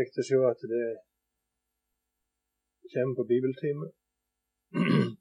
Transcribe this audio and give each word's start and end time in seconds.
Kjekt 0.00 0.16
å 0.16 0.22
se 0.24 0.36
at 0.48 0.62
det 0.64 0.84
kommer 2.92 3.16
på 3.18 3.24
bibeltime. 3.28 3.88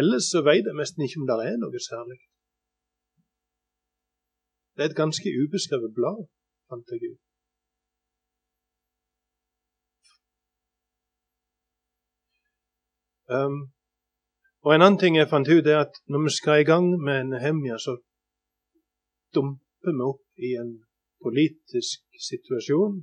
Ellers 0.00 0.30
så 0.32 0.42
vet 0.46 0.66
jeg 0.68 0.78
nesten 0.78 1.04
ikke 1.04 1.20
om 1.20 1.28
det 1.28 1.38
er 1.44 1.56
noe 1.60 1.80
særlig. 1.82 2.18
Det 4.74 4.84
er 4.84 4.90
et 4.92 5.00
ganske 5.02 5.32
ubeskrevet 5.42 5.94
blad, 5.94 6.28
fant 6.70 6.92
jeg 6.94 7.10
ut. 7.12 7.27
Um, 13.36 13.58
og 14.64 14.74
En 14.74 14.82
annen 14.82 15.00
ting 15.00 15.16
jeg 15.16 15.28
fant 15.28 15.48
ut, 15.48 15.66
er 15.66 15.78
at 15.86 15.94
når 16.10 16.20
vi 16.24 16.30
skal 16.38 16.60
i 16.60 16.68
gang 16.70 16.86
med 17.06 17.24
Nehemia, 17.32 17.76
så 17.78 17.92
dumper 19.34 19.92
vi 19.98 20.02
opp 20.12 20.24
i 20.48 20.50
en 20.62 20.72
politisk 21.24 21.98
situasjon. 22.30 22.94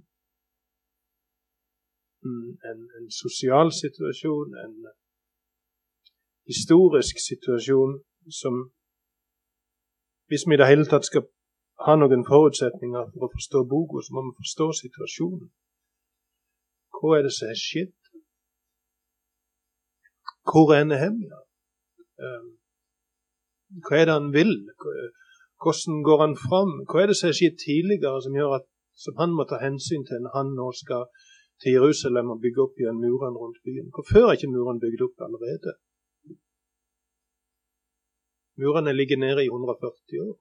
En, 2.69 2.79
en 2.97 3.07
sosial 3.23 3.69
situasjon, 3.83 4.49
en 4.65 4.75
historisk 6.51 7.15
situasjon 7.29 7.93
som 8.41 8.55
Hvis 10.27 10.43
vi 10.47 10.53
i 10.53 10.57
det 10.57 10.67
hele 10.67 10.85
tatt 10.89 11.05
skal 11.05 11.23
ha 11.85 11.93
noen 11.95 12.23
forutsetninger 12.25 13.03
for 13.13 13.27
å 13.27 13.33
forstå 13.35 13.59
boka, 13.73 14.01
så 14.01 14.15
må 14.15 14.23
vi 14.25 14.39
forstå 14.41 14.65
situasjonen. 14.81 15.51
Hva 16.95 17.11
er 17.17 17.27
det 17.27 17.33
som 17.35 17.51
har 17.51 17.59
skjedd? 17.61 18.04
Hvor 20.49 20.67
er 20.77 20.83
Nehemia? 20.83 21.37
Ehm, 22.23 22.49
hva 23.85 23.95
er 23.99 24.05
det 24.07 24.17
han 24.19 24.31
vil? 24.39 24.53
Hvordan 25.61 26.03
går 26.07 26.19
han 26.25 26.35
fram? 26.47 26.73
Hva 26.89 26.97
er 27.01 27.07
det 27.09 27.17
som 27.17 27.29
har 27.29 27.37
skjedd 27.39 27.57
tidligere 27.67 28.21
som 28.25 28.37
gjør 28.39 28.51
at 28.59 28.67
som 29.03 29.17
han 29.21 29.31
må 29.37 29.43
ta 29.47 29.57
hensyn 29.67 30.05
til 30.07 30.21
når 30.23 30.33
han 30.37 30.49
nå 30.59 30.67
skal 30.81 31.03
til 31.61 31.75
Jerusalem 31.77 32.31
og 32.33 32.41
bygge 32.43 32.61
opp 32.65 32.75
igjen 32.79 33.01
murene 33.05 33.41
rundt 33.41 33.59
byen? 33.67 33.89
Hvorfor 33.95 34.21
er 34.27 34.37
ikke 34.37 34.53
murene 34.55 34.83
bygd 34.85 35.01
opp 35.07 35.25
allerede? 35.27 35.71
Murene 38.61 38.93
ligger 38.99 39.17
nede 39.25 39.41
i 39.43 39.51
140 39.51 40.21
år. 40.27 40.37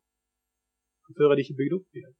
Hvorfor 1.05 1.31
er 1.31 1.35
de 1.35 1.45
ikke 1.45 1.61
bygd 1.63 1.75
opp 1.79 1.99
igjen? 1.99 2.15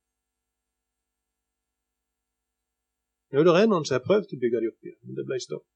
Jo, 3.35 3.43
det 3.47 3.53
er 3.61 3.71
noen 3.71 3.87
som 3.87 3.97
har 3.99 4.07
prøvd 4.09 4.35
å 4.35 4.43
bygge 4.43 4.61
dem 4.63 4.73
opp 4.73 4.87
igjen, 4.87 5.01
men 5.07 5.17
det 5.19 5.29
ble 5.29 5.39
stopp. 5.43 5.67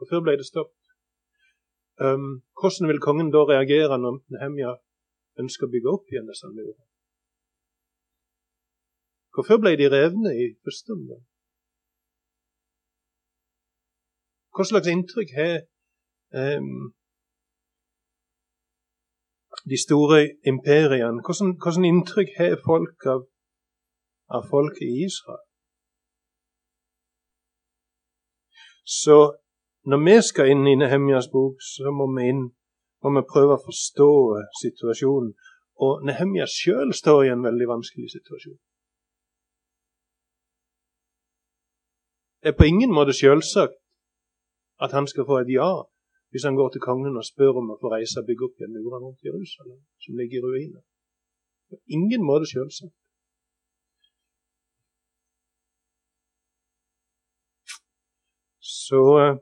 Hvorfor 0.00 0.22
ble 0.24 0.36
det 0.40 0.48
stopp? 0.48 0.70
Um, 2.00 2.42
hvordan 2.58 2.88
vil 2.88 3.00
kongen 3.06 3.32
da 3.32 3.40
reagere 3.44 3.98
når 4.00 4.22
Nehemja 4.32 4.70
ønsker 5.42 5.66
å 5.66 5.72
bygge 5.72 5.90
opp 5.92 6.06
igjen 6.08 6.30
disse 6.30 6.48
murene? 6.48 6.86
Hvorfor 9.36 9.60
ble 9.60 9.74
de 9.78 9.88
revne 9.92 10.32
i 10.32 10.46
første 10.64 10.94
omgang? 10.96 11.20
Hva 14.56 14.66
slags 14.70 14.88
inntrykk 14.90 15.34
har 15.36 15.60
um, 16.40 16.88
de 19.70 19.78
store 19.84 20.22
imperiene 20.52 21.22
Hvordan, 21.26 21.52
hvordan 21.62 21.86
inntrykk 21.90 22.32
har 22.38 22.56
folk 22.64 23.06
av, 23.12 23.22
av 24.36 24.48
folket 24.50 24.88
i 24.88 25.04
Israel? 25.04 25.44
Så 28.84 29.18
når 29.88 29.98
vi 30.04 30.16
skal 30.28 30.50
inn 30.52 30.66
i 30.68 30.76
Nehemjas 30.76 31.30
bok, 31.32 31.60
så 31.64 31.92
må 31.94 32.06
vi, 32.16 32.28
inn, 32.32 32.42
og 33.04 33.14
vi 33.16 33.22
prøve 33.32 33.56
å 33.56 33.64
forstå 33.64 34.10
situasjonen. 34.62 35.32
Og 35.80 36.02
Nehemja 36.04 36.46
sjøl 36.48 36.92
står 36.92 37.24
i 37.24 37.32
en 37.32 37.44
veldig 37.46 37.68
vanskelig 37.70 38.10
situasjon. 38.12 38.58
Det 42.42 42.52
er 42.52 42.56
på 42.56 42.68
ingen 42.68 42.92
måte 42.92 43.16
selvsagt 43.16 43.76
at 44.84 44.92
han 44.96 45.06
skal 45.08 45.26
få 45.28 45.42
et 45.42 45.52
ja 45.52 45.72
hvis 46.30 46.46
han 46.46 46.56
går 46.56 46.68
til 46.72 46.84
kongen 46.84 47.18
og 47.20 47.26
spør 47.26 47.58
om 47.60 47.72
å 47.72 47.78
få 47.80 47.90
reise 47.92 48.20
og 48.20 48.28
bygge 48.28 48.46
opp 48.46 48.60
igjen 48.60 48.72
murene 48.76 49.02
rundt 49.02 49.26
Jerusalem, 49.26 49.80
som 50.04 50.16
ligger 50.20 50.38
i 50.38 50.42
ruiner. 50.44 50.82
På 51.68 51.80
ingen 51.96 52.22
måte 52.24 52.46
selvsagt. 52.48 52.94
Så 58.70 59.02
eh, 59.20 59.36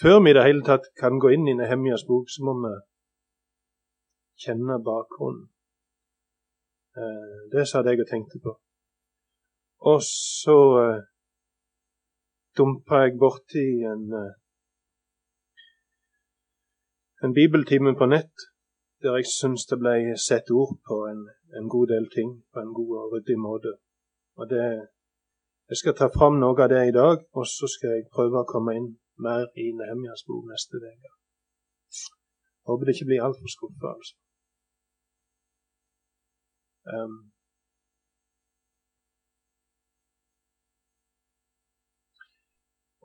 før 0.00 0.20
vi 0.22 0.30
i 0.30 0.36
det 0.36 0.44
hele 0.44 0.64
tatt 0.64 0.86
kan 1.00 1.20
gå 1.22 1.32
inn 1.34 1.48
i 1.48 1.56
Nehemjas 1.58 2.04
bok, 2.08 2.28
så 2.28 2.44
må 2.46 2.54
vi 2.62 2.72
kjenne 4.44 4.78
bakgrunnen. 4.88 5.48
Eh, 6.96 7.36
det 7.52 7.68
sa 7.68 7.82
jeg 7.84 8.00
og 8.00 8.08
tenkte 8.10 8.40
på. 8.44 8.56
Og 9.90 10.00
så 10.02 10.58
eh, 10.82 11.00
dumpa 12.56 13.02
jeg 13.04 13.18
borti 13.20 13.66
en, 13.92 14.04
eh, 14.22 14.34
en 17.24 17.36
bibeltime 17.36 17.92
på 18.00 18.08
nett 18.08 18.46
der 19.04 19.18
jeg 19.20 19.28
syns 19.28 19.66
det 19.70 19.76
ble 19.82 20.16
satt 20.16 20.48
ord 20.50 20.78
på 20.88 20.96
en, 21.10 21.20
en, 21.58 21.68
god 21.68 21.86
del 21.92 22.06
ting 22.16 22.30
på 22.52 22.60
en 22.64 22.72
god 22.78 22.92
og 23.00 23.12
ryddig 23.12 23.38
måte. 23.38 23.72
Og 24.40 24.48
det, 24.50 24.88
Jeg 25.68 25.76
skal 25.76 25.94
ta 25.98 26.06
fram 26.14 26.36
noe 26.40 26.62
av 26.62 26.68
det 26.70 26.82
i 26.88 26.94
dag, 26.94 27.18
og 27.38 27.44
så 27.46 27.66
skal 27.66 27.90
jeg 27.96 28.10
prøve 28.14 28.40
å 28.40 28.48
komme 28.48 28.76
inn 28.78 28.88
mer 29.24 29.46
i 29.62 29.70
Nehemjas 29.78 30.26
bok 30.28 30.44
neste 30.50 30.80
uke. 30.82 31.12
Håper 32.66 32.84
det 32.84 32.96
ikke 32.96 33.08
blir 33.10 33.24
altfor 33.26 33.50
skuffa, 33.52 33.94
altså. 33.94 34.14
Um, 36.94 37.16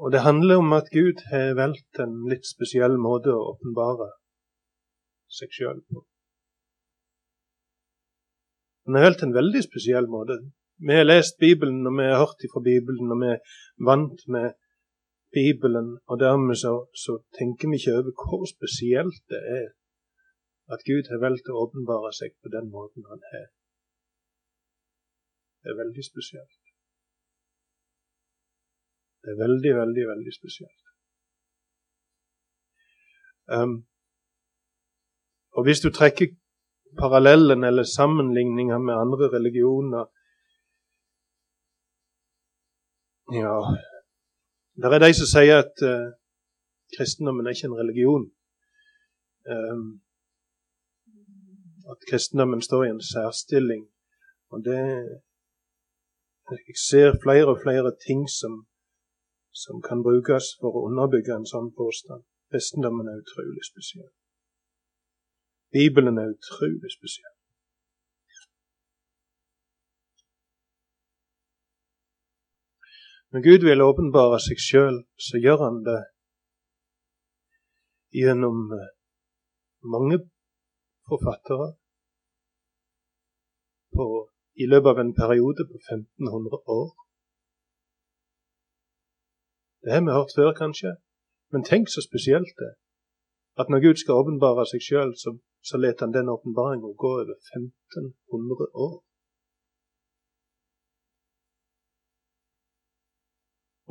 Og 0.03 0.11
det 0.11 0.21
handler 0.25 0.55
om 0.57 0.73
at 0.73 0.87
Gud 0.97 1.19
har 1.31 1.51
valgt 1.63 1.99
en 2.03 2.13
litt 2.29 2.47
spesiell 2.49 2.95
måte 2.97 3.29
å 3.29 3.43
åpenbare 3.51 4.07
seg 5.37 5.53
sjøl 5.57 5.81
på. 5.89 6.01
Han 8.87 8.97
har 8.97 9.05
valgt 9.05 9.21
en 9.27 9.35
veldig 9.35 9.61
spesiell 9.61 10.09
måte. 10.09 10.39
Vi 10.81 10.97
har 10.97 11.05
lest 11.05 11.37
Bibelen, 11.43 11.85
og 11.85 11.99
vi 11.99 12.07
har 12.09 12.17
hørt 12.23 12.47
fra 12.53 12.63
Bibelen, 12.65 13.13
og 13.13 13.21
vi 13.21 13.29
er 13.35 13.59
vant 13.89 14.25
med 14.35 14.57
Bibelen. 15.37 15.87
Og 16.09 16.15
dermed 16.25 16.55
så, 16.63 16.73
så 17.03 17.13
tenker 17.37 17.69
vi 17.69 17.79
ikke 17.79 17.97
over 17.99 18.13
hvor 18.23 18.43
spesielt 18.55 19.21
det 19.33 19.41
er 19.59 19.67
at 20.73 20.85
Gud 20.89 21.05
har 21.11 21.19
valgt 21.25 21.49
å 21.51 21.59
åpenbare 21.65 22.11
seg 22.15 22.35
på 22.41 22.51
den 22.55 22.69
måten 22.75 23.07
han 23.11 23.23
har. 23.31 23.47
Det 25.61 25.73
er 25.73 25.81
veldig 25.83 26.03
spesielt. 26.11 26.61
Det 29.21 29.33
er 29.33 29.41
veldig, 29.45 29.73
veldig, 29.81 30.05
veldig 30.13 30.33
spesielt. 30.39 30.79
Um, 33.57 33.75
og 35.57 35.67
hvis 35.67 35.83
du 35.83 35.89
trekker 35.91 36.31
parallellen 37.01 37.63
eller 37.67 37.83
sammenligninger 37.83 38.79
med 38.87 38.95
andre 39.03 39.27
religioner 39.37 40.05
Ja, 43.31 43.57
det 44.75 44.93
er 44.93 45.03
de 45.03 45.13
som 45.17 45.27
sier 45.29 45.63
at 45.63 45.83
uh, 45.83 46.13
kristendommen 46.95 47.47
er 47.47 47.55
ikke 47.55 47.69
en 47.71 47.81
religion. 47.83 48.23
Um, 49.53 49.89
at 51.91 51.99
kristendommen 52.09 52.61
står 52.61 52.83
i 52.83 52.93
en 52.93 53.03
særstilling. 53.11 53.83
Og 54.51 54.59
det 54.65 54.83
Jeg 56.51 56.77
ser 56.89 57.19
flere 57.23 57.47
og 57.53 57.59
flere 57.65 57.91
ting 58.07 58.21
som, 58.39 58.53
som 59.63 59.75
kan 59.87 59.99
brukes 60.07 60.45
for 60.61 60.71
å 60.75 60.83
underbygge 60.89 61.33
en 61.35 61.51
sånn 61.53 61.69
påstand. 61.81 62.23
Kristendommen 62.51 63.07
er 63.07 63.21
utrolig 63.23 63.63
spesiell. 63.71 64.11
Bibelen 65.75 66.17
er 66.19 66.33
utrolig 66.35 66.91
spesiell. 66.97 67.35
Når 73.31 73.41
Gud 73.47 73.61
vil 73.67 73.81
åpenbare 73.89 74.37
seg 74.43 74.59
sjøl, 74.59 74.97
så 75.27 75.39
gjør 75.43 75.59
han 75.65 75.77
det 75.87 75.99
gjennom 78.21 78.57
eh, 78.75 78.89
mange 79.93 80.17
forfattere 81.07 81.67
på, 83.95 84.07
i 84.63 84.67
løpet 84.71 84.91
av 84.91 84.99
en 85.03 85.13
periode 85.21 85.63
på 85.69 85.79
1500 85.79 86.59
år. 86.79 86.89
Det 89.83 89.93
har 89.93 90.03
vi 90.05 90.17
hørt 90.17 90.35
før, 90.37 90.51
kanskje, 90.63 90.91
men 91.51 91.63
tenk 91.71 91.87
så 91.89 92.03
spesielt 92.09 92.51
det 92.61 92.71
at 93.59 93.71
når 93.71 93.83
Gud 93.85 93.97
skal 93.99 94.19
åpenbare 94.21 94.67
seg 94.71 94.83
sjøl, 94.87 95.15
så, 95.21 95.29
så 95.67 95.79
lar 95.79 95.95
han 96.03 96.13
den 96.17 96.33
åpenbaringa 96.35 96.91
gå 97.03 97.09
over 97.21 97.37
1500 97.55 98.69
år. 98.85 98.93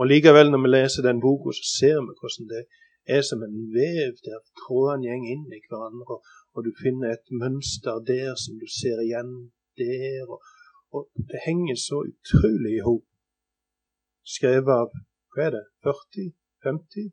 Og 0.00 0.06
likevel, 0.12 0.48
når 0.50 0.60
vi 0.64 0.68
leser 0.76 1.02
den 1.04 1.20
boka, 1.20 1.52
så 1.52 1.64
ser 1.78 1.98
vi 2.04 2.12
hvordan 2.18 2.46
det 2.52 2.62
er 3.14 3.22
som 3.28 3.42
en 3.46 3.58
vev 3.76 4.14
der 4.26 4.38
trådene 4.60 5.10
går 5.12 5.28
inn 5.34 5.44
i 5.56 5.60
hverandre, 5.68 6.16
og 6.54 6.60
du 6.66 6.70
finner 6.82 7.08
et 7.12 7.28
mønster 7.42 8.00
der 8.12 8.32
som 8.42 8.56
du 8.62 8.66
ser 8.80 8.96
igjen 9.04 9.32
der. 9.80 10.24
Og, 10.32 10.40
og 10.94 11.02
det 11.30 11.44
henger 11.48 11.76
så 11.88 12.00
utrolig 12.10 12.74
i 12.78 12.84
hop. 12.88 13.06
Skrevet 14.34 14.72
av 14.80 14.88
hva 15.34 15.46
er 15.46 15.52
det, 15.56 15.64
40-50 15.84 17.12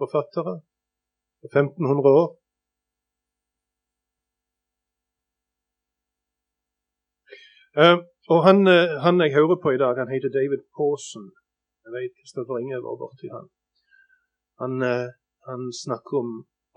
forfattere 0.00 0.56
på 1.40 1.46
1500 1.50 2.16
år. 2.22 2.30
Uh, 7.82 7.98
og 8.32 8.44
han, 8.46 8.58
uh, 8.70 9.00
han, 9.04 9.18
jeg 9.24 9.34
hører 9.38 9.58
på 9.62 9.74
i 9.74 9.80
dag, 9.82 9.98
han 10.02 10.12
heter 10.14 10.30
David 10.38 10.62
Pawson. 10.76 11.26
Jeg 11.84 11.92
vet 11.96 12.18
Kristoffer 12.18 12.60
Inge 12.60 12.82
var 12.82 13.00
borti 13.00 13.28
han. 13.32 13.48
Han, 14.62 14.74
uh, 14.82 15.08
han 15.48 15.62
snakker 15.84 16.14
om 16.24 16.30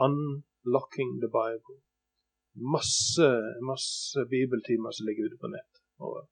'unlocking 0.04 1.12
the 1.24 1.30
Bible' 1.38 1.82
masse, 2.58 3.28
masse 3.72 4.20
bibeltimer 4.34 4.92
som 4.92 5.06
ligger 5.06 5.26
ute 5.28 5.40
på 5.42 5.48
nett. 5.48 5.74
Og 6.04 6.28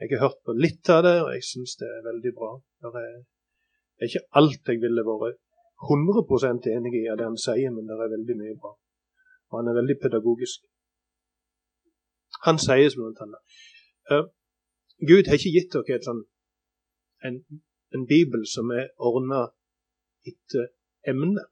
jeg 0.00 0.08
har 0.10 0.24
hørt 0.26 0.40
på 0.44 0.56
litt 0.56 0.88
av 0.88 1.02
det, 1.04 1.16
og 1.24 1.30
jeg 1.34 1.44
syns 1.44 1.76
det 1.80 1.88
er 1.88 2.08
veldig 2.08 2.32
bra. 2.38 2.50
Det 2.80 3.04
er, 3.04 3.16
ikke 4.06 4.26
alt 4.40 4.72
jeg 4.72 4.80
ville 4.84 5.04
vært 5.04 5.40
100 5.84 6.70
enig 6.76 6.94
i 6.96 7.08
av 7.12 7.18
det 7.20 7.28
han 7.28 7.40
sier, 7.40 7.72
men 7.74 7.88
det 7.88 7.96
er 7.96 8.14
veldig 8.16 8.36
mye 8.42 8.56
bra. 8.62 8.72
Og 9.50 9.58
han 9.60 9.70
er 9.70 9.80
veldig 9.80 9.96
pedagogisk. 10.00 10.64
Han 12.46 12.60
sier 12.62 12.94
blant 12.96 13.20
annet 13.20 13.56
uh, 14.10 14.26
Gud 15.08 15.28
har 15.28 15.36
ikke 15.36 15.52
gitt 15.52 15.74
dere 15.74 16.04
sånn, 16.04 16.20
en, 17.26 17.36
en, 17.94 18.06
bibel 18.06 18.42
som 18.54 18.70
er 18.70 18.86
ordna 18.98 19.40
etter 20.30 20.70
emne. 21.12 21.44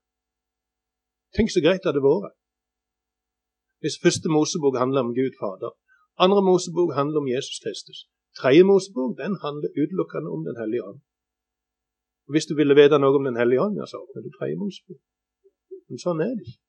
Tenk 1.37 1.53
så 1.53 1.63
greit 1.65 1.83
det 1.83 1.91
hadde 1.91 2.05
vært. 2.05 2.37
Hvis 3.83 4.01
første 4.03 4.29
Mosebok 4.35 4.79
handler 4.83 5.07
om 5.07 5.15
Gud 5.19 5.35
Fader, 5.41 5.73
andre 6.25 6.43
Mosebok 6.51 6.95
handler 6.99 7.23
om 7.23 7.29
Jesus 7.35 7.59
Kristus, 7.65 7.99
tredje 8.41 8.65
Mosebok 8.71 9.13
den 9.23 9.37
handler 9.45 9.77
utelukkende 9.83 10.31
om 10.35 10.43
Den 10.49 10.57
hellige 10.63 10.85
ånd. 10.89 11.01
Hvis 12.33 12.49
du 12.49 12.55
ville 12.59 12.79
vite 12.81 12.99
noe 12.99 13.19
om 13.19 13.29
Den 13.29 13.41
hellige 13.41 13.63
ånd, 13.67 13.77
så 13.91 14.03
åpner 14.03 14.23
du 14.25 14.31
tredje 14.35 14.57
Mosebok. 14.63 15.01
Men 15.89 16.03
sånn 16.05 16.21
er 16.25 16.35
det 16.37 16.45
ikke. 16.49 16.61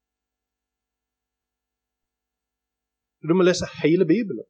Du 3.27 3.33
må 3.36 3.44
lese 3.44 3.68
hele 3.81 4.06
Bibelen 4.07 4.48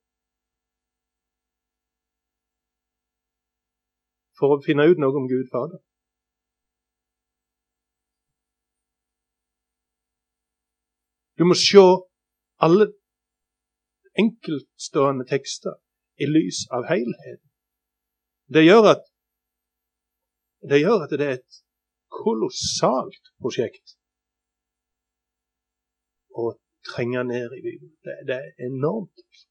for 4.39 4.55
å 4.55 4.63
finne 4.65 4.87
ut 4.89 5.01
noe 5.01 5.15
om 5.19 5.27
Gud 5.29 5.49
Fader. 5.51 5.81
Du 11.39 11.45
må 11.47 11.55
se 11.55 11.83
alle 12.65 12.89
enkeltstående 14.19 15.25
tekster 15.27 15.77
i 16.19 16.27
lys 16.27 16.65
av 16.75 16.87
helheten. 16.89 17.45
Det 18.51 18.65
gjør 18.65 18.89
at 18.95 19.05
det, 20.69 20.81
gjør 20.81 21.05
at 21.05 21.13
det 21.15 21.27
er 21.27 21.37
et 21.37 21.61
kolossalt 22.11 23.31
prosjekt 23.39 23.95
å 26.35 26.51
trenge 26.89 27.23
ned 27.29 27.55
i 27.55 27.61
Bibelen. 27.63 27.93
Det, 28.03 28.17
det 28.27 28.39
er 28.39 28.67
enormt. 28.67 29.45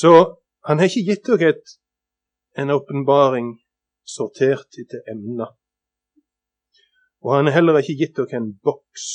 Så 0.00 0.10
han 0.68 0.78
har 0.78 0.88
ikke 0.88 1.08
gitt 1.08 1.28
dere 1.28 1.54
en 2.60 2.74
åpenbaring 2.74 3.48
sortert 4.16 4.78
etter 4.82 5.02
emner. 5.12 5.50
Og 7.24 7.34
han 7.34 7.48
har 7.48 7.58
heller 7.58 7.80
ikke 7.80 7.98
gitt 8.00 8.16
dere 8.18 8.38
en 8.38 8.52
boks 8.66 9.06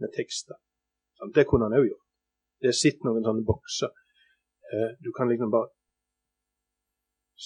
med 0.00 0.12
tekster. 0.16 0.58
Det 1.34 1.46
kunne 1.48 1.68
han 1.68 1.78
òg 1.78 1.88
gjort. 1.90 2.04
Det 2.64 2.72
sitter 2.74 3.08
noen 3.08 3.24
sånne 3.26 3.44
bokser. 3.48 3.92
Eh, 4.72 4.90
du 5.04 5.12
kan 5.16 5.28
liksom 5.28 5.52
bare 5.52 5.72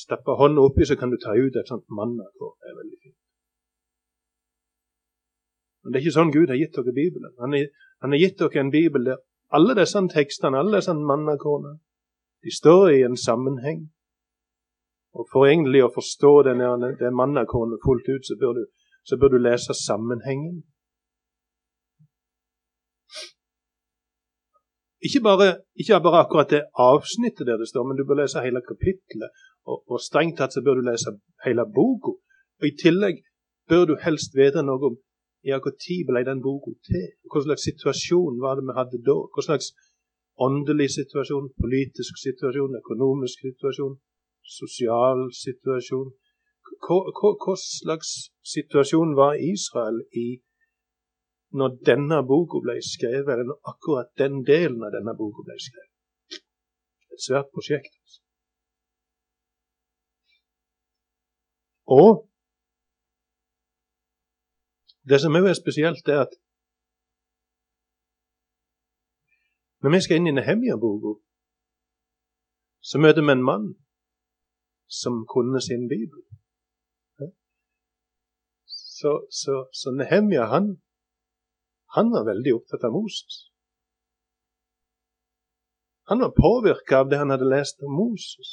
stappe 0.03 0.37
hånda 0.39 0.63
oppi, 0.63 0.87
så 0.87 0.97
kan 0.97 1.11
du 1.11 1.19
ta 1.19 1.35
ut 1.35 1.57
et 1.57 1.71
sånt 1.71 1.87
mannakår. 1.99 2.55
Det 2.61 2.71
er 2.71 2.79
veldig 2.79 2.99
fint. 3.03 3.19
Men 5.83 5.93
det 5.93 5.99
er 5.99 6.05
ikke 6.05 6.19
sånn 6.19 6.35
Gud 6.35 6.53
har 6.53 6.61
gitt 6.61 6.77
dere 6.77 6.95
Bibelen. 6.95 7.35
Han 7.41 8.15
har 8.15 8.23
gitt 8.23 8.39
dere 8.39 8.63
en 8.63 8.75
bibel 8.75 9.11
der 9.11 9.23
alle 9.51 9.75
disse 9.75 10.01
tekstene, 10.15 10.59
alle 10.61 10.79
disse 10.79 10.95
mannakårene, 10.95 11.81
de 12.45 12.51
står 12.61 12.83
i 12.97 13.01
en 13.09 13.17
sammenheng. 13.29 13.81
Og 15.19 15.27
For 15.33 15.47
egentlig 15.51 15.83
å 15.85 15.95
forstå 15.95 16.33
denne, 16.49 16.95
det 17.01 17.11
mannakornet 17.21 17.83
fullt 17.87 18.07
ut, 18.15 18.25
så 18.27 18.37
bør 18.41 18.53
du 18.59 18.63
så 19.09 19.17
bør 19.21 19.29
du 19.35 19.39
lese 19.39 19.73
sammenhengen. 19.89 20.57
Ikke 25.07 25.21
bare, 25.29 25.49
ikke 25.81 26.01
bare, 26.07 26.21
akkurat 26.25 26.51
det 26.55 26.63
avsnittet 26.89 27.47
der 27.49 27.57
det 27.63 27.69
står, 27.69 27.85
men 27.87 27.97
du 27.97 28.05
bør 28.09 28.21
lese 28.23 28.45
hele 28.47 28.61
kapittelet. 28.71 29.31
Og, 29.69 29.77
og 29.93 29.99
strengt 30.09 30.37
tatt 30.39 30.53
så 30.55 30.61
bør 30.65 30.75
du 30.79 30.83
lese 30.91 31.11
hele 31.47 31.65
boka. 31.79 32.13
Og 32.61 32.65
I 32.71 32.77
tillegg 32.85 33.23
bør 33.71 33.85
du 33.91 33.95
helst 34.07 34.37
vite 34.41 34.63
noe 34.67 34.91
om 34.91 34.99
ja, 35.49 35.57
når 35.57 36.05
ble 36.09 36.21
den 36.29 36.43
boka 36.45 36.75
til? 36.89 37.07
Hva 37.33 37.41
slags 37.47 37.65
situasjon 37.69 38.43
var 38.45 38.59
det 38.59 38.67
vi 38.69 38.77
hadde 38.77 39.01
da? 39.09 39.17
Hva 39.33 39.47
slags 39.47 39.73
åndelig 40.47 40.89
situasjon, 40.99 41.51
politisk 41.63 42.21
situasjon, 42.27 42.79
økonomisk 42.83 43.45
situasjon, 43.47 43.97
sosial 44.59 45.27
situasjon, 45.45 46.09
hva, 46.87 47.57
slags 47.57 48.13
situasjon 48.55 49.17
var 49.19 49.37
Israel 49.53 50.01
i 50.25 50.29
når 51.61 51.77
denne 51.87 52.21
boka 52.31 52.61
ble 52.63 52.77
skrevet, 52.87 53.43
eller 53.43 53.59
akkurat 53.73 54.11
den 54.23 54.43
delen 54.47 54.83
av 54.87 54.95
denne 54.95 55.17
boka 55.19 55.43
ble 55.47 55.57
skrevet? 55.59 56.41
Et 57.11 57.25
svært 57.27 57.51
prosjekt. 57.55 57.91
altså. 58.01 58.21
Og 61.91 62.13
det 65.11 65.19
som 65.23 65.35
òg 65.35 65.49
er 65.51 65.59
spesielt, 65.59 66.07
er 66.07 66.23
at 66.27 66.37
Når 69.83 69.91
vi 69.95 70.01
skal 70.05 70.17
inn 70.21 70.29
i 70.31 70.37
Nehemia-boka, 70.37 71.13
så 72.89 72.99
møter 73.03 73.25
vi 73.25 73.33
en 73.33 73.49
mann 73.51 73.69
som 75.01 75.25
kunne 75.35 75.61
sin 75.69 75.87
bibel. 75.93 76.21
Så, 79.01 79.13
så, 79.41 79.55
så 79.81 79.89
Nehemia 80.01 80.45
han, 80.55 80.67
han 81.97 82.13
var 82.15 82.29
veldig 82.33 82.53
opptatt 82.59 82.85
av 82.89 82.93
Moses. 82.99 83.37
Han 86.11 86.21
var 86.25 86.37
påvirka 86.45 87.01
av 87.01 87.09
det 87.11 87.21
han 87.23 87.33
hadde 87.33 87.49
lest 87.55 87.81
om 87.87 87.93
Moses. 88.03 88.51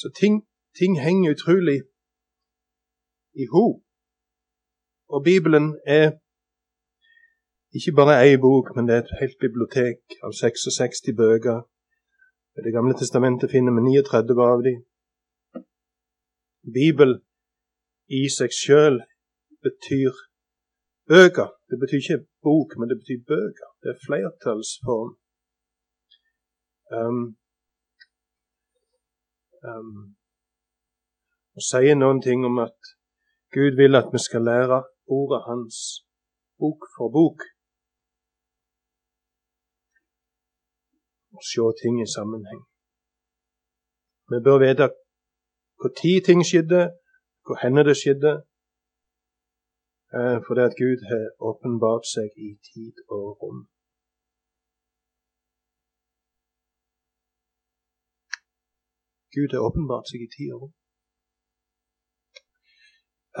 Så 0.00 0.08
ting, 0.20 0.34
ting 0.78 0.96
henger 1.06 1.34
utrolig 1.34 1.78
i 3.42 3.44
hop. 3.52 3.89
Og 5.14 5.20
Bibelen 5.24 5.66
er 5.98 6.06
ikke 7.78 7.96
bare 7.98 8.14
ei 8.24 8.36
bok, 8.46 8.66
men 8.74 8.86
det 8.86 8.94
er 8.94 9.02
et 9.02 9.18
helt 9.20 9.38
bibliotek 9.44 9.98
av 10.26 10.32
66 10.32 11.10
bøker. 11.22 11.58
I 12.56 12.60
Det 12.64 12.72
gamle 12.76 12.94
testamentet 13.00 13.52
finner 13.54 13.72
vi 13.76 13.80
39 14.02 14.42
av 14.52 14.60
dem. 14.66 14.78
Bibel 16.78 17.12
i 18.18 18.22
seg 18.36 18.50
sjøl 18.62 18.96
betyr 19.66 20.14
bøker. 21.12 21.48
Det 21.70 21.78
betyr 21.82 22.00
ikke 22.02 22.26
bok, 22.46 22.70
men 22.78 22.88
det 22.90 22.98
betyr 23.00 23.20
bøker. 23.32 23.68
Det 23.82 23.88
er 23.92 24.02
flertallsform. 24.06 25.12
Um, 26.98 27.22
um, 29.70 29.98
og 31.56 31.62
sier 31.70 31.94
noen 31.98 32.22
ting 32.22 32.42
om 32.50 32.58
at 32.66 32.78
Gud 33.54 33.78
vil 33.80 33.98
at 33.98 34.10
vi 34.14 34.18
skal 34.26 34.42
lære 34.50 34.80
ordet 35.18 35.40
hans 35.48 35.76
bok 36.60 36.80
for 36.94 37.08
bok. 37.18 37.38
Og 41.36 41.42
se 41.50 41.64
ting 41.82 41.94
i 42.04 42.12
sammenheng. 42.16 42.62
Vi 44.30 44.38
bør 44.46 44.58
vite 44.66 44.86
hvor 45.78 45.92
tid 46.00 46.16
ting 46.28 46.40
skjedde, 46.48 46.82
hvor 47.44 47.56
henne 47.62 47.82
det 47.88 47.96
skjedde, 48.00 48.32
for 50.12 50.42
fordi 50.46 50.62
at 50.68 50.74
Gud 50.82 51.00
har 51.10 51.24
åpenbart 51.50 52.04
seg 52.14 52.28
i 52.48 52.50
tid 52.70 52.94
og 53.16 53.24
rom. 53.40 53.60
Gud 59.34 59.50
har 59.54 59.62
åpenbart 59.68 60.06
seg 60.10 60.20
i 60.26 60.32
tid 60.36 60.48
og 60.54 60.58
rom. 60.62 60.74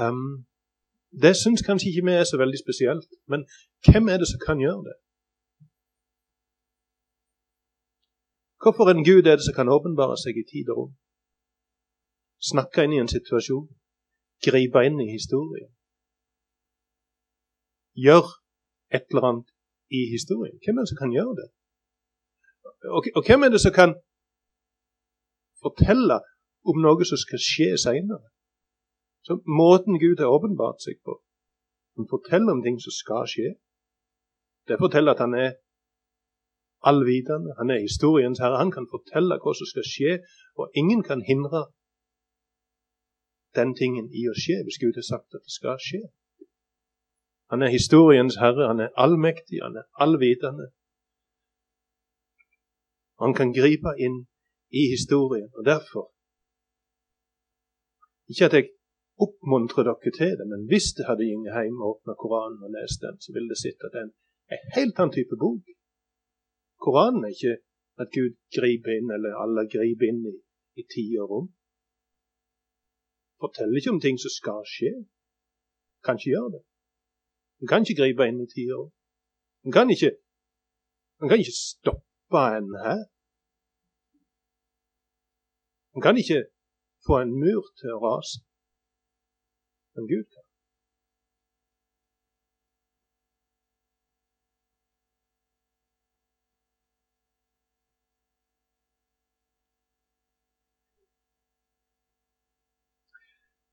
Um, 0.02 0.49
det 1.22 1.34
syns 1.36 1.62
kanskje 1.66 1.88
ikke 1.90 2.06
vi 2.06 2.12
er 2.16 2.24
så 2.24 2.36
veldig 2.42 2.60
spesielt, 2.64 3.08
men 3.30 3.40
hvem 3.84 4.08
er 4.12 4.18
det 4.18 4.28
som 4.30 4.40
kan 4.46 4.58
gjøre 4.64 4.82
det? 4.88 4.96
Hvorfor 8.62 8.84
en 8.90 9.04
Gud 9.08 9.24
er 9.26 9.36
det 9.36 9.46
som 9.46 9.56
kan 9.56 9.72
åpenbare 9.76 10.16
seg 10.22 10.34
i 10.38 10.48
tid 10.52 10.66
og 10.70 10.76
rom? 10.78 10.92
Snakke 12.52 12.84
inn 12.84 12.94
i 12.94 13.02
en 13.02 13.14
situasjon, 13.16 13.68
gripe 14.46 14.80
inn 14.86 15.00
i 15.00 15.12
historien. 15.16 15.72
Gjør 18.04 18.26
et 18.96 19.06
eller 19.10 19.24
annet 19.28 19.48
i 19.98 20.00
historien. 20.14 20.56
Hvem 20.62 20.76
er 20.76 20.82
det 20.82 20.92
som 20.92 21.00
kan 21.02 21.14
gjøre 21.16 21.34
det? 21.40 21.48
Og, 22.96 23.02
og 23.16 23.22
hvem 23.26 23.42
er 23.42 23.50
det 23.54 23.60
som 23.64 23.74
kan 23.80 23.92
fortelle 25.64 26.20
om 26.68 26.76
noe 26.84 27.04
som 27.10 27.18
skal 27.24 27.40
skje 27.50 27.70
seinere? 27.84 28.29
Så 29.26 29.32
måten 29.46 29.98
Gud 30.04 30.18
har 30.18 30.32
åpenbart 30.36 30.80
seg 30.84 30.96
på 31.04 31.20
Han 31.96 32.06
forteller 32.08 32.52
om 32.52 32.62
ting 32.62 32.78
som 32.80 32.94
skal 32.94 33.26
skje. 33.28 33.48
Det 34.68 34.78
forteller 34.80 35.12
at 35.12 35.20
han 35.20 35.34
er 35.34 35.50
allvitende. 36.80 37.54
Han 37.58 37.70
er 37.70 37.80
historiens 37.88 38.38
herre. 38.38 38.62
Han 38.62 38.72
kan 38.72 38.86
fortelle 38.94 39.36
hva 39.42 39.52
som 39.58 39.68
skal 39.72 39.84
skje, 39.92 40.12
og 40.56 40.70
ingen 40.80 41.02
kan 41.02 41.20
hindre 41.30 41.66
den 43.58 43.74
tingen 43.74 44.06
i 44.14 44.24
å 44.30 44.34
skje 44.38 44.60
hvis 44.64 44.80
Gud 44.82 44.96
har 45.00 45.06
sagt 45.12 45.34
at 45.34 45.44
det 45.44 45.54
skal 45.58 45.76
skje. 45.82 46.02
Han 47.50 47.66
er 47.66 47.74
historiens 47.74 48.38
herre, 48.38 48.68
han 48.70 48.80
er 48.80 48.94
allmektig, 49.04 49.58
han 49.62 49.76
er 49.76 49.86
allvitende. 50.04 50.70
Han 53.20 53.34
kan 53.34 53.52
gripe 53.52 53.92
inn 53.98 54.22
i 54.70 54.86
historien, 54.94 55.50
og 55.58 55.64
derfor 55.66 56.12
Ikke 58.30 58.46
at 58.46 58.52
jeg 58.54 58.68
oppmuntre 59.24 59.84
dere 59.88 60.12
til 60.18 60.32
det, 60.38 60.46
men 60.52 60.66
hvis 60.70 60.88
det 60.96 61.06
hadde 61.08 61.26
gått 61.28 61.52
hjem 61.56 61.80
og 61.82 61.90
åpna 61.92 62.14
Koranen 62.22 62.66
og 62.66 62.72
lest 62.76 63.02
den, 63.04 63.16
så 63.22 63.34
ville 63.34 63.50
det 63.52 63.60
sett 63.60 63.86
at 63.86 63.96
den 63.96 64.08
er 64.52 64.58
en 64.58 64.74
helt 64.78 65.00
annen 65.00 65.16
type 65.18 65.36
bok. 65.44 65.64
Koranen 66.84 67.24
er 67.26 67.34
ikke 67.36 67.56
at 68.02 68.12
Gud 68.16 68.34
griper 68.56 68.92
inn, 68.96 69.10
eller 69.16 69.36
Allah 69.42 69.68
griper 69.76 70.08
inn 70.10 70.22
i, 70.32 70.36
i 70.80 70.84
tid 70.94 71.12
og 71.22 71.32
rom. 71.32 71.48
Forteller 73.42 73.80
ikke 73.80 73.94
om 73.94 74.02
ting 74.04 74.18
som 74.20 74.32
skal 74.40 74.64
skje. 74.74 74.92
Kan 76.04 76.16
ikke 76.16 76.32
gjøre 76.34 76.52
det. 76.56 76.62
En 77.60 77.68
kan 77.70 77.84
ikke 77.84 78.00
gripe 78.00 78.28
inn 78.28 78.40
i 78.44 78.48
tid 78.54 78.72
og 78.72 78.78
rom. 78.80 78.92
En 79.66 79.76
kan 79.76 79.92
ikke, 79.92 80.12
en 81.20 81.28
kan 81.28 81.42
ikke 81.42 81.58
stoppe 81.60 82.44
en 82.58 82.70
her. 82.84 83.02
En 85.94 86.02
kan 86.04 86.16
ikke 86.16 86.40
få 87.06 87.20
en 87.24 87.34
mur 87.42 87.64
til 87.80 87.92
å 87.96 88.00
rase 88.06 88.40
som 89.94 90.06
Gud 90.12 90.24
kan. 90.34 90.44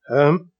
Um, 0.10 0.52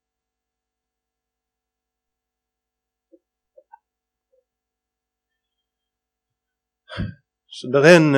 så 7.48 7.68
det 7.74 7.80
er, 7.86 7.98
en, 7.98 8.14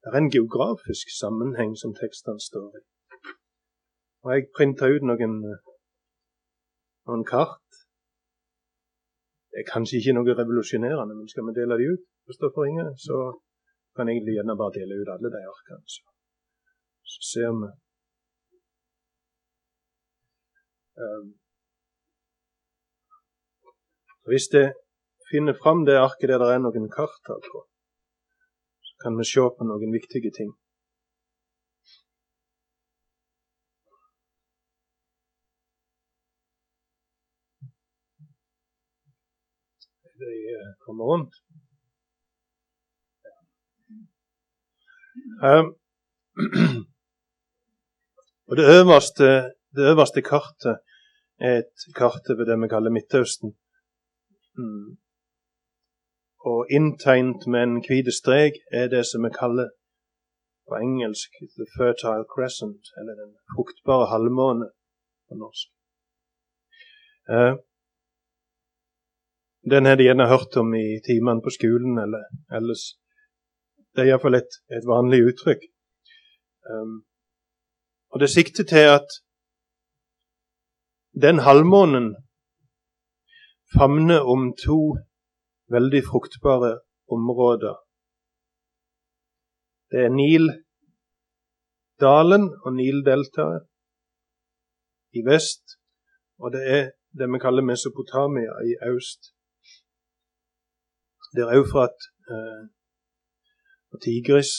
det 0.00 0.08
er 0.08 0.16
en 0.18 0.30
geografisk 0.30 1.06
sammenheng 1.20 1.76
som 1.82 1.94
tekstene 2.02 2.40
står 2.40 2.70
i. 2.78 2.89
Og 4.24 4.32
jeg 4.34 4.50
printa 4.56 4.88
ut 4.94 5.04
noen, 5.08 5.36
noen 7.08 7.22
kart. 7.28 7.78
Det 9.50 9.62
er 9.62 9.70
kanskje 9.70 10.00
ikke 10.00 10.14
noe 10.16 10.34
revolusjonerende, 10.40 11.16
men 11.16 11.30
skal 11.30 11.46
vi 11.48 11.56
dele 11.56 11.78
de 11.80 11.86
ut, 11.94 12.04
Kristoffer 12.28 12.68
Inge, 12.68 12.86
så 13.06 13.16
kan 13.96 14.08
jeg 14.08 14.18
egentlig 14.18 14.36
gjerne 14.36 14.60
bare 14.60 14.76
dele 14.76 15.00
ut 15.00 15.12
alle 15.14 15.32
de 15.34 15.40
arkene. 15.52 15.82
Så, 15.94 16.02
så 17.12 17.20
ser 17.30 17.48
vi 17.56 17.70
um, 21.06 21.32
Hvis 24.28 24.46
jeg 24.52 24.74
finner 25.30 25.56
fram 25.62 25.86
det 25.88 25.96
arket 26.06 26.30
der 26.30 26.44
det 26.44 26.54
er 26.54 26.62
noen 26.62 26.90
kart 26.98 27.32
her 27.32 27.40
på, 27.48 27.66
så 28.86 28.92
kan 29.02 29.16
vi 29.18 29.24
se 29.32 29.48
på 29.56 29.66
noen 29.66 29.96
viktige 29.96 30.30
ting. 30.38 30.52
de 40.20 40.36
kommer 40.90 41.04
rundt. 41.12 41.34
Um, 45.48 45.66
og 48.48 48.54
det 48.60 48.66
øverste, 48.78 49.26
det 49.76 49.84
øverste, 49.92 50.22
kartet 50.22 50.76
er 51.46 51.54
et 51.62 51.78
kart 52.00 52.24
over 52.30 52.44
det 52.48 52.56
vi 52.62 52.68
kaller 52.74 52.90
Midtøsten. 52.96 53.50
Mm. 54.58 54.88
Og 56.50 56.58
inntegnet 56.76 57.42
med 57.52 57.62
en 57.62 57.84
hvit 57.86 58.08
strek 58.20 58.54
er 58.80 58.86
det 58.94 59.04
som 59.06 59.24
vi 59.24 59.30
kaller 59.42 59.68
på 60.68 60.74
engelsk 60.86 61.30
the 61.58 61.66
fertile 61.76 62.26
crescent, 62.32 62.84
eller 62.98 63.14
den 63.22 63.32
fruktbare 63.52 64.06
halvmåne 64.12 64.66
på 65.28 65.34
norsk. 65.42 65.68
Uh, 67.34 67.54
den 69.62 69.84
har 69.84 69.96
de 69.96 70.08
gjerne 70.08 70.28
hørt 70.28 70.56
om 70.56 70.74
i 70.74 71.00
timene 71.04 71.42
på 71.44 71.50
skolen 71.52 71.98
eller 71.98 72.22
ellers. 72.56 72.96
Det 73.92 74.02
er 74.02 74.08
iallfall 74.12 74.34
et, 74.38 74.52
et 74.72 74.86
vanlig 74.88 75.20
uttrykk. 75.28 75.62
Um, 76.70 76.94
og 78.12 78.20
det 78.20 78.30
sikter 78.30 78.64
til 78.64 78.86
at 78.96 79.08
den 81.22 81.38
halvmånen 81.38 82.16
famner 83.78 84.20
om 84.34 84.52
to 84.66 84.96
veldig 85.74 86.02
fruktbare 86.10 86.72
områder. 87.10 87.76
Det 89.90 90.00
er 90.06 90.12
Nildalen 90.20 90.54
og 92.64 92.70
Nildeltaet 92.78 93.62
i 95.18 95.20
vest, 95.26 95.64
og 96.38 96.48
det 96.54 96.62
er 96.78 96.84
det 97.18 97.26
vi 97.32 97.38
kaller 97.42 97.62
Mesopotamia 97.62 98.52
i 98.70 98.72
øst. 98.94 99.22
Det 101.34 101.42
er 101.46 101.82
at 101.86 101.98
eh, 102.32 102.62
og 103.92 103.98
Tigris 104.04 104.52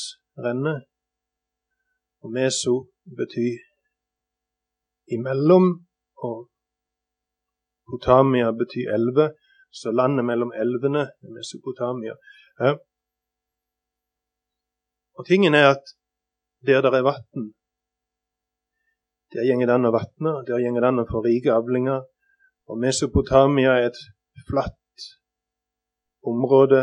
renner. 0.46 0.80
Og 2.24 2.30
Meso 2.36 2.76
betyr 3.20 3.58
imellom, 5.16 5.66
og 6.28 6.38
Potamia 7.90 8.52
betyr 8.62 8.94
elve. 8.98 9.26
Så 9.80 9.92
landet 9.92 10.26
mellom 10.26 10.52
elvene 10.64 11.04
er 11.24 11.30
Mesopotamia. 11.36 12.14
Eh. 12.66 12.76
Og 15.18 15.26
tingen 15.28 15.54
er 15.56 15.68
at 15.76 15.86
der 16.68 16.82
det 16.82 16.94
er 16.94 17.08
vann, 17.10 17.54
der 19.34 19.48
går 19.48 19.66
det 19.66 19.76
an 19.78 19.90
å 19.90 19.94
vatne, 19.96 20.32
der 20.48 20.60
går 20.60 20.82
det 20.84 20.90
an 20.92 21.04
å 21.04 21.08
få 21.10 21.24
rike 21.26 21.54
avlinger. 21.56 22.04
Og 22.70 22.80
Mesopotamia 22.84 23.78
er 23.80 23.88
et 23.90 24.02
flatt 24.50 24.81
område 26.24 26.82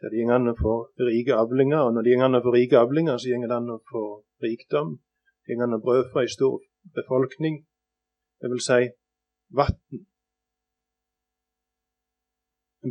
der 0.00 0.08
det 0.08 0.24
går 0.24 0.34
an 0.34 0.52
å 0.52 0.56
få 0.56 0.74
rike 1.10 1.36
avlinger. 1.36 1.80
Og 1.86 1.94
når 1.94 2.02
det 2.02 2.16
går 2.16 2.28
an 2.28 2.38
å 2.38 2.44
få 2.44 2.52
rike 2.54 2.78
avlinger, 2.80 3.18
så 3.20 3.28
går 3.28 3.50
det 3.52 3.56
an 3.56 3.74
å 3.74 3.80
få 3.92 4.04
rikdom. 4.44 4.94
Det 5.44 5.56
går 5.56 5.66
an 5.66 5.76
å 5.76 5.84
brødfø 5.84 6.22
en 6.22 6.36
stor 6.36 6.56
befolkning. 6.96 7.58
Det 8.40 8.48
vil 8.52 8.62
si 8.64 8.80
vann 9.58 10.06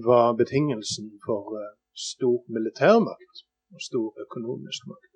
var 0.06 0.36
betingelsen 0.38 1.08
for 1.26 1.56
uh, 1.58 1.74
stor 1.96 2.44
militærmakt 2.56 3.46
og 3.74 3.82
stor 3.82 4.10
økonomisk 4.26 4.86
makt. 4.92 5.14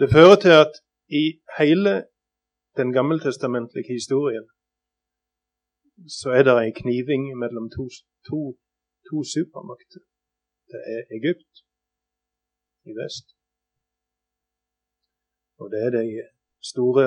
Det 0.00 0.08
fører 0.12 0.38
til 0.44 0.54
at 0.64 0.72
i 1.20 1.24
hele 1.58 1.94
den 2.80 2.92
gammeltestamentlige 2.92 3.92
historien 3.98 4.46
så 6.06 6.28
er 6.38 6.42
det 6.46 6.54
ei 6.62 6.72
kniving 6.82 7.24
mellom 7.42 7.66
to, 7.76 7.84
to, 8.28 8.40
to 9.06 9.16
supermakter. 9.34 10.02
Det 10.70 10.80
er 10.94 11.00
Egypt 11.18 11.52
i 12.90 12.92
vest, 13.00 13.26
og 15.60 15.66
det 15.72 15.80
er 15.86 15.90
de 15.96 16.04
store 16.70 17.06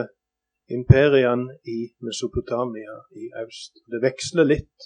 imperiene 0.77 1.47
i 1.75 1.79
Mesopotamia 2.05 2.95
i 3.21 3.23
øst. 3.43 3.73
Det 3.91 3.99
veksler 4.07 4.45
litt 4.53 4.79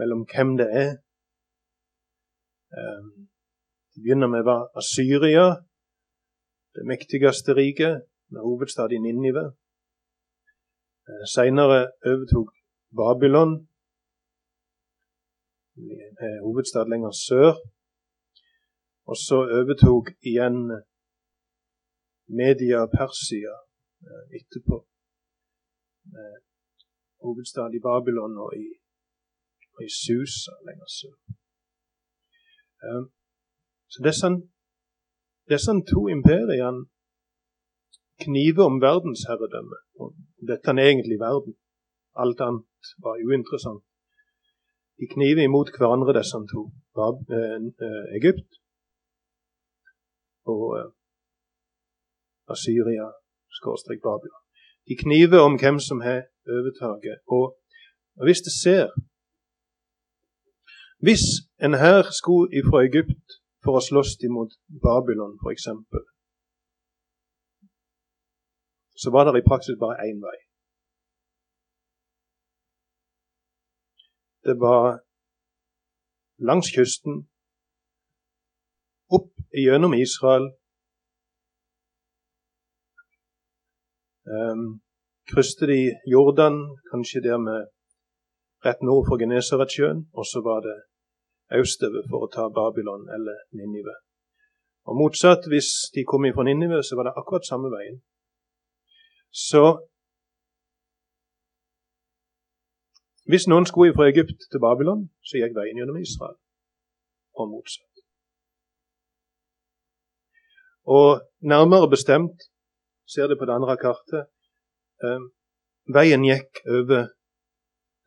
mellom 0.00 0.26
hvem 0.32 0.50
det 0.60 0.68
er. 0.84 0.92
Um, 2.78 3.08
det 3.92 4.00
begynner 4.02 4.30
med 4.34 4.44
Asyria, 4.80 5.46
det 6.76 6.84
mektigste 6.92 7.56
riket, 7.60 7.94
med 8.32 8.40
hovedstad 8.46 8.92
i 8.92 9.02
Ninive. 9.04 9.44
Uh, 11.08 11.24
Seinere 11.34 11.80
overtok 12.10 12.57
Babylon, 12.96 13.52
hovedstad 16.44 16.84
lenger 16.92 17.12
sør. 17.28 17.52
Og 19.10 19.16
så 19.26 19.36
overtok 19.58 20.06
igjen 20.30 20.58
Media 22.40 22.80
Persia 22.98 23.54
uh, 24.06 24.24
etterpå. 24.38 24.76
Hovedstad 27.24 27.70
i 27.78 27.80
Babylon 27.88 28.34
og 28.44 28.50
i 28.64 28.68
og 29.78 29.84
i 29.88 29.90
Susa 30.04 30.52
lenger 30.66 30.88
sør. 30.98 31.16
Så 33.92 33.98
disse, 34.06 34.28
disse 35.52 35.72
to 35.92 36.00
imperiene 36.16 36.82
kniver 38.24 38.64
om 38.70 38.76
verdensherredømme. 38.88 39.78
Dette 40.50 40.70
er 40.70 40.88
egentlig 40.90 41.18
verden. 41.28 41.52
Alt 42.22 42.40
annet 42.46 42.67
var 43.04 43.14
uinteressant. 43.28 43.82
De 45.00 45.06
kniver 45.14 45.44
imot 45.44 45.68
hverandre, 45.76 46.16
disse 46.18 46.38
to. 46.52 46.62
Eh, 46.98 47.58
eh, 47.86 48.06
Egypt 48.18 48.50
og 50.54 50.64
eh, 50.78 50.90
Asyria, 52.52 53.08
skråstrek 53.58 54.00
Babylon. 54.06 54.44
De 54.88 54.94
kniver 55.04 55.40
om 55.48 55.54
hvem 55.62 55.78
som 55.88 55.98
har 56.06 56.20
overtaket. 56.56 57.18
Og, 57.36 57.44
hvis 58.26 58.40
det 58.46 58.54
ser 58.64 58.86
hvis 61.06 61.24
en 61.66 61.74
her 61.84 62.02
skulle 62.20 62.50
ifra 62.58 62.78
Egypt 62.88 63.28
for 63.62 63.78
å 63.78 63.84
slåss 63.88 64.16
imot 64.28 64.56
Babylon, 64.86 65.36
f.eks., 65.38 65.66
så 69.02 69.08
var 69.14 69.28
det 69.28 69.38
i 69.38 69.48
praksis 69.50 69.78
bare 69.78 70.08
én 70.10 70.18
vei. 70.18 70.38
Det 74.48 74.56
var 74.60 75.00
langs 76.48 76.68
kysten, 76.76 77.14
opp 79.16 79.32
gjennom 79.64 79.92
Israel, 80.04 80.46
um, 84.36 84.80
krysste 85.30 85.68
de 85.72 85.80
Jordan, 86.12 86.56
kanskje 86.90 87.24
der 87.28 87.38
med 87.48 87.68
rett 88.66 88.80
nord 88.88 89.04
for 89.08 89.20
Genesaretsjøen, 89.20 90.00
og 90.18 90.24
så 90.30 90.40
var 90.48 90.64
det 90.68 90.78
østover 91.60 92.08
for 92.10 92.24
å 92.24 92.32
ta 92.36 92.48
Babylon 92.60 93.04
eller 93.16 93.44
Ninive. 93.58 93.96
Og 94.88 94.96
Motsatt, 95.00 95.44
hvis 95.52 95.70
de 95.94 96.08
kom 96.08 96.24
fra 96.34 96.46
Ninive, 96.48 96.80
så 96.82 96.96
var 96.96 97.08
det 97.08 97.18
akkurat 97.20 97.48
samme 97.50 97.68
veien. 97.76 98.00
Så 99.48 99.64
hvis 103.30 103.48
noen 103.50 103.66
skulle 103.68 103.96
fra 103.96 104.08
Egypt 104.08 104.40
til 104.50 104.62
Babylon, 104.64 105.08
så 105.26 105.40
gikk 105.40 105.56
veien 105.56 105.78
gjennom 105.80 106.00
Israel, 106.00 106.36
og 107.38 107.50
motsatt. 107.52 108.04
Og 110.98 111.20
nærmere 111.52 111.90
bestemt, 111.92 112.48
ser 113.12 113.28
det 113.28 113.38
på 113.38 113.48
det 113.48 113.56
andre 113.58 113.76
kartet, 113.76 114.30
eh, 115.04 115.22
veien 115.98 116.24
gikk 116.24 116.62
over 116.78 117.08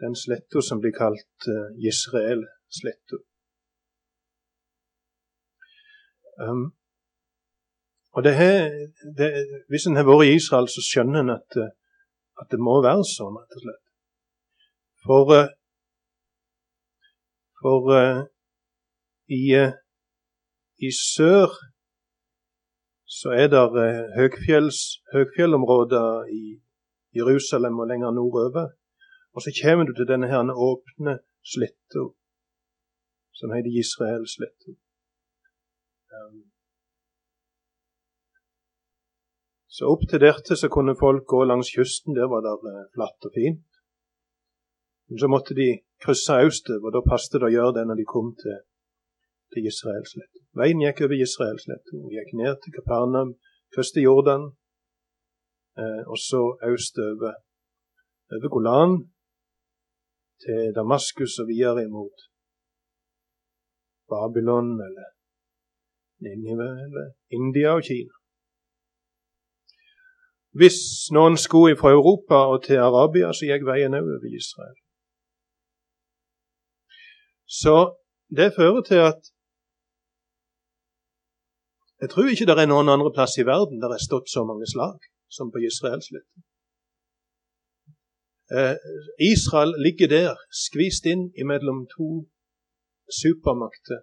den 0.01 0.15
sletta 0.23 0.61
som 0.65 0.81
blir 0.81 0.93
kalt 0.97 1.49
eh, 1.53 1.69
Israel-sletta. 1.91 3.21
Um, 6.41 6.71
og 8.15 8.23
det 8.23 8.33
her, 8.35 8.69
det, 9.17 9.27
Hvis 9.69 9.85
en 9.85 9.95
har 9.95 10.07
vært 10.07 10.25
i 10.25 10.35
Israel, 10.35 10.67
så 10.73 10.81
skjønner 10.81 11.21
en 11.21 11.35
at, 11.37 11.57
eh, 11.63 11.71
at, 12.41 12.47
det 12.51 12.59
må 12.59 12.79
være 12.81 13.05
sånn, 13.05 13.37
rett 13.37 13.57
og 13.57 13.65
slett. 13.65 13.83
For, 15.05 15.23
uh, 15.39 15.47
for 17.61 17.81
uh, 17.89 18.19
i, 19.39 19.41
uh, 19.63 19.73
i, 20.87 20.89
sør 20.93 21.49
så 23.19 23.29
er 23.41 23.47
det 23.53 23.63
høgfjellområder 24.17 26.07
i 26.41 26.43
Jerusalem 27.17 27.79
og 27.81 27.87
lenger 27.91 28.11
nordover. 28.11 28.67
Og 29.33 29.39
så 29.41 29.49
kommer 29.61 29.83
du 29.85 29.93
til 29.95 30.09
denne 30.11 30.27
her 30.31 30.61
åpne 30.69 31.13
sletta 31.53 32.03
som 33.39 33.47
heter 33.55 33.71
Israelsletta. 33.81 34.71
Um, 36.17 36.41
så 39.75 39.83
opp 39.93 40.03
til 40.09 40.19
dette 40.27 40.53
så 40.61 40.67
kunne 40.75 41.01
folk 41.05 41.23
gå 41.33 41.39
langs 41.51 41.69
kysten. 41.75 42.11
Der 42.19 42.27
var 42.33 42.41
det 42.45 42.55
flatt 42.95 43.21
og 43.27 43.33
fint. 43.39 43.70
Men 45.11 45.19
så 45.19 45.27
måtte 45.27 45.55
de 45.55 45.67
krysse 46.03 46.35
østover, 46.47 46.93
da 46.95 47.01
passet 47.03 47.33
det 47.35 47.49
å 47.49 47.51
gjøre 47.51 47.75
det 47.77 47.81
når 47.87 47.97
de 47.99 48.03
kom 48.07 48.29
til, 48.39 48.59
til 49.51 49.65
Israelsletta. 49.67 50.39
Veien 50.55 50.79
gikk 50.79 51.01
over 51.03 51.19
Israelsletta. 51.19 51.97
Hun 51.99 52.13
gikk 52.15 52.29
ned 52.39 52.53
til 52.63 52.71
Kapernaum, 52.77 53.33
først 53.75 53.97
til 53.97 54.05
Jordan, 54.07 54.45
eh, 55.75 56.03
og 56.07 56.15
så 56.15 56.39
østover 56.63 57.35
over 58.37 58.53
Golan 58.53 58.93
til 60.45 60.71
Damaskus 60.77 61.35
og 61.43 61.49
videre 61.51 61.83
imot 61.89 62.23
Babylon 64.13 64.69
eller 64.85 65.09
Ninive 66.23 66.69
eller 66.85 67.11
India 67.37 67.73
og 67.75 67.83
Kina. 67.89 68.15
Hvis 70.59 70.79
noen 71.17 71.35
skulle 71.47 71.75
fra 71.81 71.91
Europa 71.97 72.39
og 72.53 72.63
til 72.63 72.79
Arabia, 72.89 73.33
så 73.35 73.51
gikk 73.51 73.67
veien 73.67 73.99
over 73.99 74.31
Israel. 74.39 74.79
Så 77.59 77.75
det 78.37 78.55
fører 78.57 78.81
til 78.89 78.99
at 79.11 79.21
jeg 82.01 82.09
tror 82.09 82.29
ikke 82.29 82.47
det 82.49 82.55
er 82.57 82.69
noen 82.71 82.89
andre 82.89 83.11
plass 83.15 83.33
i 83.37 83.49
verden 83.53 83.81
der 83.81 83.89
det 83.91 83.97
har 83.99 84.09
stått 84.09 84.29
så 84.35 84.41
mange 84.49 84.67
slag 84.73 84.97
som 85.35 85.51
på 85.53 85.59
Israelsletta. 85.69 86.39
Eh, 88.57 88.77
Israel 89.33 89.71
ligger 89.85 90.07
der, 90.17 90.33
skvist 90.65 91.03
inn 91.13 91.23
imellom 91.41 91.79
to 91.95 92.07
supermakter. 93.21 93.99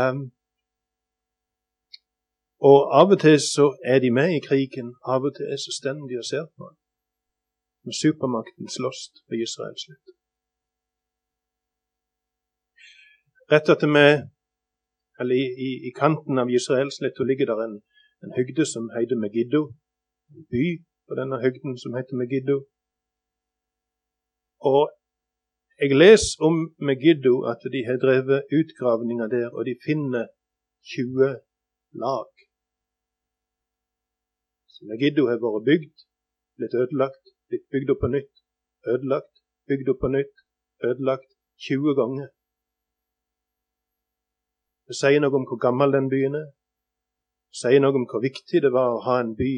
Um, 0.00 0.20
og 2.70 2.78
av 3.00 3.12
og 3.14 3.18
til 3.24 3.38
så 3.54 3.66
er 3.92 3.98
de 4.04 4.10
med 4.20 4.30
i 4.36 4.44
krigen, 4.48 4.88
av 5.14 5.20
og 5.26 5.32
til 5.36 5.46
er 5.52 5.60
så 5.64 5.70
står 5.78 6.06
de 6.10 6.16
og 6.22 6.26
ser 6.32 6.46
på. 6.56 6.66
når 7.84 7.94
supermakten 8.02 8.66
slåss 8.76 9.00
på 9.28 9.32
Israels 9.44 9.84
Rett 13.52 13.68
etter 13.68 13.90
meg, 13.90 14.22
eller 15.20 15.36
i, 15.36 15.46
i, 15.66 15.70
i 15.88 15.90
kanten 15.96 16.40
av 16.40 16.50
Israelsletta 16.50 17.26
ligger 17.28 17.50
der 17.50 17.64
en, 17.66 17.74
en 18.24 18.32
høgde 18.36 18.64
som 18.66 18.86
heter 18.96 19.20
Megiddo. 19.20 19.62
En 20.32 20.46
by 20.52 20.64
på 21.08 21.18
denne 21.18 21.40
høgden 21.42 21.76
som 21.82 21.96
heter 21.98 22.16
Megiddo. 22.20 22.56
Og 24.72 24.82
jeg 25.82 25.98
leser 26.02 26.46
om 26.48 26.56
Megiddo 26.88 27.34
at 27.52 27.66
de 27.74 27.82
har 27.88 27.98
drevet 28.04 28.48
utgravninger 28.60 29.28
der, 29.36 29.48
og 29.56 29.66
de 29.68 29.74
finner 29.86 30.24
20 30.94 31.28
lag. 32.04 32.30
Så 34.72 34.88
Megiddo 34.90 35.26
har 35.30 35.42
vært 35.44 35.66
bygd, 35.68 35.96
blitt 36.56 36.78
ødelagt, 36.82 37.24
blitt 37.48 37.66
bygd 37.72 37.92
opp 37.92 38.00
på 38.04 38.10
nytt, 38.16 38.32
ødelagt, 38.94 39.34
bygd 39.68 39.92
opp 39.92 40.00
på 40.04 40.12
nytt, 40.16 40.34
ødelagt 40.88 41.30
20 41.68 41.94
ganger. 42.00 42.32
Det 44.88 44.96
sier 44.98 45.22
noe 45.22 45.38
om 45.38 45.46
hvor 45.48 45.60
gammel 45.60 45.94
den 45.96 46.10
byen 46.12 46.36
er. 46.40 46.48
Det 47.52 47.60
sier 47.62 47.80
noe 47.80 47.96
om 48.00 48.06
hvor 48.10 48.24
viktig 48.24 48.62
det 48.64 48.72
var 48.74 48.96
å 48.96 49.04
ha 49.06 49.20
en 49.22 49.32
by 49.38 49.52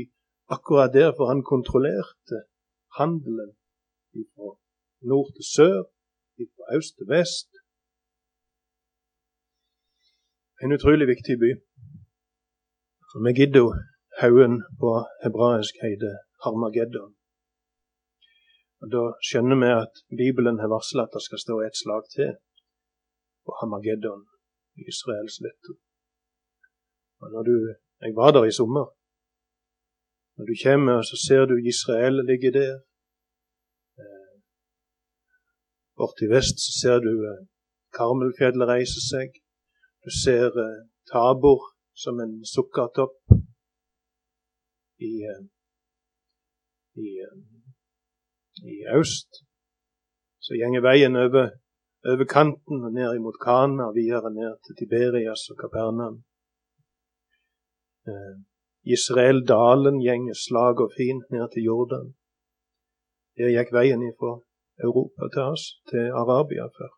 akkurat 0.55 0.95
der, 0.95 1.11
for 1.17 1.31
han 1.33 1.43
kontrollerte 1.43 2.45
handelen 2.99 3.53
fra 4.15 4.55
nord 5.11 5.33
til 5.37 5.47
sør, 5.57 5.79
fra 6.37 6.77
øst 6.79 6.97
til 6.99 7.09
vest. 7.11 7.51
En 10.63 10.73
utrolig 10.73 11.09
viktig 11.09 11.37
by. 11.43 11.51
For 13.11 13.21
Megiddo, 13.27 13.65
haugen 14.21 14.63
på 14.81 14.93
hebraisk, 15.25 15.75
heter 15.83 16.15
Harmageddon. 16.45 17.13
Og 18.81 18.87
Da 18.95 19.03
skjønner 19.27 19.59
vi 19.63 19.69
at 19.83 19.95
Bibelen 20.21 20.61
har 20.63 20.73
varsla 20.77 21.05
at 21.05 21.15
det 21.17 21.23
skal 21.27 21.43
stå 21.45 21.57
et 21.67 21.77
slag 21.83 22.05
til 22.17 22.33
på 23.45 23.51
Harmageddon, 23.59 24.25
Israels 24.85 25.37
letto. 25.45 25.73
Når 27.35 27.43
du, 27.49 27.55
Jeg 28.05 28.13
var 28.21 28.31
der 28.33 28.45
i 28.45 28.57
sommer. 28.61 28.87
Når 30.37 30.45
du 30.51 30.55
kommer, 30.65 30.97
så 31.11 31.17
ser 31.27 31.43
du 31.51 31.55
Israel 31.73 32.17
ligge 32.31 32.51
der. 32.61 32.75
Eh, 34.01 34.35
Bort 35.97 36.19
i 36.27 36.29
vest 36.37 36.57
så 36.67 36.73
ser 36.81 36.97
du 37.07 37.13
eh, 37.31 37.43
Karmelfjellet 37.97 38.71
reise 38.75 39.01
seg. 39.13 39.29
Du 40.05 40.11
ser 40.25 40.51
eh, 40.67 40.85
Tabor 41.11 41.61
som 42.03 42.15
en 42.25 42.35
sukkertopp 42.55 43.17
i, 45.11 45.13
i, 47.05 47.09
i 48.73 48.75
øst. 49.01 49.31
Så 50.45 50.51
gjenger 50.59 50.83
veien 50.89 51.17
over, 51.25 51.51
over 52.11 52.27
kanten 52.37 52.85
og 52.87 52.93
ned 52.99 53.15
imot 53.15 53.39
Kana, 53.47 53.87
videre 53.99 54.31
ned 54.41 54.55
til 54.65 54.75
Tiberias 54.79 55.43
og 55.51 55.57
Kapernaum. 55.63 56.17
Israel-dalen 58.97 59.97
gjenger 60.07 60.37
slag 60.47 60.77
og 60.85 60.93
fin 60.99 61.19
ned 61.35 61.47
til 61.53 61.63
Jordan. 61.69 62.09
Der 63.37 63.51
gikk 63.57 63.73
veien 63.79 64.05
fra 64.19 64.33
Europa 64.87 65.29
til 65.35 65.43
oss, 65.53 65.65
til 65.91 66.05
Arabia 66.23 66.67
før. 66.77 66.93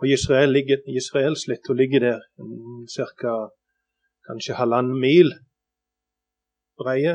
Og 0.00 0.06
Israel 0.16 0.50
ligger, 0.56 0.78
Israelsletta 1.00 1.72
ligger 1.72 2.00
der 2.06 2.18
ca. 2.94 3.34
kanskje 4.26 4.58
halvannen 4.60 5.00
mil 5.00 5.28
breie. 6.80 7.14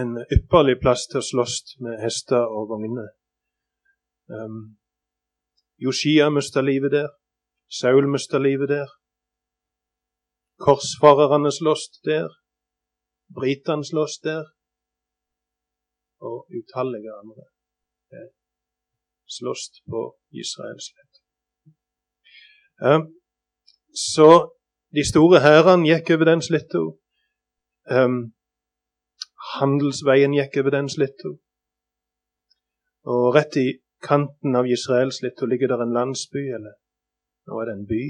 En 0.00 0.16
ypperlig 0.36 0.76
plass 0.82 1.06
til 1.10 1.22
å 1.22 1.28
slåss 1.30 1.76
med 1.84 2.00
hester 2.02 2.44
og 2.56 2.68
vogner. 2.72 3.08
Um, 4.28 4.76
Joshia 5.80 6.28
mista 6.30 6.60
livet 6.60 6.92
der. 6.92 7.08
Saul 7.80 8.08
mista 8.12 8.38
livet 8.38 8.68
der. 8.74 8.92
Korsfarerne 10.60 11.52
slåss 11.52 11.88
der. 12.04 12.28
Britene 13.38 13.84
slåss 13.84 14.20
der. 14.24 14.44
Og 16.20 16.44
utallige 16.60 17.12
andre 17.16 17.48
slåss 19.26 19.62
på 19.90 20.00
Israels 20.30 20.88
ledd. 20.96 21.14
Um, 22.88 23.04
så 24.14 24.30
de 24.96 25.02
store 25.12 25.40
hærene 25.46 25.88
gikk 25.88 26.10
over 26.14 26.24
den 26.30 26.42
sletta. 26.48 26.82
Um, 27.96 28.35
handelsveien 29.60 30.34
gikk 30.36 30.60
over 30.62 30.74
den 30.74 30.88
sletta. 30.92 31.32
Og 33.06 33.34
rett 33.36 33.56
i 33.60 33.68
kanten 34.02 34.58
av 34.58 34.66
Israelsletta 34.66 35.46
ligger 35.46 35.72
der 35.72 35.84
en 35.84 35.94
landsby, 35.98 36.42
eller 36.56 36.74
nå 37.46 37.60
er 37.60 37.68
det 37.68 37.76
en 37.76 37.88
by 37.90 38.02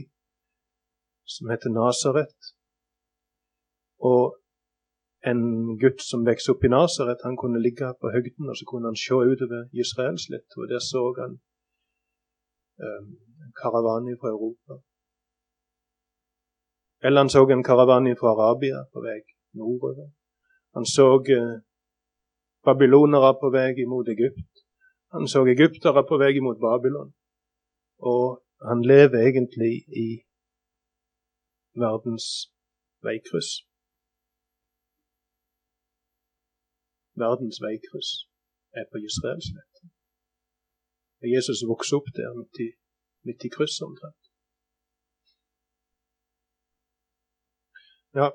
som 1.37 1.51
heter 1.53 1.75
Nasaret. 1.75 2.53
Og 4.11 4.37
en 5.31 5.43
gutt 5.83 6.03
som 6.09 6.25
vokste 6.27 6.55
opp 6.55 6.65
i 6.65 6.73
Nasaret, 6.73 7.25
han 7.27 7.39
kunne 7.41 7.63
ligge 7.63 7.89
på 8.01 8.13
høgden 8.15 8.51
og 8.51 8.57
så 8.59 8.67
kunne 8.71 8.91
han 8.91 8.99
se 9.05 9.17
utover 9.33 9.67
Israels 9.83 10.29
litt. 10.33 10.49
Og 10.59 10.69
der 10.71 10.83
så 10.91 11.03
han 11.21 11.39
um, 12.87 13.09
en 13.45 13.55
karavane 13.61 14.15
fra 14.21 14.33
Europa. 14.35 14.79
Eller 17.05 17.25
han 17.25 17.33
så 17.33 17.43
en 17.51 17.67
karavane 17.71 18.15
fra 18.21 18.35
Arabia 18.37 18.85
på 18.93 19.03
vei 19.09 19.21
nordover. 19.61 20.13
Han 20.77 20.87
så 20.97 21.07
uh, 21.37 21.57
babylonere 22.67 23.31
på 23.41 23.49
vei 23.57 23.73
imot 23.85 24.09
Egypt. 24.15 24.55
Han 25.15 25.25
så 25.33 25.39
egyptere 25.55 26.03
på 26.09 26.19
vei 26.23 26.33
imot 26.37 26.61
Babylon. 26.67 27.11
Og 28.13 28.25
han 28.69 28.81
lever 28.93 29.19
egentlig 29.29 29.75
i 30.05 30.09
verdens 31.85 32.27
veikryss. 33.07 33.51
Verdens 37.25 37.59
veikryss 37.67 38.11
er 38.79 38.85
på 38.93 38.97
Israelsletta. 39.09 39.83
Og 41.23 41.27
Jesus 41.35 41.61
vokste 41.73 41.97
opp 41.99 42.09
der 42.19 42.31
midt 42.39 42.57
i, 42.67 42.69
midt 43.27 43.47
i 43.47 43.53
krysset 43.57 43.87
omtrent. 43.89 44.23
Ja, 48.19 48.29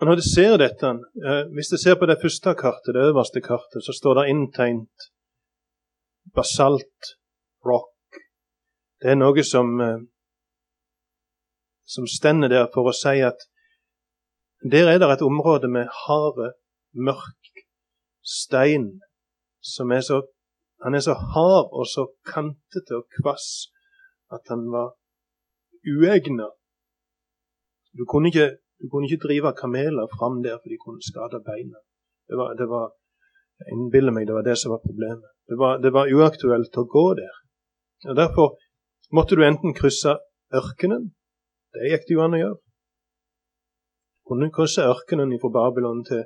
og 0.00 0.06
Når 0.06 0.14
du 0.16 0.22
ser 0.24 0.56
dette, 0.56 0.86
eh, 1.28 1.42
hvis 1.54 1.68
du 1.72 1.76
ser 1.76 1.94
på 2.00 2.06
det 2.08 2.20
første 2.22 2.54
kartet, 2.54 2.94
det 2.94 3.08
øverste 3.10 3.40
kartet, 3.40 3.84
så 3.84 3.92
står 3.92 4.14
det 4.14 4.30
inntegnet 4.32 5.10
basalt 6.34 7.14
rock. 7.66 8.20
Det 9.00 9.10
er 9.10 9.18
noe 9.20 9.44
som, 9.44 9.80
eh, 9.80 10.00
som 11.84 12.06
stender 12.06 12.48
der 12.48 12.66
for 12.72 12.88
å 12.88 12.96
si 12.96 13.20
at 13.20 13.44
der 14.72 14.88
er 14.88 14.98
det 14.98 15.08
et 15.10 15.22
område 15.22 15.68
med 15.68 15.88
harde, 16.04 16.52
mørk 16.92 17.64
stein 18.22 19.00
som 19.60 19.92
er 19.92 20.00
så 20.00 20.22
Han 20.82 20.94
er 20.94 21.00
så 21.00 21.12
hard 21.12 21.68
og 21.76 21.84
så 21.86 22.06
kantete 22.24 22.96
og 22.96 23.04
kvass 23.12 23.68
at 24.32 24.40
han 24.48 24.62
var 24.72 24.94
uegna. 25.84 26.46
Du 27.92 28.06
kunne 28.08 28.30
ikke, 28.32 28.56
du 28.80 28.88
kunne 28.88 29.06
ikke 29.08 29.24
drive 29.26 29.52
kameler 29.60 30.06
fram 30.16 30.42
der, 30.46 30.56
for 30.60 30.68
de 30.72 30.78
kunne 30.84 31.02
skade 31.10 31.40
beina. 31.48 31.78
Det 32.28 32.36
var, 32.40 32.54
det 32.60 32.68
var, 32.74 32.86
Jeg 33.60 33.76
innbiller 33.76 34.12
meg 34.16 34.24
det 34.26 34.34
var 34.34 34.44
det 34.46 34.56
som 34.58 34.72
var 34.72 34.80
problemet. 34.88 35.28
Det 35.50 35.56
var, 35.62 35.72
det 35.84 35.92
var 35.92 36.08
uaktuelt 36.16 36.78
å 36.80 36.84
gå 36.96 37.06
der. 37.18 37.34
Og 38.08 38.16
Derfor 38.16 38.56
måtte 39.12 39.36
du 39.36 39.42
enten 39.44 39.76
krysse 39.76 40.14
ørkenen 40.60 41.10
Det 41.74 41.90
gikk 41.90 42.06
det 42.06 42.14
jo 42.16 42.22
an 42.24 42.36
å 42.38 42.40
gjøre. 42.40 42.56
Du 44.16 44.32
kunne 44.32 44.48
krysse 44.56 44.86
ørkenen 44.88 45.36
fra 45.42 45.52
Babylon 45.58 46.00
til, 46.08 46.24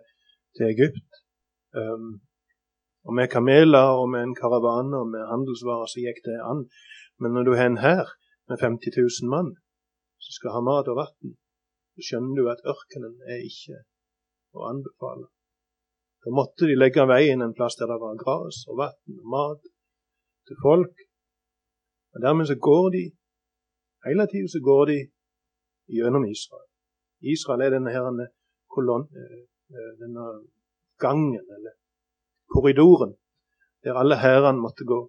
til 0.57 0.71
Egypt. 0.71 1.19
Um, 1.75 2.23
og 3.05 3.17
med 3.19 3.29
kameler 3.35 3.99
og 4.01 4.07
med 4.13 4.29
en 4.29 4.37
karavane 4.39 4.97
og 5.03 5.11
med 5.13 5.27
handelsvarer 5.33 5.91
så 5.91 6.05
gikk 6.07 6.23
det 6.29 6.39
an. 6.41 6.65
Men 7.21 7.35
når 7.35 7.49
du 7.49 7.53
har 7.59 7.69
en 7.69 7.83
hær 7.83 8.15
med 8.49 8.63
50 8.63 8.95
000 8.97 9.33
mann 9.35 9.51
som 10.25 10.39
skal 10.39 10.55
ha 10.57 10.63
mat 10.65 10.89
og 10.93 11.03
vann, 11.03 11.35
skjønner 12.03 12.35
du 12.39 12.51
at 12.51 12.65
ørkenen 12.67 13.15
er 13.31 13.45
ikke 13.47 13.81
å 14.55 14.67
anbefale. 14.71 15.29
Da 16.25 16.33
måtte 16.33 16.67
de 16.69 16.77
legge 16.79 17.05
veien 17.07 17.45
en 17.45 17.55
plass 17.57 17.77
der 17.79 17.91
det 17.91 18.01
var 18.01 18.17
gras 18.19 18.63
og 18.71 18.79
vann 18.81 19.19
og 19.21 19.27
mat 19.35 19.67
til 20.49 20.57
folk. 20.63 20.95
Og 22.15 22.23
Dermed 22.25 22.49
så 22.49 22.57
går 22.69 22.87
de 22.97 23.05
hele 24.07 24.27
tiden 24.33 24.49
så 24.49 24.61
går 24.65 24.85
de 24.93 24.99
gjennom 25.97 26.25
Israel. 26.25 26.69
Israel 27.35 27.61
er 27.65 27.71
denne, 27.77 27.91
her, 27.95 28.29
kolon, 28.75 29.05
eh, 29.21 29.43
eh, 29.73 29.93
denne 30.01 30.25
gangen, 31.01 31.45
eller 31.57 31.75
korridoren, 32.53 33.15
der 33.85 34.01
alle 34.01 34.17
hærene 34.25 34.61
måtte 34.61 34.85
gå. 34.85 35.01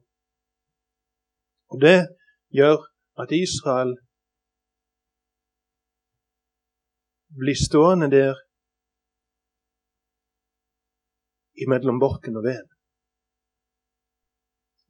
Og 1.72 1.82
Det 1.82 2.00
gjør 2.58 2.78
at 3.22 3.32
Israel 3.32 3.98
bli 7.42 7.54
stående 7.68 8.08
der 8.18 8.34
imellom 11.64 12.00
borken 12.06 12.38
og 12.40 12.44
veden. 12.50 12.72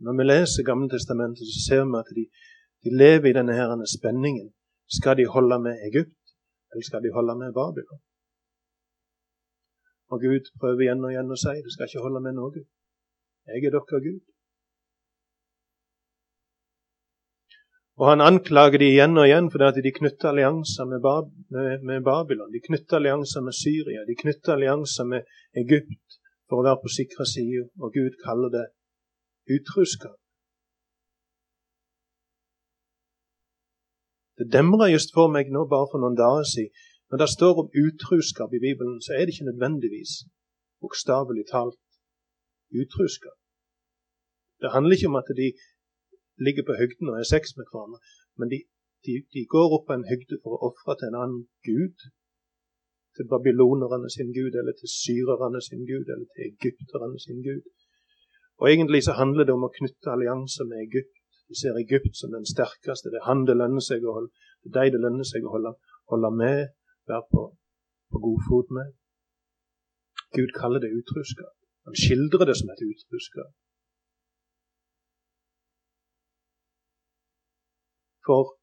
Når 0.04 0.14
vi 0.18 0.24
leser 0.32 0.68
Gamle 0.70 0.90
Testamentet, 0.90 1.48
så 1.54 1.60
ser 1.68 1.84
vi 1.88 1.98
at 2.04 2.10
de, 2.18 2.24
de 2.84 2.90
lever 3.02 3.28
i 3.30 3.38
denne 3.38 3.54
her 3.60 3.70
spenningen. 3.98 4.50
Skal 4.98 5.18
de 5.18 5.26
holde 5.36 5.58
med 5.66 5.74
Egypt, 5.90 6.24
eller 6.70 6.84
skal 6.90 7.04
de 7.06 7.16
holde 7.18 7.34
med 7.42 7.50
Babylon? 7.60 8.02
Og 10.12 10.18
Gud 10.26 10.46
prøver 10.60 10.82
igjen 10.84 11.06
og 11.06 11.12
igjen 11.12 11.34
å 11.36 11.38
si 11.44 11.56
det 11.66 11.74
skal 11.74 11.88
ikke 11.90 12.06
holde 12.06 12.22
med 12.26 12.34
noe. 12.38 12.62
Jeg 13.50 13.66
er 13.66 13.74
dere 13.74 14.02
Gud. 14.08 14.26
Og 17.96 18.10
han 18.10 18.22
anklager 18.22 18.82
de 18.82 18.90
igjen 18.92 19.16
og 19.16 19.28
igjen 19.30 19.48
fordi 19.52 19.84
de 19.86 19.94
knytter 20.00 20.34
allianser 20.34 20.88
med, 20.92 21.00
Bab 21.06 21.30
med, 21.56 21.84
med, 21.88 22.04
Babylon. 22.04 22.52
De 22.52 22.60
knytter 22.68 23.00
allianser 23.00 23.42
med 23.46 23.56
Syria, 23.56 24.04
de 24.10 24.16
knytter 24.20 24.58
allianser 24.58 25.08
med 25.08 25.24
Egypt 25.64 26.20
for 26.50 26.60
å 26.60 26.66
være 26.68 26.82
på 26.84 26.92
sikre 26.92 27.26
side, 27.30 27.64
og 27.80 27.96
Gud 27.96 28.18
kaller 28.26 28.52
det 28.58 28.66
utruskap. 29.56 30.20
Det 34.36 34.52
demra 34.52 34.90
just 34.92 35.16
for 35.16 35.32
meg 35.32 35.48
nå 35.56 35.64
bare 35.72 35.88
for 35.92 36.04
noen 36.04 36.20
dager 36.20 36.44
siden. 36.52 36.74
Når 37.10 37.22
det 37.22 37.30
står 37.32 37.60
om 37.62 37.72
utruskap 37.86 38.52
i 38.58 38.60
Bibelen, 38.60 38.98
så 39.06 39.14
er 39.16 39.24
det 39.24 39.36
ikke 39.36 39.52
nødvendigvis 39.52 40.14
bokstavelig 40.84 41.46
talt 41.52 41.80
utruskap. 42.82 43.38
Det 44.62 44.74
handler 44.74 44.98
ikke 44.98 45.12
om 45.12 45.20
at 45.22 45.30
de 45.40 45.48
ligger 46.46 46.64
på 46.68 46.78
høgden 46.82 47.12
og 47.12 47.18
er 47.20 47.28
sex 47.34 47.56
med 47.58 47.68
hverandre, 47.72 48.00
men 48.40 48.52
de, 48.52 48.60
de, 49.06 49.14
de 49.34 49.42
går 49.56 49.76
opp 49.76 49.86
på 49.88 49.96
en 49.96 50.08
høgde 50.12 50.40
for 50.44 50.56
å 50.56 50.70
ofre 50.70 50.98
til 51.00 51.10
en 51.10 51.20
annen 51.24 51.44
gud. 51.70 51.98
Til 53.16 53.30
babylonerne 53.32 54.10
sin 54.12 54.32
gud, 54.36 54.54
eller 54.60 54.76
til 54.76 54.92
syrerne 54.92 55.62
sin 55.64 55.86
gud, 55.88 56.08
eller 56.12 56.28
til 56.34 56.50
egypterne 56.52 57.20
sin 57.26 57.40
gud. 57.48 57.64
Og 58.60 58.72
Egentlig 58.72 59.04
så 59.08 59.14
handler 59.22 59.48
det 59.48 59.56
om 59.56 59.68
å 59.68 59.72
knytte 59.78 60.12
allianser 60.12 60.68
med 60.68 60.82
Egypt. 60.88 61.16
Vi 61.48 61.56
ser 61.60 61.80
Egypt 61.80 62.16
som 62.20 62.34
den 62.36 62.48
sterkeste. 62.54 63.12
Det 63.14 63.22
er 63.22 63.30
han 63.30 63.46
det 63.48 63.56
lønner 63.62 63.84
seg 63.88 64.04
å 64.04 64.16
holde, 64.18 64.32
det 64.64 64.82
er 64.82 64.90
de 64.90 64.96
det 64.96 65.04
lønner 65.06 65.28
seg 65.32 65.46
å 65.46 65.54
holde, 65.56 65.76
holde 66.12 66.32
med, 66.42 66.62
være 67.12 67.28
på, 67.32 67.44
på 68.12 68.24
god 68.28 68.48
fot 68.50 68.72
med. 68.78 68.96
Gud 70.36 70.52
kaller 70.60 70.84
det 70.84 70.92
utruskap. 71.00 71.56
Han 71.88 71.96
skildrer 72.04 72.50
det 72.50 72.58
som 72.60 72.72
et 72.74 72.84
utruskap. 72.92 73.52
For 78.26 78.56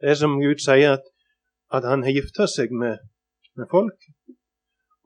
det 0.00 0.10
er 0.12 0.18
som 0.20 0.38
Gud 0.42 0.60
sier, 0.62 0.98
at, 0.98 1.06
at 1.76 1.86
han 1.88 2.04
har 2.06 2.14
gifta 2.16 2.46
seg 2.50 2.72
med, 2.82 3.00
med 3.58 3.70
folk. 3.70 3.98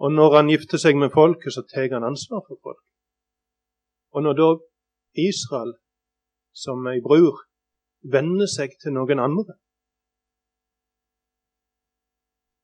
Og 0.02 0.12
når 0.14 0.36
han 0.36 0.50
gifter 0.52 0.80
seg 0.80 0.98
med 0.98 1.14
folket, 1.14 1.54
så 1.54 1.64
tar 1.66 1.90
han 1.94 2.06
ansvar 2.06 2.44
for 2.46 2.58
folk. 2.62 2.82
Og 4.14 4.24
når 4.24 4.34
da 4.40 4.48
Israel, 5.28 5.72
som 6.54 6.86
ei 6.90 7.00
bror, 7.04 7.40
vender 8.14 8.50
seg 8.50 8.76
til 8.82 8.94
noen 8.96 9.22
andre, 9.22 9.56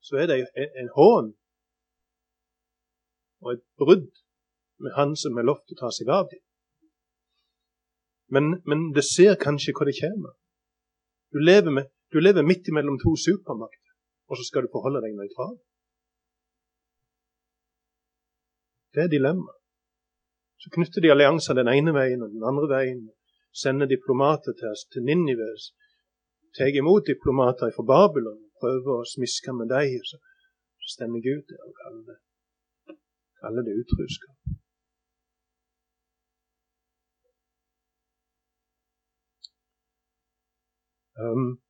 så 0.04 0.20
er 0.20 0.30
det 0.30 0.38
en 0.82 0.90
hån 0.96 1.32
og 3.44 3.52
et 3.54 3.64
brudd 3.80 4.10
med 4.84 4.92
han 4.98 5.14
som 5.16 5.38
har 5.38 5.46
lovt 5.48 5.72
å 5.72 5.78
ta 5.80 5.90
seg 5.96 6.10
av 6.12 6.28
dem. 6.32 6.43
Men, 8.32 8.62
men, 8.64 8.90
det 8.96 9.04
ser 9.04 9.36
kanskje 9.40 9.74
hva 9.76 9.86
det 9.88 9.96
kommer. 10.00 10.32
Du 11.34 11.38
lever, 11.42 11.70
med, 11.70 11.90
du 12.12 12.20
lever 12.20 12.46
midt 12.46 12.68
imellom 12.70 12.96
to 13.02 13.12
supermakter, 13.18 13.92
og 14.30 14.38
så 14.38 14.46
skal 14.46 14.64
du 14.64 14.72
forholde 14.72 15.02
deg 15.04 15.16
nøytral. 15.18 15.56
Det 18.94 19.04
er 19.04 19.10
dilemmaet. 19.10 19.60
Så 20.62 20.70
knytter 20.72 21.02
de 21.02 21.10
allianser 21.12 21.58
den 21.58 21.68
ene 21.68 21.92
veien 21.92 22.22
og 22.24 22.30
den 22.32 22.44
andre 22.46 22.68
veien. 22.70 23.02
Sender 23.52 23.90
diplomater 23.90 24.54
til, 24.56 24.78
til 24.94 25.04
Ninives. 25.04 25.74
Tar 26.56 26.70
imot 26.72 27.04
diplomater 27.10 27.74
fra 27.74 27.84
Babylon 27.90 28.44
prøver 28.60 29.00
å 29.00 29.08
smiske 29.14 29.54
med 29.58 29.72
dem. 29.74 29.98
Så, 30.08 30.20
så 30.84 30.96
stemmer 30.96 31.24
Gud 31.24 31.42
der 31.50 31.66
og 31.68 31.74
kaller 31.82 32.04
det, 32.10 32.18
kaller 33.42 33.66
det 33.66 33.76
utruskap. 33.82 34.36
Um, 41.22 41.62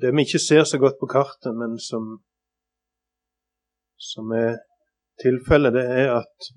det 0.00 0.10
vi 0.14 0.22
ikke 0.26 0.42
ser 0.48 0.64
så 0.64 0.78
godt 0.78 0.98
på 1.00 1.06
kartet, 1.16 1.52
men 1.60 1.78
som, 1.90 2.04
som 4.10 4.30
er 4.44 4.52
tilfellet, 5.22 5.74
det 5.76 5.84
er 6.02 6.08
at 6.20 6.48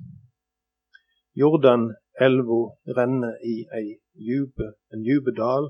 Jordan-elva 1.41 2.61
renner 2.97 3.33
i 3.53 3.55
ei 3.79 3.87
djupe, 4.29 4.71
en 4.93 5.05
djup 5.05 5.29
dal. 5.41 5.69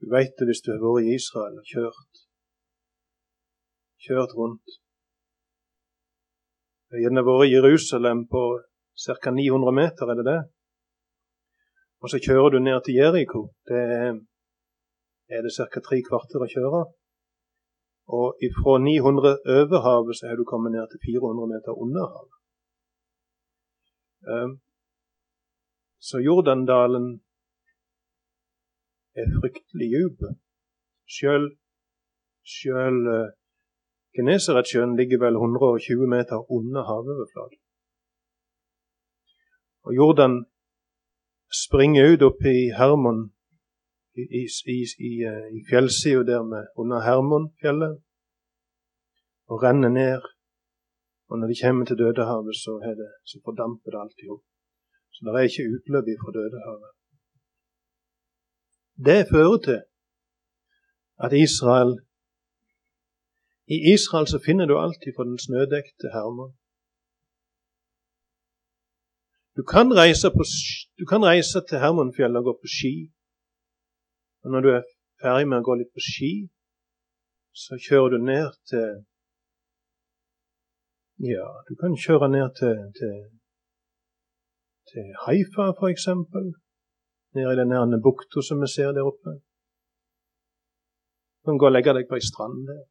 Du 0.00 0.10
veit 0.14 0.34
det 0.38 0.48
hvis 0.48 0.62
du 0.64 0.72
har 0.74 0.82
vært 0.82 1.06
i 1.06 1.14
Israel 1.18 1.60
og 1.60 1.68
kjørt, 1.72 2.24
kjørt 4.06 4.34
rundt. 4.38 4.78
Jeg 6.86 6.98
har 6.98 7.04
gjerne 7.06 7.26
vært 7.30 7.46
i 7.46 7.54
Jerusalem 7.54 8.26
på 8.30 8.42
ca. 9.06 9.30
900 9.30 9.78
meter, 9.80 10.10
er 10.10 10.18
det 10.18 10.26
det? 10.30 10.40
Og 12.04 12.10
så 12.12 12.18
kjører 12.20 12.50
du 12.52 12.58
ned 12.60 12.78
til 12.84 12.98
Jeriko. 13.00 13.40
Det 13.68 13.80
er, 13.80 14.12
er 15.34 15.40
det 15.44 15.52
ca. 15.56 15.80
tre 15.80 16.02
kvarter 16.04 16.44
å 16.44 16.48
kjøre. 16.54 16.82
Og 18.18 18.44
fra 18.58 18.74
900 18.84 19.30
over 19.56 19.80
havet 19.86 20.18
så 20.18 20.28
har 20.28 20.36
du 20.36 20.44
kommet 20.44 20.74
ned 20.76 20.84
til 20.92 21.00
400 21.06 21.48
meter 21.54 21.80
under 21.86 22.04
havet. 22.12 22.36
Um, 24.34 24.52
så 26.08 26.20
Jordandalen 26.20 27.08
er 29.16 29.32
fryktelig 29.40 29.88
djup. 29.96 30.28
Sjøl, 31.08 31.50
sjøl 32.44 33.00
uh, 33.16 33.28
Genesaretsjøen 34.16 34.92
ligger 35.00 35.24
vel 35.24 35.40
120 35.40 36.04
meter 36.16 36.44
under 36.52 36.84
havoverflaten. 36.84 37.60
Og 39.88 39.96
Jordan 39.96 40.44
springer 41.52 42.12
ut 42.12 42.22
opp 42.22 42.40
i 42.46 42.70
Hermon, 42.78 43.20
i, 44.14 44.22
i, 44.40 44.78
i, 45.10 45.12
i 45.58 45.60
fjellsida 45.70 46.22
der 46.30 46.42
med, 46.42 46.66
under 46.76 47.00
Hermonfjellet, 47.06 47.94
og 49.50 49.62
renner 49.62 49.92
ned. 50.00 50.22
Og 51.30 51.38
når 51.38 51.46
de 51.50 51.60
kommer 51.62 51.84
til 51.84 51.98
Dødehavet, 51.98 52.54
så, 52.62 52.72
det, 53.00 53.10
så 53.30 53.36
fordamper 53.44 53.90
det 53.90 54.00
alt 54.02 54.18
i 54.24 54.28
hop. 54.30 54.44
Så 55.12 55.18
det 55.24 55.30
er 55.32 55.48
ikke 55.48 55.70
utløp 55.74 56.08
fra 56.22 56.34
Dødehavet. 56.38 56.90
Det 59.06 59.20
fører 59.32 59.58
til 59.68 59.80
at 61.24 61.32
Israel 61.46 61.92
I 63.74 63.76
Israel 63.94 64.26
så 64.32 64.38
finner 64.46 64.66
du 64.66 64.74
alltid 64.84 65.10
fra 65.16 65.24
den 65.30 65.38
snødekte 65.46 66.06
Hermon 66.16 66.52
du 69.56 69.62
kan 69.62 69.86
på, 70.36 70.44
du 70.98 71.04
kan 71.06 71.22
reise 71.30 71.58
til 71.68 71.78
Hermonfjellet 71.78 72.38
og 72.40 72.44
gå 72.48 72.54
på 72.62 72.68
ski. 72.76 72.94
Og 74.42 74.50
når 74.52 74.60
du 74.60 74.68
er 74.76 74.82
ferdig 75.22 75.46
med 75.48 75.60
å 75.60 75.66
gå 75.68 75.74
litt 75.78 75.92
på 75.94 76.02
ski, 76.10 76.32
så 77.62 77.78
kjører 77.86 78.14
du 78.14 78.18
ned 78.32 78.50
til 78.70 78.88
Ja, 81.22 81.46
du 81.68 81.72
kan 81.78 81.94
kjøre 82.04 82.28
ned 82.28 82.48
til, 82.58 82.78
til, 82.98 83.18
til 84.90 85.06
Haifa, 85.24 85.70
eksempel. 85.94 86.50
Nede 87.34 87.52
i 87.54 87.58
den 87.58 88.02
bukta 88.02 88.42
som 88.42 88.60
vi 88.62 88.68
ser 88.74 88.90
der 88.92 89.06
oppe. 89.06 89.38
Du 91.38 91.50
kan 91.50 91.58
gå 91.58 91.66
og 91.70 91.74
legge 91.76 91.94
deg 91.94 92.10
på 92.10 92.18
ei 92.18 92.26
strand 92.30 92.66
der. 92.70 92.82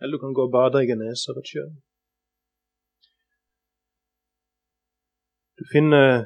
Eller 0.00 0.16
du 0.16 0.22
kan 0.24 0.36
gå 0.36 0.46
og 0.48 0.54
bade 0.56 0.82
i 0.82 0.88
Genesaretsjøen. 0.88 1.76
Du 5.58 5.64
finner 5.72 6.24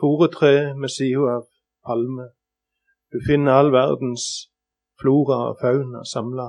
foretre 0.00 0.74
med 0.80 0.88
sida 0.88 1.36
av 1.36 1.44
palme. 1.84 2.30
Du 3.12 3.18
finner 3.26 3.52
all 3.52 3.72
verdens 3.74 4.24
flora 5.00 5.38
og 5.50 5.58
fauna 5.60 6.04
samla, 6.08 6.46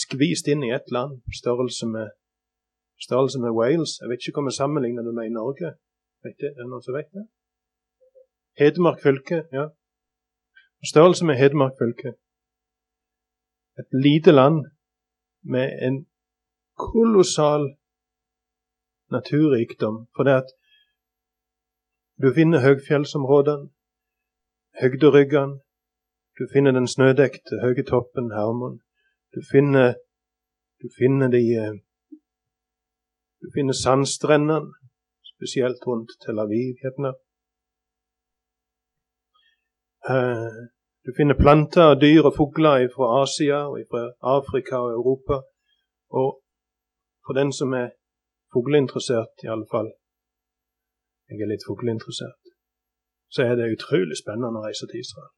skvist 0.00 0.46
inn 0.52 0.62
i 0.62 0.70
ett 0.76 0.92
land, 0.94 1.18
størrelse 1.40 1.88
med, 1.90 2.12
størrelse 3.02 3.40
med 3.42 3.56
Wales. 3.58 3.96
Jeg 4.00 4.12
vet 4.12 4.22
ikke 4.22 4.38
hva 4.38 4.46
vi 4.52 4.54
sammenligner 4.58 5.02
det 5.02 5.14
med 5.16 5.30
i 5.30 5.34
Norge. 5.34 5.72
Vet 6.22 6.38
det? 6.38 6.52
Er 6.54 6.62
det 6.62 6.70
noen 6.70 6.84
som 6.86 6.94
vet 6.94 7.10
det? 7.18 7.26
Hedmark 8.58 9.02
fylke, 9.02 9.42
ja. 9.52 9.68
Størrelse 10.86 11.26
med 11.26 11.40
Hedmark 11.42 11.74
fylke. 11.78 12.14
Et 13.78 13.98
lite 14.06 14.30
land 14.30 14.62
med 15.42 15.74
en 15.86 16.04
kolossal 16.78 17.66
naturrikdom. 19.10 20.06
For 20.16 20.22
det 20.22 20.34
at 20.42 20.50
du 22.22 22.32
finner 22.34 22.60
høgfjellsområdene, 22.60 23.70
høgderyggene, 24.80 25.60
Du 26.38 26.46
finner 26.54 26.72
den 26.72 26.88
snødekte 26.88 27.54
høye 27.64 27.82
toppen 27.82 28.30
Hermon. 28.30 28.76
Du 29.34 29.40
finner, 29.52 29.94
du 30.82 30.86
finner 30.98 31.28
de 31.28 31.42
eh, 31.62 31.74
Du 33.42 33.46
finner 33.54 33.74
sandstrendene, 33.84 34.72
spesielt 35.32 35.86
rundt 35.86 36.10
Tel 36.22 36.38
Aviv. 36.38 36.74
Gjerne. 36.82 37.10
Eh, 40.12 40.58
du 41.06 41.10
finner 41.18 41.36
planter, 41.44 41.94
dyr 42.04 42.22
og 42.28 42.34
fugler 42.38 42.86
fra 42.94 43.06
Asia 43.22 43.60
og 43.72 43.78
fra 43.90 44.02
Afrika 44.36 44.76
og 44.86 44.90
Europa. 44.98 45.36
Og 46.20 46.28
for 47.24 47.32
den 47.40 47.52
som 47.52 47.72
er 47.82 47.88
fugleinteressert, 48.54 49.34
i 49.44 49.50
alle 49.54 49.66
fall 49.72 49.90
Jeg 51.28 51.42
er 51.44 51.50
litt 51.50 51.66
fugleinteressert. 51.68 52.44
Så 53.34 53.42
er 53.44 53.54
det 53.58 53.72
utrolig 53.74 54.16
spennende 54.16 54.60
å 54.60 54.64
reise 54.64 54.86
til 54.88 55.02
Israel. 55.04 55.32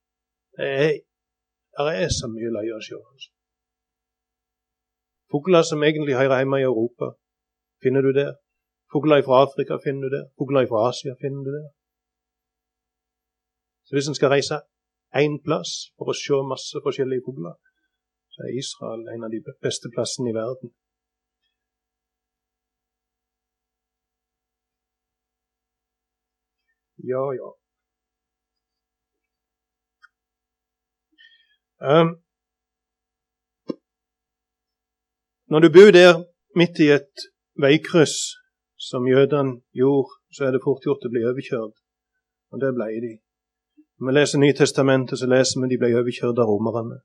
Det 0.55 0.69
er, 0.85 0.93
det 1.89 1.95
er 2.05 2.13
så 2.15 2.29
mye 2.31 2.53
løye 2.55 2.77
å 2.77 2.85
se. 2.87 2.95
Altså. 2.95 3.31
Fugler 5.33 5.67
som 5.67 5.83
egentlig 5.83 6.15
hører 6.21 6.39
hjemme 6.43 6.61
i 6.61 6.69
Europa, 6.69 7.11
finner 7.83 8.07
du 8.07 8.13
der. 8.15 8.33
Fugler 8.93 9.23
fra 9.27 9.43
Afrika 9.47 9.79
finner 9.85 10.07
du 10.07 10.17
der. 10.17 10.27
Fugler 10.39 10.67
fra 10.71 10.89
Asia 10.91 11.15
finner 11.23 11.43
du 11.47 11.51
der. 11.59 11.69
Så 13.87 13.97
hvis 13.97 14.09
en 14.09 14.19
skal 14.19 14.33
reise 14.35 14.57
én 15.23 15.39
plass 15.47 15.73
for 15.99 16.11
å 16.11 16.15
se 16.15 16.39
masse 16.53 16.83
forskjellige 16.85 17.27
fugler, 17.27 17.57
så 18.31 18.47
er 18.47 18.59
Israel 18.63 19.03
en 19.11 19.27
av 19.27 19.35
de 19.35 19.41
beste 19.67 19.91
plassene 19.95 20.31
i 20.31 20.37
verden. 20.37 20.71
Ja, 27.05 27.23
ja. 27.33 27.51
Um, 31.81 32.11
når 35.49 35.61
du 35.61 35.69
bor 35.73 35.91
der 35.91 36.25
midt 36.57 36.79
i 36.79 36.91
et 36.93 37.25
veikryss, 37.57 38.17
som 38.77 39.09
jødene 39.09 39.61
gjorde, 39.73 40.13
så 40.35 40.45
er 40.45 40.53
det 40.53 40.65
fort 40.65 40.85
gjort 40.85 41.05
å 41.05 41.13
bli 41.13 41.25
overkjørt. 41.31 41.77
Og 42.53 42.61
det 42.61 42.71
ble 42.77 42.89
de. 43.05 43.13
Når 43.99 44.07
vi 44.09 44.15
leser 44.17 44.41
Nytestamentet, 44.41 45.19
så 45.21 45.29
leser 45.29 45.61
vi 45.61 45.73
de 45.73 45.81
ble 45.81 45.93
overkjørt 46.01 46.41
av 46.41 46.49
romerne. 46.49 47.01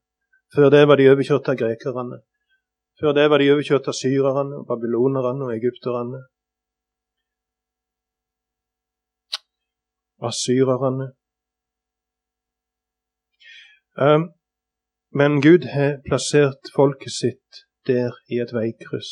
Før 0.56 0.72
det 0.76 0.86
var 0.88 1.00
de 1.00 1.10
overkjørt 1.12 1.50
av 1.52 1.60
grekerne. 1.60 2.22
Før 3.00 3.16
det 3.18 3.26
var 3.32 3.44
de 3.44 3.52
overkjørt 3.52 3.90
av 3.92 3.98
syrerne, 3.98 4.62
babylonerne 4.68 5.50
og 5.50 5.56
egypterne. 5.56 6.22
Asyrerne. 10.22 11.08
Um, 13.98 14.24
men 15.20 15.42
Gud 15.42 15.64
har 15.76 16.02
plassert 16.08 16.64
folket 16.76 17.12
sitt 17.12 17.66
der 17.88 18.12
i 18.34 18.40
et 18.44 18.52
veikryss. 18.54 19.12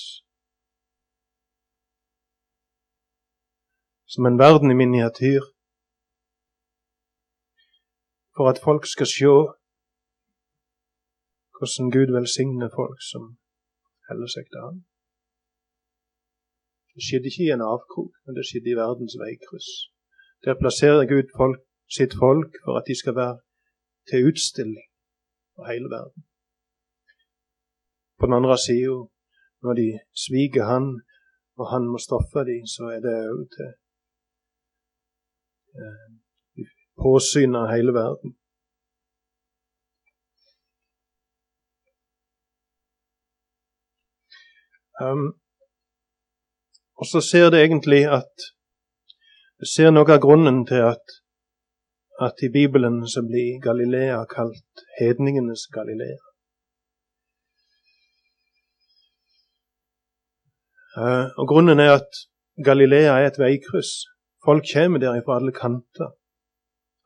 Som 4.06 4.26
en 4.26 4.40
verden 4.40 4.72
i 4.72 4.80
miniatyr 4.82 5.44
for 8.36 8.50
at 8.50 8.60
folk 8.68 8.84
skal 8.94 9.08
se 9.16 9.34
hvordan 11.56 11.94
Gud 11.96 12.10
velsigner 12.18 12.70
folk 12.80 13.00
som 13.12 13.24
holder 14.08 14.30
seg 14.36 14.46
til 14.52 14.62
ham. 14.66 14.78
Det 16.94 17.02
skjedde 17.06 17.30
ikke 17.30 17.46
i 17.46 17.54
en 17.56 17.68
avkrok, 17.74 18.12
men 18.24 18.36
det 18.38 18.46
skjedde 18.46 18.70
i 18.72 18.80
verdens 18.84 19.16
veikryss. 19.24 19.93
Der 20.46 20.56
plasserer 20.62 21.06
Gud 21.14 21.28
folk, 21.40 21.60
sitt 21.98 22.14
folk 22.24 22.52
for 22.64 22.74
at 22.80 22.86
de 22.90 22.96
skal 23.02 23.16
være 23.16 23.38
til 24.10 24.28
utstilling 24.30 24.86
for 25.56 25.64
hele 25.72 25.90
verden. 25.98 26.22
På 28.20 28.26
den 28.26 28.36
andre 28.40 28.58
sida, 28.68 28.98
når 29.64 29.74
de 29.82 29.88
sviker 30.24 30.64
Han, 30.72 30.86
og 31.60 31.66
Han 31.74 31.84
må 31.92 31.98
straffe 32.08 32.42
dem, 32.50 32.64
så 32.76 32.84
er 32.96 33.00
det 33.06 33.16
òg 33.34 33.44
til 33.56 33.70
eh, 35.82 36.08
påsyn 37.04 37.56
av 37.62 37.68
hele 37.76 37.94
verden. 38.02 38.30
Um, 45.02 45.28
og 47.00 47.06
så 47.12 47.20
ser 47.32 47.50
det 47.50 47.60
egentlig 47.64 48.04
at 48.20 48.34
det 49.64 49.70
ser 49.72 49.94
noe 49.96 50.12
av 50.12 50.20
grunnen 50.20 50.66
til 50.68 50.82
at, 50.84 51.14
at 52.26 52.42
i 52.44 52.50
Bibelen 52.52 52.98
så 53.08 53.22
blir 53.24 53.62
Galilea 53.64 54.18
kalt 54.28 54.82
hedningenes 54.98 55.70
Galilea. 55.72 56.20
Og 61.40 61.48
Grunnen 61.54 61.80
er 61.80 61.94
at 61.94 62.20
Galilea 62.68 63.14
er 63.22 63.30
et 63.30 63.40
veikryss. 63.40 63.94
Folk 64.44 64.68
kommer 64.74 65.00
der 65.00 65.22
fra 65.24 65.40
alle 65.40 65.56
kanter. 65.56 66.12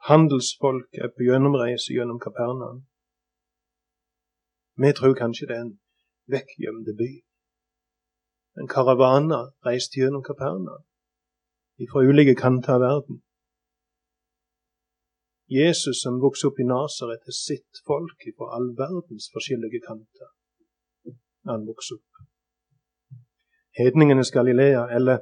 Handelsfolk 0.09 0.97
er 1.03 1.13
på 1.13 1.29
gjennomreise 1.29 1.93
gjennom 1.93 2.17
Kapernaum. 2.25 2.81
Vi 4.81 4.95
tror 4.97 5.13
kanskje 5.21 5.51
det 5.51 5.59
er 5.59 5.65
en 5.67 5.77
vekkgjemte 6.33 6.97
by. 7.05 7.13
En 8.57 8.73
karavane 8.75 9.43
reiste 9.69 10.01
gjennom 10.01 10.25
Kapernaum 10.25 10.86
fra 11.85 12.03
ulike 12.09 12.35
kanter 12.35 12.73
av 12.73 12.81
verden. 12.81 13.21
Jesus 15.47 16.01
som 16.03 16.19
vokste 16.19 16.49
opp 16.49 16.59
i 16.59 16.67
Nasaret, 16.67 17.21
er 17.23 17.35
sitt 17.35 17.81
folk 17.87 18.25
fra 18.37 18.49
all 18.57 18.73
verdens 18.75 19.29
forskjellige 19.33 19.83
kanter. 19.85 20.31
Han 21.47 21.63
vokste 21.69 21.99
opp. 21.99 22.23
Hedningenes 23.77 24.33
Galilea, 24.33 24.87
eller 24.97 25.21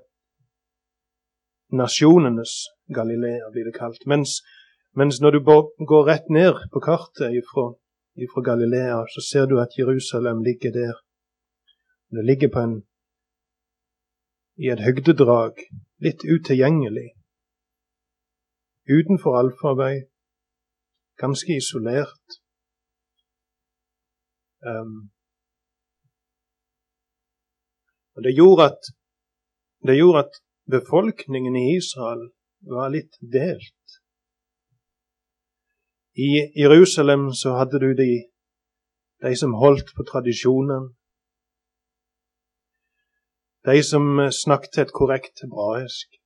nasjonenes 1.75 2.55
Galilea, 2.87 3.51
blir 3.51 3.67
det 3.67 3.75
kalt. 3.77 4.07
Mens 4.07 4.39
mens 4.95 5.19
når 5.21 5.31
du 5.35 5.39
går 5.91 6.05
rett 6.07 6.29
ned 6.31 6.55
på 6.71 6.79
kartet 6.79 7.35
ifra 7.35 8.41
Galilea, 8.49 8.99
så 9.13 9.21
ser 9.29 9.45
du 9.45 9.59
at 9.59 9.75
Jerusalem 9.79 10.39
ligger 10.43 10.71
der. 10.71 10.95
Det 12.15 12.23
ligger 12.25 12.49
på 12.53 12.59
en, 12.59 12.75
i 14.63 14.71
et 14.71 14.83
høgdedrag, 14.87 15.59
litt 16.03 16.25
utilgjengelig. 16.25 17.09
Utenfor 18.85 19.37
allfarvei, 19.39 20.05
ganske 21.21 21.55
isolert. 21.57 22.39
Um, 24.65 25.11
og 28.15 28.23
det 28.25 28.33
gjorde, 28.35 28.69
at, 28.71 28.91
det 29.87 29.97
gjorde 29.97 30.25
at 30.25 30.39
befolkningen 30.71 31.55
i 31.55 31.77
Israel 31.77 32.29
var 32.75 32.93
litt 32.93 33.17
delt. 33.21 33.99
I 36.15 36.31
Jerusalem 36.55 37.33
så 37.33 37.57
hadde 37.59 37.79
du 37.83 37.89
de, 37.93 38.11
de 39.25 39.33
som 39.35 39.57
holdt 39.59 39.91
på 39.97 40.05
tradisjonen. 40.11 40.93
De 43.65 43.81
som 43.83 44.19
eh, 44.19 44.29
snakket 44.29 44.77
et 44.77 44.91
korrekt 44.93 45.41
hebraisk. 45.41 46.19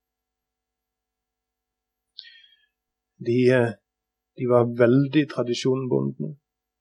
De, 3.27 3.37
eh, 3.55 3.71
de, 4.35 4.47
var 4.51 4.67
veldig 4.81 5.23
tradisjonbundne. 5.33 6.33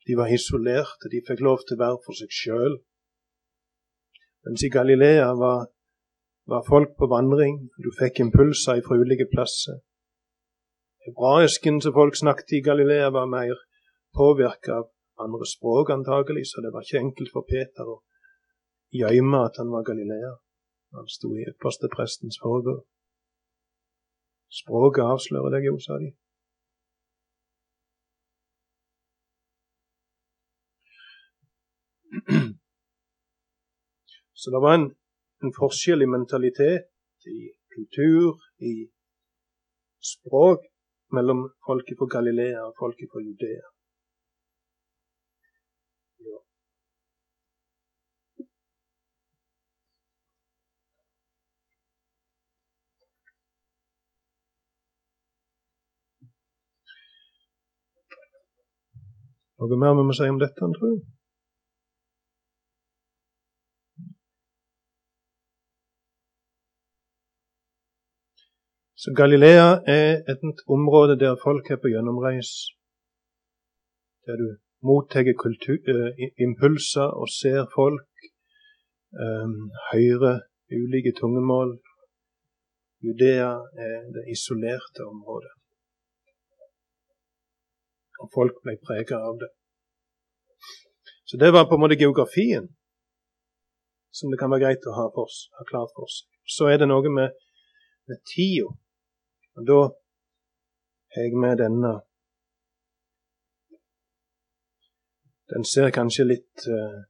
De 0.07 0.17
var 0.19 0.33
isolerte. 0.35 1.11
De 1.13 1.23
fikk 1.29 1.45
lov 1.47 1.63
til 1.67 1.79
å 1.79 1.83
være 1.85 2.01
for 2.07 2.19
seg 2.19 2.35
sjøl. 2.35 2.75
Mens 4.49 4.65
i 4.67 4.73
Galilea 4.75 5.29
var, 5.39 5.69
var 6.51 6.67
folk 6.67 6.97
på 6.99 7.11
vandring. 7.13 7.61
Du 7.79 7.93
fikk 7.95 8.19
impulser 8.25 8.83
fra 8.87 8.99
ulike 8.99 9.29
plasser. 9.31 9.79
Hebraisken 11.07 11.79
som 11.85 11.95
folk 11.95 12.19
snakket 12.19 12.59
i 12.59 12.65
Galilea, 12.67 13.13
var 13.15 13.31
mer 13.31 13.55
påvirka 14.17 14.81
av 14.81 14.91
andre 15.23 15.47
språk, 15.47 15.95
antagelig, 15.95 16.49
så 16.51 16.65
det 16.65 16.75
var 16.75 16.83
ikke 16.83 17.05
enkelt 17.05 17.31
for 17.33 17.47
Peter 17.47 17.87
å 17.87 18.01
gjemme 18.95 19.47
at 19.47 19.63
han 19.63 19.71
var 19.71 19.87
Galilea. 19.87 20.35
Han 20.97 21.07
sto 21.17 21.29
i 21.37 21.45
yppersteprestens 21.51 22.39
forgård. 22.43 22.83
Språket 24.61 25.05
avslører 25.05 25.51
deg 25.55 25.63
jo, 25.69 25.75
sa 25.85 25.95
de. 26.03 26.09
Så 34.41 34.47
det 34.55 34.61
var 34.65 34.75
en, 34.79 34.89
en 35.45 35.53
forskjell 35.61 36.01
i 36.03 36.13
mentalitet, 36.17 36.87
i 37.37 37.39
kultur, 37.75 38.33
i 38.71 38.75
språk, 40.13 40.61
mellom 41.17 41.41
folket 41.67 41.99
fra 41.99 42.09
Galilea 42.17 42.61
og 42.69 42.73
folket 42.81 43.09
fra 43.13 43.21
Judea. 43.25 43.67
Noe 59.59 59.77
mer 59.83 59.95
vi 59.99 60.03
må 60.07 60.15
si 60.15 60.27
om 60.31 60.39
dette, 60.39 60.67
tror 60.75 60.91
jeg. 60.93 61.01
Så 69.03 69.15
Galilea 69.21 69.71
er 69.99 70.23
et 70.33 70.63
område 70.77 71.19
der 71.25 71.35
folk 71.47 71.71
er 71.71 71.79
på 71.83 71.91
gjennomreis. 71.93 72.51
Der 74.27 74.35
du 74.43 74.49
mottar 74.87 75.27
uh, 75.27 76.11
impulser 76.47 77.09
og 77.21 77.29
ser 77.41 77.63
folk, 77.75 78.15
um, 79.25 79.61
hører 79.91 80.37
ulike 80.81 81.13
tungemål. 81.21 81.79
Judea 83.05 83.53
er 83.87 83.99
det 84.15 84.25
isolerte 84.35 85.03
området. 85.15 85.58
Og 88.19 88.31
folk 88.35 88.59
ble 88.65 88.77
preget 88.83 89.17
av 89.19 89.39
det. 89.41 89.51
Så 91.29 91.37
det 91.37 91.53
var 91.53 91.69
på 91.69 91.77
en 91.77 91.83
måte 91.85 92.01
geografien 92.01 92.69
som 94.11 94.31
det 94.31 94.39
kan 94.41 94.51
være 94.51 94.65
greit 94.65 94.87
å 94.89 94.95
ha, 94.97 95.07
for, 95.15 95.31
ha 95.59 95.65
klart 95.69 95.93
for 95.97 96.11
seg. 96.11 96.29
Så 96.49 96.71
er 96.73 96.81
det 96.81 96.89
noe 96.89 97.11
med, 97.13 97.35
med 98.09 98.23
tida. 98.31 98.71
Og 99.59 99.67
da 99.69 99.81
har 101.15 101.27
jeg 101.27 101.37
med 101.43 101.61
denne. 101.61 101.93
Den 105.53 105.65
ser 105.65 105.93
kanskje 105.95 106.27
litt 106.29 106.67
uh, 106.69 107.05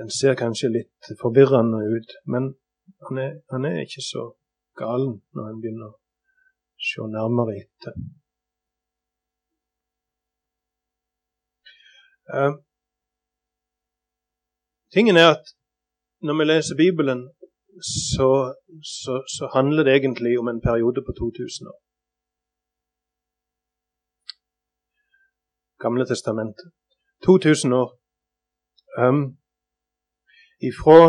Den 0.00 0.10
ser 0.16 0.36
kanskje 0.38 0.68
litt 0.72 1.08
forvirrende 1.20 1.80
ut, 1.92 2.12
men 2.24 2.54
han 3.04 3.18
er, 3.20 3.32
han 3.52 3.66
er 3.68 3.82
ikke 3.82 4.00
så 4.00 4.22
galen 4.80 5.18
når 5.36 5.48
en 5.50 5.58
begynner 5.60 5.90
å 5.90 5.98
se 6.80 7.04
nærmere 7.04 7.58
etter. 7.58 7.98
Uh, 12.36 12.54
tingen 14.94 15.16
er 15.16 15.28
at 15.36 15.44
når 16.26 16.34
vi 16.38 16.44
leser 16.44 16.76
Bibelen, 16.76 17.20
så, 18.14 18.30
så, 19.02 19.14
så, 19.36 19.44
handler 19.56 19.82
det 19.84 19.92
egentlig 19.94 20.38
om 20.38 20.48
en 20.48 20.60
periode 20.60 21.00
på 21.06 21.12
2000 21.12 21.66
år. 21.72 21.80
Gamle 25.82 26.06
testamentet. 26.06 26.68
2000 27.24 27.72
år. 27.72 27.88
Um, 28.98 29.22
ifra 30.68 31.00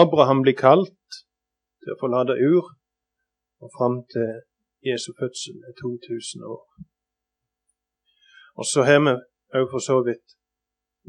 Abraham 0.00 0.42
blir 0.42 0.56
kalt 0.66 1.08
til 1.82 1.94
å 1.94 2.00
forlate 2.02 2.38
Ur, 2.48 2.64
og 3.62 3.68
fram 3.76 3.96
til 4.14 4.28
Jesu 4.88 5.10
fødsel 5.20 5.56
er 5.68 5.74
2000 5.82 6.44
år. 6.54 6.62
Og 8.58 8.64
så 8.72 8.80
har 8.88 9.00
vi 9.06 9.14
òg 9.58 9.66
for 9.72 9.82
så 9.88 9.96
vidt 10.06 10.28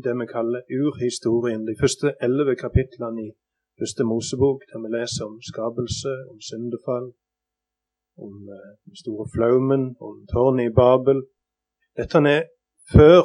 det 0.04 0.14
vi 0.20 0.26
kaller 0.36 0.62
urhistorien, 0.80 1.68
de 1.70 1.76
første 1.82 2.08
elleve 2.26 2.56
kapitlene 2.66 3.22
i 3.28 3.30
Første 3.80 4.04
Mosebok, 4.10 4.60
der 4.70 4.78
vi 4.84 4.90
leser 4.98 5.24
om 5.30 5.38
skapelse, 5.52 6.12
om 6.32 6.38
syndefall, 6.50 7.08
om 8.26 8.34
eh, 8.56 8.72
den 8.86 8.96
store 9.02 9.26
flaumen, 9.34 9.84
om 10.08 10.16
tårnet 10.34 10.70
i 10.70 10.76
Babel. 10.82 11.20
Dette 11.98 12.20
er 12.36 12.44
før, 12.96 13.24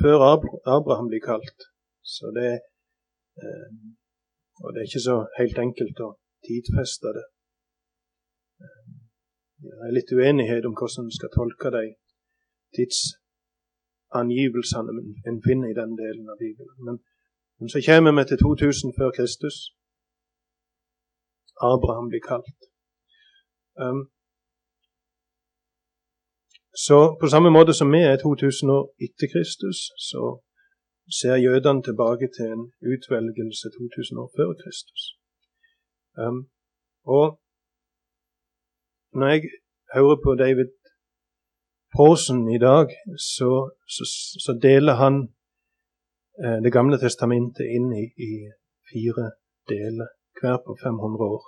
før 0.00 0.18
Abraham 0.76 1.08
blir 1.10 1.24
kalt. 1.30 1.58
Så 2.14 2.24
det, 2.38 2.52
eh, 3.42 3.68
og 4.62 4.68
det 4.70 4.78
er 4.78 4.88
ikke 4.88 5.08
så 5.10 5.16
helt 5.40 5.58
enkelt 5.66 6.04
å 6.06 6.10
tidfeste 6.46 7.08
det. 7.16 7.26
Eh, 8.64 8.86
det 9.64 9.72
er 9.86 9.96
litt 9.98 10.12
uenighet 10.18 10.68
om 10.68 10.76
hvordan 10.76 11.08
en 11.08 11.16
skal 11.18 11.32
tolke 11.38 11.72
de 11.78 11.86
tidsangivelsene 14.16 14.92
en 15.28 15.38
finner 15.46 15.68
i 15.70 15.78
den 15.80 15.92
delen 16.02 16.26
av 16.32 16.36
Bibelen. 16.44 16.78
Men 16.86 16.96
men 17.58 17.68
så 17.68 17.78
kommer 17.86 18.12
vi 18.16 18.22
til 18.28 18.38
2000 18.38 18.94
før 18.98 19.10
Kristus. 19.18 19.56
Abraham 21.72 22.08
blir 22.10 22.24
kalt. 22.32 22.60
Um, 23.84 24.02
så 26.86 26.98
på 27.20 27.26
samme 27.32 27.50
måte 27.56 27.72
som 27.74 27.88
vi 27.94 28.00
er 28.10 28.16
2000 28.16 28.70
år 28.78 28.84
etter 29.04 29.26
Kristus, 29.34 29.78
så 30.10 30.22
ser 31.18 31.44
jødene 31.46 31.82
tilbake 31.88 32.26
til 32.36 32.46
en 32.56 32.64
utvelgelse 32.92 33.66
2000 33.78 34.22
år 34.22 34.28
før 34.36 34.50
Kristus. 34.62 35.02
Um, 36.22 36.40
og 37.16 37.26
når 39.18 39.26
jeg 39.32 39.40
hører 39.94 40.18
på 40.24 40.30
David 40.44 40.68
Pawson 41.96 42.40
i 42.56 42.58
dag, 42.68 42.86
så, 43.34 43.50
så, 43.94 44.04
så 44.44 44.52
deler 44.62 44.94
han 45.02 45.16
Eh, 46.44 46.58
det 46.64 46.72
gamle 46.76 46.96
testamentet 47.04 47.66
inn 47.76 47.88
i, 48.02 48.04
i 48.28 48.32
fire 48.90 49.24
deler, 49.72 50.08
hver 50.38 50.58
på 50.66 50.72
500 50.82 51.28
år. 51.36 51.44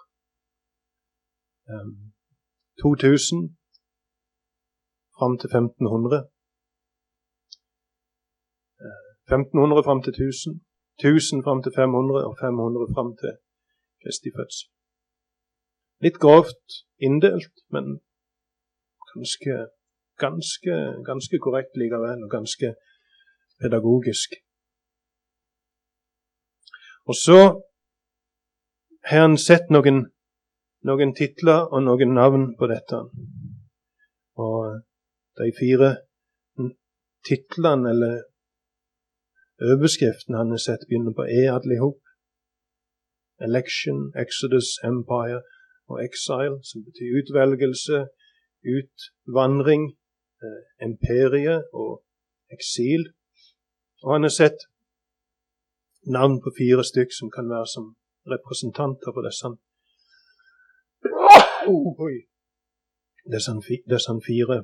Um, 1.72 1.90
2000 2.82 3.42
fram 5.16 5.34
til 5.40 5.48
1500. 5.52 6.24
Uh, 8.84 9.08
1500 9.28 9.84
fram 9.88 10.00
til 10.06 10.12
1000. 10.16 10.56
1000 11.04 11.44
fram 11.46 11.60
til 11.62 11.72
500, 11.76 12.24
og 12.28 12.34
500 12.40 12.94
fram 12.94 13.10
til 13.20 13.32
Kristi 14.00 14.30
fødsel. 14.36 14.68
Litt 16.04 16.18
grovt 16.24 16.68
inndelt, 17.06 17.56
men 17.74 17.84
ganske, 19.10 19.52
ganske, 20.18 20.74
ganske 21.06 21.38
korrekt 21.38 21.76
likevel, 21.80 22.24
og 22.24 22.30
ganske 22.30 22.74
pedagogisk. 23.60 24.36
Og 27.08 27.14
så 27.14 27.40
har 29.08 29.20
han 29.26 29.38
sett 29.40 29.70
noen, 29.72 30.02
noen 30.84 31.14
titler 31.16 31.70
og 31.72 31.82
noen 31.86 32.12
navn 32.14 32.50
på 32.58 32.68
dette. 32.70 33.00
Og 34.38 34.82
de 35.40 35.52
fire 35.58 35.94
titlene 37.28 37.94
eller 37.94 38.20
overskriftene 39.72 40.38
han 40.38 40.52
har 40.54 40.62
sett, 40.62 40.84
begynner 40.88 41.16
på 41.16 41.26
E 41.26 41.46
alle 41.50 41.78
i 41.78 41.80
Election, 43.48 44.12
Exodus, 44.24 44.68
Empire 44.84 45.42
og 45.90 46.04
Exile, 46.04 46.58
som 46.68 46.84
betyr 46.86 47.18
utvelgelse, 47.20 48.06
utvandring, 48.76 49.82
eh, 50.46 50.62
imperie 50.88 51.56
og 51.82 51.92
eksil. 52.56 53.02
Og 54.04 54.12
han 54.14 54.22
har 54.26 54.34
sett 54.40 54.58
navn 56.18 56.36
på 56.42 56.50
fire 56.58 56.84
stykk 56.90 57.10
som 57.18 57.28
kan 57.36 57.46
være 57.54 57.68
som 57.74 57.84
representanter 58.34 59.10
for 59.14 59.22
disse 59.28 59.48
oh, 61.72 62.10
disse, 63.34 63.52
disse 63.92 64.12
fire 64.28 64.56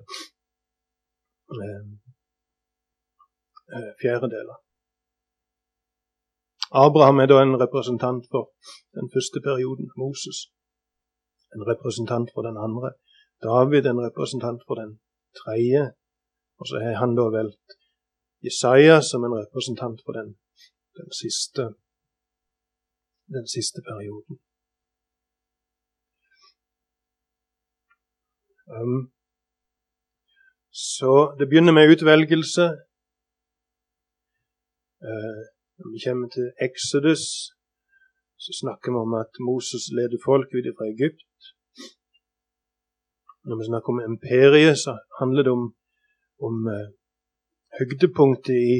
eh, 1.64 1.84
eh, 3.76 3.92
fjerdedeler. 4.02 4.58
Abraham 6.84 7.18
er 7.22 7.28
da 7.30 7.36
en 7.42 7.60
representant 7.64 8.24
for 8.32 8.44
den 8.98 9.06
første 9.14 9.38
perioden, 9.46 9.86
Moses. 10.02 10.38
En 11.54 11.62
representant 11.72 12.28
for 12.34 12.42
den 12.48 12.56
andre. 12.66 12.88
David 13.46 13.84
en 13.86 14.00
representant 14.08 14.60
for 14.66 14.74
den 14.80 14.90
tredje. 15.42 15.82
Og 16.60 16.64
så 16.68 16.74
har 16.84 16.94
han 17.02 17.16
da 17.18 17.26
valgt 17.38 17.68
Jesaja 18.46 18.96
som 19.10 19.24
en 19.26 19.38
representant 19.42 19.98
for 20.04 20.12
den 20.18 20.30
den 20.98 21.10
siste, 21.22 21.62
den 23.36 23.46
siste 23.56 23.80
perioden. 23.90 24.34
Um, 28.76 29.00
så 30.94 31.12
det 31.38 31.46
begynner 31.48 31.74
med 31.76 31.90
utvelgelse. 31.94 32.64
Uh, 35.08 35.42
vi 35.92 35.98
kommer 36.06 36.28
til 36.36 36.46
Exodus, 36.66 37.24
så 38.44 38.50
snakker 38.60 38.88
vi 38.92 38.98
om 39.06 39.12
at 39.24 39.32
Moses 39.48 39.84
leder 39.98 40.20
folk 40.28 40.48
ut 40.58 40.68
fra 40.76 40.86
Egypt. 40.94 41.33
Når 43.48 43.56
vi 43.60 43.68
snakker 43.68 43.88
om 43.92 44.00
imperiet, 44.10 44.76
så 44.84 44.92
handler 45.20 45.42
det 45.42 45.52
om, 45.58 45.64
om 46.46 46.54
uh, 46.76 46.86
høydepunktet 47.78 48.58
i 48.74 48.76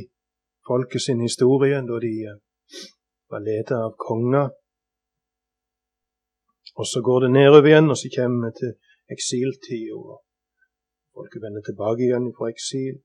folket 0.68 1.02
sin 1.06 1.20
historie 1.26 1.78
da 1.90 1.96
de 2.06 2.12
uh, 2.32 2.38
var 3.30 3.40
ledet 3.48 3.76
av 3.86 3.92
konger. 4.08 4.48
Og 6.80 6.86
så 6.92 6.98
går 7.06 7.18
det 7.24 7.30
nedover 7.38 7.68
igjen, 7.70 7.92
og 7.92 7.98
så 8.00 8.08
kommer 8.16 8.48
vi 8.48 8.52
til 8.60 8.72
eksiltida. 9.14 10.16
Folket 11.14 11.44
vender 11.44 11.62
tilbake 11.62 12.02
igjen 12.06 12.32
fra 12.36 12.50
eksil. 12.54 12.96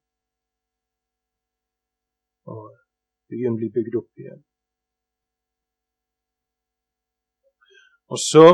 Og 2.54 2.64
byen 3.30 3.58
blir 3.60 3.74
bygd 3.76 4.00
opp 4.02 4.24
igjen. 4.24 4.42
Og 8.14 8.20
så 8.32 8.46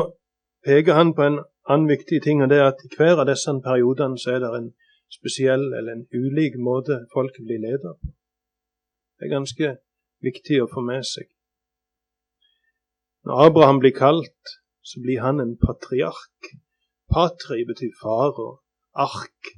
peker 0.66 0.98
han 0.98 1.14
på 1.16 1.22
en 1.28 1.38
annen 1.68 1.88
viktig 1.88 2.22
ting, 2.22 2.42
er 2.42 2.68
at 2.68 2.82
i 2.84 2.90
hver 2.96 3.22
av 3.22 3.28
disse 3.30 3.52
periodene 3.64 4.18
så 4.18 4.36
er 4.36 4.44
det 4.44 4.52
en 4.58 4.68
spesiell 5.12 5.72
eller 5.78 5.92
en 5.92 6.06
ulik 6.14 6.58
måte 6.58 7.00
folk 7.14 7.34
blir 7.46 7.62
leder 7.62 7.96
på. 7.98 8.12
Det 9.16 9.26
er 9.26 9.36
ganske 9.38 9.72
viktig 10.26 10.60
å 10.62 10.70
få 10.72 10.84
med 10.84 11.06
seg. 11.08 11.28
Når 13.26 13.48
Abraham 13.48 13.80
blir 13.82 13.94
kalt, 13.96 14.54
så 14.86 15.00
blir 15.02 15.22
han 15.24 15.40
en 15.42 15.56
patriark. 15.58 16.52
Patri 17.10 17.64
betyr 17.66 17.94
far, 18.02 18.38
og 18.38 18.60
ark 18.94 19.54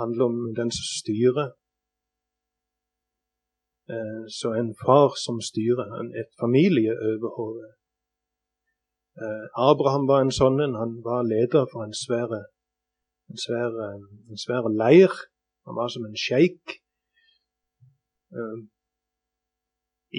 handler 0.00 0.24
om 0.30 0.38
den 0.56 0.70
som 0.72 0.86
styrer. 1.00 1.50
Eh, 3.92 4.22
så 4.38 4.54
en 4.56 4.72
far 4.84 5.12
som 5.24 5.40
styrer, 5.50 5.92
et 6.22 6.32
familieoverhode. 6.40 7.75
Eh, 9.16 9.44
Abraham 9.70 10.06
var 10.10 10.24
en 10.24 10.34
sånn 10.34 10.60
en. 10.60 10.76
Han 10.80 10.98
var 11.04 11.24
leder 11.24 11.68
for 11.72 11.84
en 11.86 11.94
svære, 11.96 12.42
en 13.32 13.40
svær, 13.40 13.76
en 13.96 14.40
svær 14.40 14.68
leir. 14.72 15.12
Han 15.66 15.78
var 15.78 15.92
som 15.92 16.04
en 16.08 16.18
sjeik. 16.26 16.80
Eh, 18.32 18.58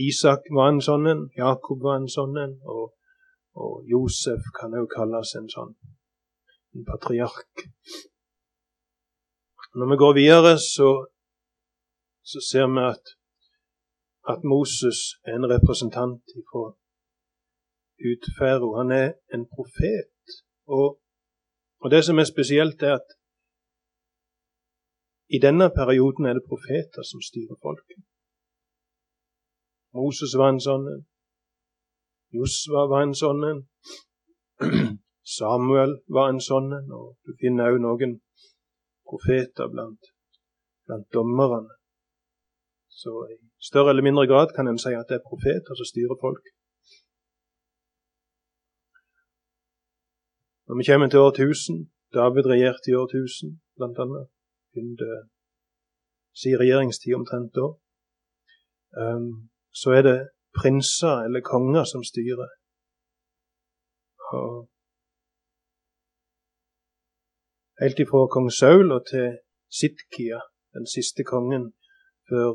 Isak 0.08 0.50
var 0.54 0.74
en 0.74 0.82
sånn 0.84 1.08
en, 1.10 1.28
Jakob 1.38 1.82
var 1.82 2.02
en 2.02 2.10
sånn 2.12 2.36
en, 2.38 2.58
og, 2.70 2.92
og 3.58 3.86
Josef 3.90 4.50
kan 4.60 4.76
òg 4.78 4.90
kalles 4.94 5.34
en 5.40 5.48
sånn 5.50 5.78
en 6.76 6.86
patriark. 6.86 7.68
Når 9.78 9.90
vi 9.92 9.98
går 10.04 10.14
videre, 10.22 10.54
så, 10.58 10.90
så 12.32 12.40
ser 12.50 12.68
vi 12.74 12.84
at, 12.94 13.14
at, 14.32 14.46
Moses 14.54 15.00
er 15.28 15.38
en 15.38 15.50
representant 15.56 16.22
utfero. 18.12 18.76
Han 18.80 18.92
er 18.92 19.14
en 19.34 19.46
profet. 19.56 20.36
Og, 20.68 21.00
og 21.82 21.92
det 21.92 22.04
som 22.06 22.20
er 22.20 22.28
spesielt, 22.34 22.84
er 22.84 22.94
at 23.00 23.08
i 25.36 25.40
denne 25.46 25.68
perioden 25.80 26.26
er 26.26 26.34
det 26.34 26.50
profeter 26.52 27.04
som 27.04 27.20
styrer 27.30 27.58
folket. 27.66 28.04
Moses 29.98 30.34
var 30.40 30.54
en 30.54 30.62
sånn 30.68 30.86
en. 30.94 31.02
Josva 32.38 32.86
var 32.92 33.04
en 33.08 33.16
sånn 33.22 33.44
en. 33.50 33.60
Samuel 35.38 35.98
var 36.18 36.32
en 36.32 36.40
sånn 36.44 36.70
en. 36.80 36.88
Og 37.00 37.16
du 37.26 37.36
finner 37.42 37.74
òg 37.74 37.82
noen 37.84 38.20
profeter 39.08 39.72
blant, 39.74 40.12
blant 40.88 41.08
dommerne. 41.16 41.76
Så 42.88 43.14
i 43.32 43.38
større 43.70 43.92
eller 43.94 44.06
mindre 44.08 44.28
grad 44.32 44.56
kan 44.56 44.68
en 44.68 44.80
si 44.82 44.94
at 44.96 45.10
det 45.10 45.20
er 45.20 45.28
profeter 45.28 45.80
som 45.80 45.92
styrer 45.92 46.18
folk. 46.22 46.44
Når 50.68 50.76
vi 50.78 50.88
kommer 50.90 51.08
til 51.10 51.20
årtusen 51.20 51.78
David 52.14 52.46
regjerte 52.54 52.92
i 52.92 52.96
årtusen, 53.02 53.50
blant 53.78 54.00
annet. 54.04 54.28
Begynte 54.74 55.10
sin 56.40 56.60
regjeringstid 56.62 57.14
omtrent 57.20 57.52
da. 57.60 57.68
Um, 59.04 59.50
så 59.82 59.90
er 59.98 60.04
det 60.10 60.20
prinser 60.60 61.16
eller 61.26 61.42
konger 61.54 61.84
som 61.92 62.04
styrer. 62.12 62.52
Og 64.40 64.52
helt 67.82 68.00
ifra 68.04 68.22
kong 68.34 68.50
Saul 68.60 68.92
og 68.98 69.02
til 69.12 69.28
Sitkia, 69.80 70.40
den 70.76 70.88
siste 70.96 71.24
kongen 71.34 71.66
før, 72.30 72.54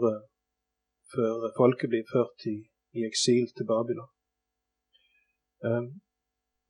før 1.12 1.36
folket 1.58 1.88
blir 1.92 2.08
ført 2.12 2.48
i, 2.54 2.56
i, 2.96 3.00
eksil 3.10 3.46
til 3.56 3.68
Babylon. 3.72 4.10
Um, 5.68 5.86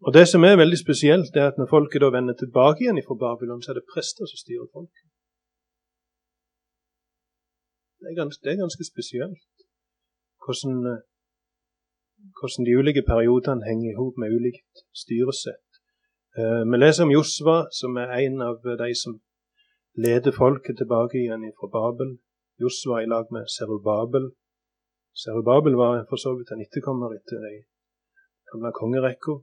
og 0.07 0.11
Det 0.16 0.26
som 0.28 0.40
er 0.44 0.62
veldig 0.62 0.80
spesielt, 0.84 1.32
er 1.36 1.46
at 1.48 1.59
når 1.59 1.72
folket 1.74 2.03
da 2.03 2.09
vender 2.18 2.34
tilbake 2.38 2.80
igjen 2.82 3.03
fra 3.07 3.20
Babylon, 3.24 3.62
så 3.62 3.68
er 3.70 3.76
det 3.78 3.90
prester 3.92 4.24
som 4.26 4.38
styrer 4.42 4.68
folket. 4.76 5.09
Det 7.98 8.07
er 8.11 8.16
ganske, 8.22 8.40
det 8.44 8.50
er 8.53 8.64
ganske 8.64 8.84
spesielt 8.92 9.53
hvordan, 10.44 10.74
eh, 10.90 11.00
hvordan 12.38 12.64
de 12.66 12.78
ulike 12.80 13.05
periodene 13.12 13.66
henger 13.68 13.88
i 13.90 13.98
hop 14.00 14.14
med 14.20 14.34
ulikt 14.36 14.74
styresett. 15.03 15.70
Eh, 16.38 16.62
vi 16.70 16.76
leser 16.78 17.05
om 17.07 17.14
Josva, 17.18 17.57
som 17.80 17.90
er 18.03 18.09
en 18.24 18.36
av 18.48 18.57
de 18.82 18.90
som 19.03 19.12
leder 20.05 20.32
folket 20.42 20.76
tilbake 20.78 21.16
igjen 21.20 21.44
fra 21.59 21.68
Babel. 21.76 22.11
Josva 22.62 22.96
i 23.03 23.11
lag 23.14 23.26
med 23.34 23.44
Serubabel. 23.55 24.24
Serubabel 25.22 25.74
var 25.82 25.94
for 26.11 26.18
så 26.24 26.30
vidt 26.36 26.50
en 26.53 26.64
etterkommer 26.64 27.11
etter 27.18 27.36
den 27.44 27.57
gamle 28.50 28.72
kongerekka. 28.80 29.34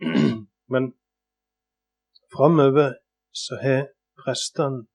Men 0.72 0.92
framover 2.34 2.94
så 3.32 3.54
har 3.62 3.88
prestene 4.22 4.86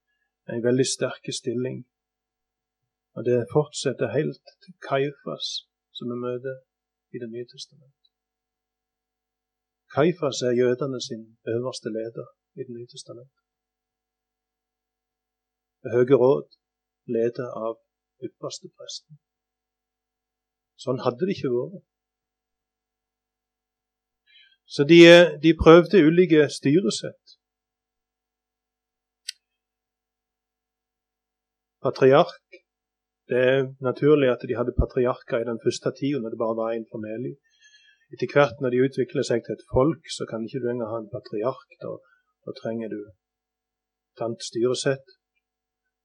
en 0.50 0.64
veldig 0.64 0.86
sterk 0.86 1.30
stilling 1.40 1.84
og 3.16 3.22
det 3.28 3.52
fortsetter 3.56 4.16
helt 4.18 4.46
til 4.64 4.74
Kaifas, 4.88 5.48
som 5.98 6.06
vi 6.12 6.18
møter 6.26 6.56
i 7.14 7.18
Det 7.22 7.30
nye 7.34 7.48
testamentet. 7.54 8.08
Kaifas 9.96 10.38
er 10.48 10.60
jødene 10.62 11.00
sin 11.08 11.24
øverste 11.54 11.90
leder 11.98 12.28
i 12.60 12.62
Det 12.66 12.74
nye 12.78 12.90
testamentet. 12.94 13.44
Det 15.82 15.92
høye 15.96 16.16
råd 16.24 16.48
leder 17.16 17.50
av 17.68 17.76
ypperste 18.26 18.68
presten. 18.78 19.14
Sånn 20.84 21.04
hadde 21.06 21.28
det 21.28 21.36
ikke 21.36 21.54
vært. 21.58 21.86
Så 24.76 24.82
de, 24.92 25.00
de 25.44 25.60
prøvde 25.64 26.06
ulike 26.10 26.42
styresett. 26.58 27.26
Patriark 31.84 32.44
det 33.30 33.40
er 33.50 33.60
naturlig 33.90 34.30
at 34.32 34.44
de 34.50 34.58
hadde 34.60 34.80
patriarker 34.82 35.38
i 35.40 35.50
den 35.50 35.60
første 35.66 35.90
tida, 36.00 36.20
når 36.20 36.30
det 36.32 36.44
bare 36.44 36.60
var 36.62 36.76
én 36.76 36.88
familie. 36.96 37.36
Etter 38.14 38.28
hvert 38.34 38.58
når 38.62 38.70
de 38.74 38.84
utvikler 38.88 39.24
seg 39.30 39.40
til 39.44 39.56
et 39.56 39.70
folk, 39.76 40.04
så 40.16 40.24
kan 40.30 40.44
ikke 40.44 40.62
du 40.64 40.68
engang 40.70 40.92
ha 40.94 41.00
en 41.02 41.14
patriark. 41.16 41.70
Da, 41.84 41.92
da 42.46 42.52
trenger 42.62 42.88
du 42.94 43.00
et 43.02 44.24
annet 44.26 44.44
styresett. 44.50 45.08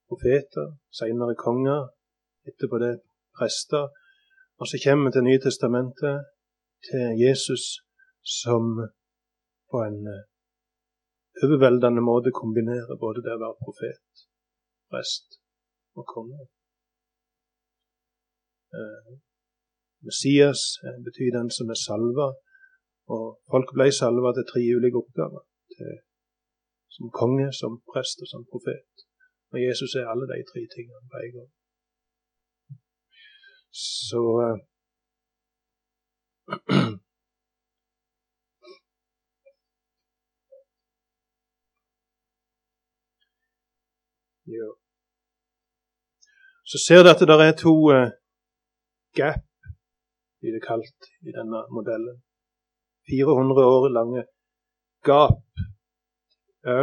Profeter, 0.08 0.66
senere 1.00 1.34
konger, 1.46 1.90
etterpå 2.48 2.76
det 2.84 2.94
prester. 3.36 3.84
Og 4.60 4.66
så 4.70 4.80
kommer 4.84 5.04
vi 5.10 5.14
til 5.14 5.26
Nye 5.26 5.42
testamentet, 5.46 6.16
til 6.86 7.04
Jesus 7.24 7.64
som 8.28 8.64
på 9.70 9.76
en 9.88 9.98
eh, 10.14 10.24
overveldende 11.44 12.02
måte 12.10 12.30
kombinerer 12.40 13.00
både 13.04 13.24
det 13.24 13.34
å 13.36 13.42
være 13.44 13.60
profet, 13.64 14.24
prest 14.90 15.40
og 15.98 16.04
konge. 16.14 16.42
Eh, 18.78 19.16
Messias 20.06 20.60
eh, 20.84 20.98
betyr 21.06 21.30
den 21.38 21.50
som 21.56 21.72
er 21.74 21.80
salva. 21.86 22.28
Og 23.14 23.26
folk 23.52 23.72
ble 23.76 23.88
salva 24.00 24.34
til 24.36 24.48
tre 24.50 24.62
ulike 24.76 25.00
oppgaver. 25.00 25.44
Til, 25.74 25.94
som 26.96 27.12
konge, 27.20 27.48
som 27.60 27.80
prest 27.92 28.24
og 28.24 28.28
som 28.32 28.44
profet. 28.52 29.06
Og 29.52 29.62
Jesus 29.64 29.94
er 29.96 30.10
alle 30.12 30.26
de 30.28 30.42
tre 30.50 30.62
tingene 30.74 31.08
på 31.12 31.16
en 31.24 31.34
gang. 31.38 31.50
Så 33.72 34.22
ja. 44.56 44.70
Så 46.70 46.76
ser 46.86 47.02
du 47.02 47.08
at 47.10 47.20
det 47.20 47.36
er 47.48 47.56
to 47.56 47.74
uh, 47.96 48.10
gap, 49.18 49.44
blir 50.40 50.52
det 50.56 50.62
kalt 50.70 51.00
i 51.28 51.30
denne 51.38 51.60
modellen. 51.76 52.16
400 53.10 53.64
år 53.74 53.88
lange 53.98 54.22
gap. 55.08 55.44
Ja. 56.68 56.80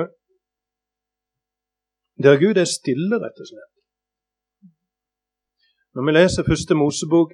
Der 2.23 2.39
Gud 2.43 2.57
er 2.63 2.69
stille, 2.79 3.15
rett 3.23 3.37
og 3.43 3.47
slett. 3.51 3.73
Når 5.93 6.01
vi 6.05 6.11
leser 6.19 6.49
første 6.51 6.73
Mosebok, 6.81 7.29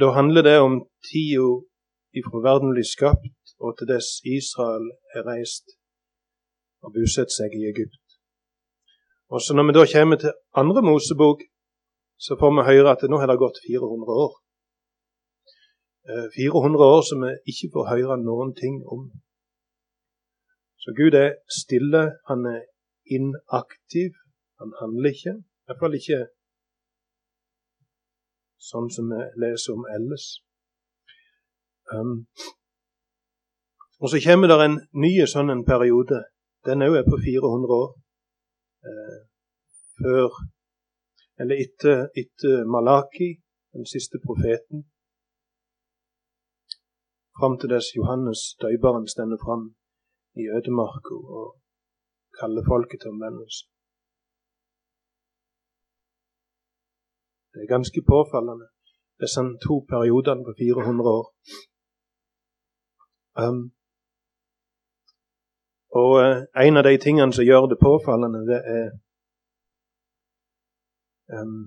da 0.00 0.06
handler 0.18 0.42
det 0.48 0.58
om 0.66 0.74
tida 1.06 1.48
ifra 2.18 2.38
verden 2.48 2.74
blir 2.74 2.88
skapt 2.96 3.44
og 3.64 3.70
til 3.78 3.86
dess 3.92 4.08
Israel 4.38 4.86
er 5.16 5.22
reist 5.30 5.66
og 6.84 6.88
bosatt 6.96 7.30
seg 7.38 7.50
i 7.58 7.66
Egypt. 7.72 8.03
Og 9.32 9.38
så 9.40 9.50
Når 9.54 9.64
vi 9.66 9.72
da 9.76 9.84
kommer 9.94 10.16
til 10.16 10.32
andre 10.60 10.82
Mosebok, 10.88 11.40
så 12.24 12.32
får 12.40 12.50
vi 12.56 12.68
høre 12.70 12.90
at 12.92 13.02
nå 13.10 13.16
har 13.18 13.28
det 13.28 13.42
gått 13.44 13.58
400 13.66 14.12
år. 14.24 14.32
400 16.36 16.84
eh, 16.84 16.92
år 16.94 17.02
som 17.08 17.18
vi 17.24 17.30
ikke 17.50 17.72
får 17.74 17.90
høre 17.92 18.16
noen 18.28 18.52
ting 18.62 18.76
om. 18.94 19.02
Så 20.82 20.88
Gud 20.98 21.14
er 21.24 21.30
stille, 21.60 22.02
han 22.28 22.40
er 22.54 22.62
inaktiv, 23.16 24.12
han 24.60 24.70
handler 24.80 25.10
ikke. 25.16 25.32
I 25.40 25.64
hvert 25.66 25.80
fall 25.82 25.96
ikke 26.00 26.20
sånn 28.70 28.90
som 28.96 29.08
vi 29.12 29.22
leser 29.42 29.76
om 29.76 29.86
ellers. 29.96 30.26
Um, 31.92 32.14
og 34.00 34.10
så 34.12 34.20
kommer 34.24 34.48
det 34.50 34.60
en 34.64 34.78
ny 35.04 35.12
sånn 35.28 35.52
en 35.52 35.66
periode 35.68 36.22
den 36.64 36.84
òg 36.84 36.96
er 37.00 37.08
på 37.08 37.18
400 37.20 37.76
år. 37.76 37.90
Eh, 38.88 39.20
før 40.00 40.28
Eller 41.40 41.56
etter, 41.64 41.98
etter 42.22 42.56
Malaki, 42.74 43.30
den 43.76 43.86
siste 43.94 44.16
profeten. 44.26 44.78
Fram 47.38 47.54
til 47.58 47.68
dess 47.74 47.88
Johannes 47.98 48.40
døyberen 48.62 49.06
stender 49.14 49.38
fram 49.44 49.64
i 50.42 50.44
ødemarka 50.56 51.14
og 51.38 51.46
kaller 52.38 52.62
folket 52.72 52.98
til 53.00 53.12
omvendelse. 53.14 53.60
Det 57.50 57.60
er 57.62 57.74
ganske 57.76 58.00
påfallende, 58.12 58.66
disse 59.22 59.42
to 59.66 59.74
periodene 59.92 60.42
på 60.48 60.52
400 60.62 61.10
år. 61.18 61.26
Um, 63.42 63.60
og 66.00 66.12
uh, 66.22 66.42
en 66.66 66.78
av 66.80 66.84
de 66.88 66.94
tingene 67.06 67.32
som 67.36 67.46
gjør 67.46 67.68
det 67.70 67.78
påfallende, 67.88 68.40
det 68.50 68.60
er 68.76 68.86
um, 71.38 71.60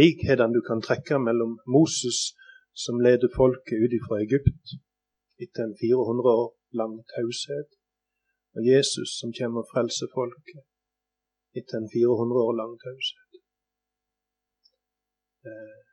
likhetene 0.00 0.54
du 0.56 0.60
kan 0.68 0.82
trekke 0.84 1.18
mellom 1.28 1.56
Moses, 1.76 2.18
som 2.84 3.00
leder 3.06 3.30
folket 3.40 3.80
ut 3.84 3.94
fra 4.06 4.20
Egypt 4.26 4.76
etter 5.44 5.62
en 5.64 5.76
400 5.80 6.36
år 6.42 6.50
lang 6.80 6.94
taushet, 7.14 7.70
og 8.54 8.60
Jesus 8.72 9.08
som 9.20 9.32
kommer 9.38 9.62
og 9.62 9.70
frelser 9.72 10.08
folket 10.18 10.64
etter 11.58 11.76
en 11.78 11.90
400 11.94 12.46
år 12.46 12.54
lang 12.60 12.72
taushet. 12.84 13.32
Uh, 15.48 15.84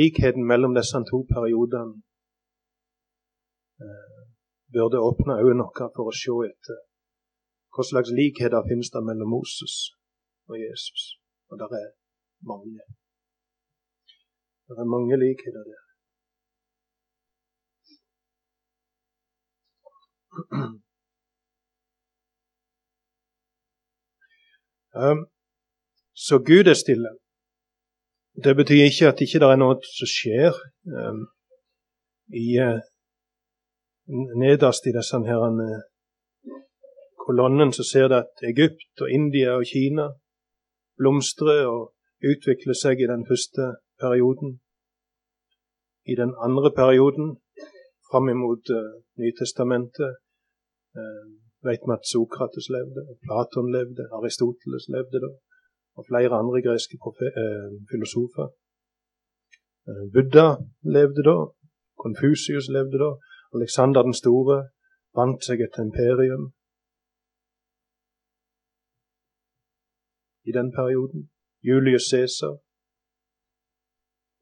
likheten 0.00 0.44
mellom 0.46 0.72
disse 0.78 0.98
to 1.10 1.18
periodene 1.34 1.96
eh, 1.98 2.09
burde 4.74 4.98
åpne 5.08 5.34
øynene 5.44 5.66
våre 5.66 5.90
for 5.96 6.10
å 6.10 6.14
se 6.22 6.36
etter 6.48 6.78
hva 7.74 7.82
slags 7.86 8.10
likheter 8.20 8.66
finnes 8.68 8.90
det 8.94 9.02
mellom 9.06 9.30
Moses 9.36 9.76
og 10.50 10.56
Jesus. 10.58 11.02
Og 11.50 11.54
det 11.60 11.68
er 11.82 11.90
mange. 12.50 12.82
Det 14.66 14.76
er 14.82 14.92
mange 14.96 15.16
likheter 15.24 15.62
der. 15.70 15.82
Um, 24.94 25.20
så 26.14 26.38
Gud 26.38 26.66
er 26.66 26.74
stille. 26.74 27.10
Det 28.44 28.56
betyr 28.56 28.84
ikke 28.90 29.08
at 29.08 29.20
ikke 29.20 29.38
det 29.42 29.50
er 29.50 29.60
noe 29.62 29.76
som 29.86 30.08
skjer. 30.16 30.56
Um, 30.98 31.20
i, 32.42 32.46
uh, 32.58 32.80
nederst 34.42 34.86
i 34.86 34.92
disse 34.98 35.18
her, 35.30 35.42
uh, 35.66 35.82
kolonnen 37.24 37.72
så 37.72 37.84
ser 37.92 38.08
du 38.08 38.14
at 38.14 38.44
Egypt 38.52 38.94
og 39.04 39.08
India 39.18 39.50
og 39.58 39.64
Kina 39.72 40.06
blomstrer 40.98 41.66
og 41.74 41.82
utvikler 42.32 42.76
seg 42.82 43.00
i 43.00 43.10
den 43.12 43.24
første 43.30 43.64
perioden. 44.02 44.50
I 46.12 46.14
den 46.22 46.32
andre 46.46 46.70
perioden, 46.80 47.28
fram 48.10 48.26
imot 48.34 48.64
uh, 48.78 48.90
Nytestamentet, 49.20 50.12
uh, 50.98 51.26
vet 51.68 51.82
vi 51.86 51.92
at 51.98 52.10
Sokrates 52.12 52.66
levde, 52.76 53.02
Platon 53.24 53.68
levde, 53.76 54.08
Aristoteles 54.16 54.86
levde 54.96 55.20
da 55.26 55.32
og 55.98 56.06
flere 56.10 56.34
andre 56.42 56.58
greske 56.66 56.96
uh, 56.96 57.70
filosofer. 57.90 58.46
Eh, 59.88 60.04
Buddha 60.14 60.48
levde 60.96 61.22
da, 61.30 61.36
Konfusius 62.02 62.68
levde 62.76 62.96
da, 63.04 63.10
Alexander 63.56 64.02
den 64.08 64.16
store 64.22 64.58
vant 65.18 65.42
seg 65.46 65.58
et 65.66 65.76
imperium 65.86 66.44
i 70.48 70.52
den 70.58 70.68
perioden. 70.78 71.22
Julius 71.68 72.04
Cæsar 72.10 72.54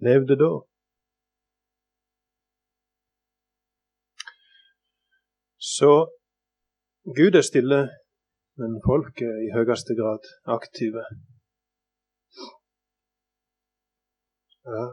levde 0.06 0.34
da. 0.42 0.52
Så 5.76 5.92
Gud 7.16 7.32
er 7.40 7.44
stille, 7.50 7.80
men 8.60 8.70
folk 8.88 9.14
er 9.30 9.36
i 9.46 9.48
høyeste 9.56 9.92
grad 10.00 10.22
aktive. 10.56 11.02
Ja. 14.72 14.84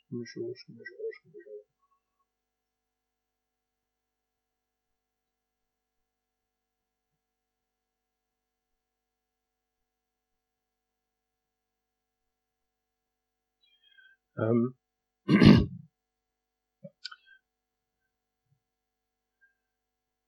Skal 0.00 0.18
vi 0.18 0.26
se, 0.32 0.40
skal 0.60 0.74
vi 0.78 0.84
se, 0.88 0.96
skal 1.16 1.30
vi 1.34 1.40
se. 1.46 1.54
Um, 14.42 14.62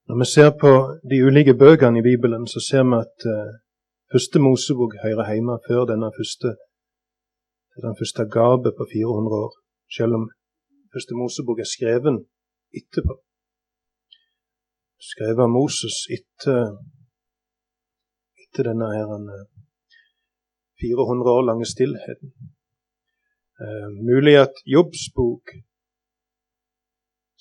Når 0.07 0.17
vi 0.19 0.27
ser 0.35 0.51
på 0.63 0.73
de 1.11 1.17
ulike 1.27 1.55
bøkene 1.63 1.99
i 1.99 2.07
Bibelen, 2.11 2.45
så 2.53 2.59
ser 2.69 2.83
vi 2.89 2.95
at 3.05 3.17
uh, 3.35 3.51
første 4.13 4.39
Mosebok 4.47 4.93
hører 5.05 5.33
hjemme 5.33 5.57
før 5.69 5.83
denne 5.93 6.11
første, 6.19 6.49
den 7.87 7.97
første 8.01 8.23
gapet 8.37 8.73
på 8.79 8.85
400 8.93 9.37
år, 9.45 9.53
selv 9.97 10.13
om 10.19 10.25
første 10.95 11.15
Mosebok 11.21 11.59
er 11.65 11.69
skreven 11.75 12.17
etterpå. 12.81 13.15
Skrevet 15.11 15.43
av 15.47 15.51
Moses 15.59 15.97
etter, 16.17 16.61
etter 18.43 18.69
denne 18.71 18.89
her, 18.97 19.09
400 20.83 21.37
år 21.37 21.43
lange 21.51 21.67
stillheten. 21.75 22.29
Eh, 23.63 23.89
mulig 24.11 24.37
at 24.47 24.55
Jobbs 24.75 25.03
bok 25.17 25.45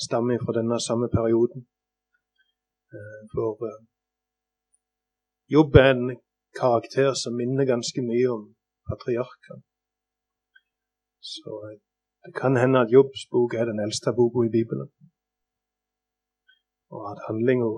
stammer 0.05 0.37
fra 0.43 0.53
denne 0.59 0.77
samme 0.87 1.07
perioden. 1.17 1.61
Eh, 2.95 3.21
for 3.33 3.51
eh, 3.69 3.79
Jobb 5.53 5.75
er 5.75 5.89
en 5.95 6.05
karakter 6.59 7.13
som 7.21 7.37
minner 7.39 7.65
ganske 7.73 8.01
mye 8.09 8.27
om 8.37 8.43
patriarkene. 8.89 9.63
Så 11.33 11.51
eh, 11.69 11.79
det 12.23 12.33
kan 12.41 12.53
hende 12.61 12.81
at 12.83 12.93
Jobbs 12.95 13.21
bok 13.33 13.53
er 13.53 13.65
den 13.71 13.79
eldste 13.85 14.09
boka 14.19 14.39
i 14.45 14.55
Bibelen. 14.57 14.89
Og 16.95 17.01
at 17.11 17.23
handlinga 17.27 17.71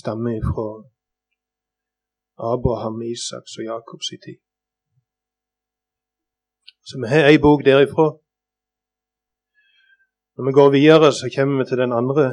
stammer 0.00 0.38
fra 0.50 0.68
Abraham, 2.52 2.96
Isaks 3.12 3.52
og 3.58 3.64
Jakobs 3.70 4.08
tid. 4.24 4.38
Så 6.88 6.94
vi 7.00 7.06
har 7.12 7.24
ei 7.30 7.38
bok 7.46 7.60
derifra. 7.68 8.08
Når 10.34 10.42
vi 10.46 10.52
går 10.58 10.70
videre, 10.78 11.08
så 11.18 11.26
kommer 11.34 11.56
vi 11.58 11.64
til 11.68 11.78
den 11.84 11.92
andre 12.00 12.24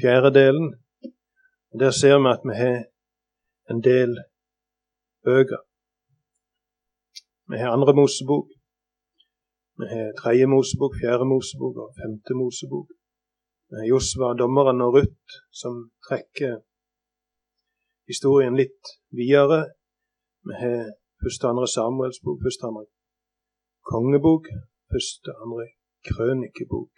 fjerdedelen, 0.00 0.68
der 1.80 1.90
ser 2.00 2.16
vi 2.22 2.28
at 2.36 2.42
vi 2.48 2.54
har 2.62 2.78
en 3.70 3.80
del 3.90 4.10
bøker. 5.26 5.60
Vi 7.50 7.56
har 7.60 7.72
andre 7.72 7.94
Mosebok. 8.00 8.48
Vi 9.78 9.86
har 9.92 10.12
tredje 10.20 10.46
Mosebok, 10.46 10.92
fjerde 11.00 11.24
Mosebok 11.32 11.74
og 11.82 11.88
femte 12.00 12.34
Mosebok. 12.34 12.88
Vi 13.68 13.74
har 13.78 13.86
Josva, 13.92 14.34
dommeren 14.42 14.80
og 14.84 14.94
Ruth, 14.94 15.28
som 15.60 15.74
trekker 16.06 16.54
historien 18.10 18.56
litt 18.56 18.94
videre. 19.18 19.60
Vi 20.48 20.54
har 20.62 20.80
første 21.22 21.50
andre 21.50 21.68
Samuels 21.76 22.20
bok, 22.24 22.38
første 22.46 22.68
andre 22.70 22.86
kongebok, 23.92 24.48
første 24.92 25.30
andre 25.44 25.66
krønikebok. 26.08 26.92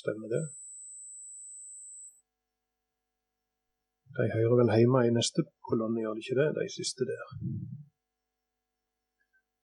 Stemmer 0.00 0.28
det? 0.34 0.44
De 4.16 4.24
hører 4.36 4.56
vel 4.60 4.70
hjemme 4.76 5.00
i 5.06 5.16
neste 5.18 5.40
kolonne, 5.68 6.00
gjør 6.02 6.14
de 6.14 6.22
ikke 6.24 6.38
det? 6.40 6.48
De 6.58 6.66
siste 6.78 7.02
der. 7.10 7.26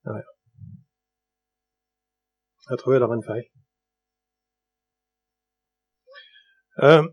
Ja, 0.06 0.14
ja. 0.24 0.30
Jeg 2.70 2.78
tror 2.80 2.94
det 2.94 3.08
er 3.08 3.16
en 3.18 3.30
feil. 3.32 3.48
Uh, 6.86 7.04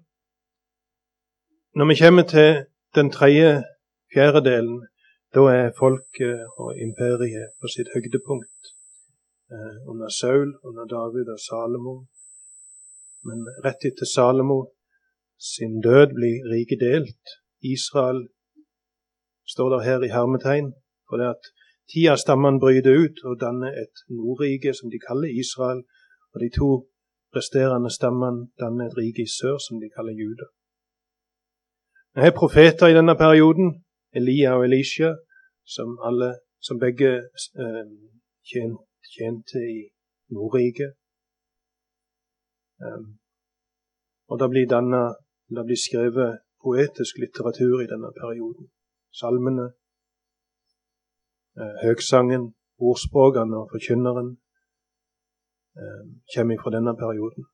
når 1.79 1.87
vi 1.91 2.01
kommer 2.03 2.25
til 2.35 2.51
den 2.99 3.09
tredje 3.19 3.51
fjerdedelen, 4.13 4.79
da 5.35 5.41
er 5.59 5.77
folket 5.83 6.37
og 6.63 6.69
imperiet 6.87 7.55
på 7.61 7.67
sitt 7.75 7.89
høydepunkt 7.95 8.63
Uh, 9.57 9.77
under 9.91 10.09
Saul, 10.21 10.51
under 10.69 10.85
David 10.85 11.27
og 11.35 11.41
Salomo. 11.49 11.95
Men 13.27 13.47
rett 13.65 13.85
etter 13.85 14.07
Salomo 14.07 14.61
sin 15.39 15.81
død 15.81 16.15
blir 16.19 16.37
riket 16.53 16.81
delt. 16.81 17.25
Israel 17.75 18.29
står 19.53 19.69
der 19.71 19.81
her 19.89 20.03
i 20.03 20.15
hermetegn, 20.17 20.73
for 21.09 21.17
det 21.17 21.29
at 21.35 21.45
ti 21.91 22.07
av 22.13 22.19
stammene 22.25 22.61
bryter 22.63 22.95
ut 23.05 23.17
og 23.25 23.41
danner 23.41 23.73
et 23.83 23.97
nordrike 24.11 24.75
som 24.75 24.91
de 24.93 24.99
kaller 25.09 25.31
Israel, 25.43 25.81
og 26.33 26.41
de 26.43 26.51
to 26.61 26.71
resterende 27.37 27.91
stammene 27.99 28.49
danner 28.61 28.87
et 28.87 28.99
rike 29.01 29.23
i 29.25 29.33
sør 29.39 29.59
som 29.67 29.81
de 29.83 29.91
kaller 29.97 30.15
Juda. 30.21 30.47
Vi 32.15 32.21
har 32.27 32.41
profeter 32.43 32.87
i 32.89 32.99
denne 32.99 33.15
perioden, 33.25 33.85
Elia 34.19 34.57
og 34.59 34.65
Elisha, 34.65 35.15
som, 35.75 35.99
alle, 36.09 36.31
som 36.67 36.81
begge 36.81 37.11
eh, 37.63 37.85
tjente 39.15 39.59
i 39.77 39.81
Nordriket. 40.35 40.98
Um, 42.87 43.19
og 44.31 44.39
det 44.41 44.49
blir, 44.51 44.67
dannet, 44.75 45.17
det 45.57 45.65
blir 45.67 45.81
skrevet 45.87 46.39
poetisk 46.65 47.15
litteratur 47.23 47.81
i 47.81 47.91
denne 47.93 48.11
perioden. 48.21 48.69
Salmene, 49.21 49.67
eh, 51.61 51.75
høgsangen, 51.85 52.45
ordspråkene 52.89 53.57
og 53.63 53.71
forkynneren 53.73 54.29
eh, 55.81 56.03
kommer 56.35 56.57
fra 56.63 56.71
denne 56.77 56.95
perioden, 57.03 57.45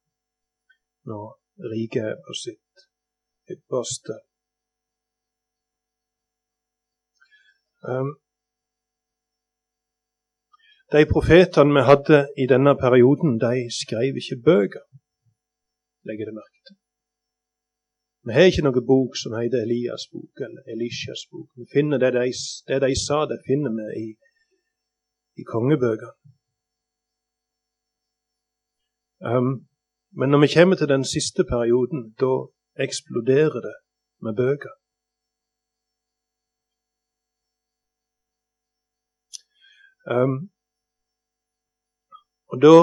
når 1.11 1.25
riket 1.72 2.05
er 2.11 2.16
på 2.27 2.33
sitt 2.45 2.75
ypperste. 3.55 4.16
Um, 7.93 8.11
de 10.93 11.07
profetene 11.14 11.75
vi 11.77 11.83
hadde 11.91 12.18
i 12.43 12.47
denne 12.53 12.75
perioden, 12.85 13.41
de 13.45 13.68
skrev 13.81 14.16
ikke 14.20 14.43
bøker, 14.49 14.85
legger 16.09 16.28
det 16.28 16.34
merke 16.40 16.61
til. 16.66 16.76
Vi 18.26 18.32
har 18.32 18.46
ikke 18.48 18.64
noen 18.64 18.86
bok 18.92 19.12
som 19.20 19.36
heter 19.36 19.64
Elias' 19.66 20.09
bok 20.12 20.34
eller 20.46 20.62
Elishas 20.72 21.22
bok. 21.30 21.48
Vi 21.61 21.64
finner 21.74 21.98
Det 21.98 22.12
de, 22.16 22.30
det 22.68 22.78
de 22.84 22.92
sa, 23.07 23.18
det 23.32 23.44
finner 23.48 23.72
vi 23.78 23.86
i, 24.05 24.09
i 25.40 25.44
kongebøkene. 25.55 26.14
Um, 29.30 29.68
men 30.18 30.28
når 30.30 30.40
vi 30.44 30.55
kommer 30.57 30.76
til 30.76 30.88
den 30.88 31.05
siste 31.05 31.42
perioden, 31.52 32.00
da 32.22 32.32
eksploderer 32.86 33.61
det 33.66 33.76
med 34.24 34.32
bøker. 34.42 34.74
Um, 40.14 40.36
og 42.50 42.57
da, 42.66 42.74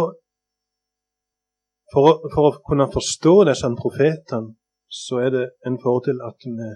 for, 1.93 2.21
for, 2.33 2.47
å 2.49 2.61
kunne 2.67 2.87
forstå 2.93 3.35
disse 3.49 3.69
profetene, 3.79 4.55
så 4.91 5.21
er 5.25 5.29
det 5.35 5.45
en 5.67 5.77
fordel 5.83 6.19
at 6.27 6.47
vi, 6.47 6.69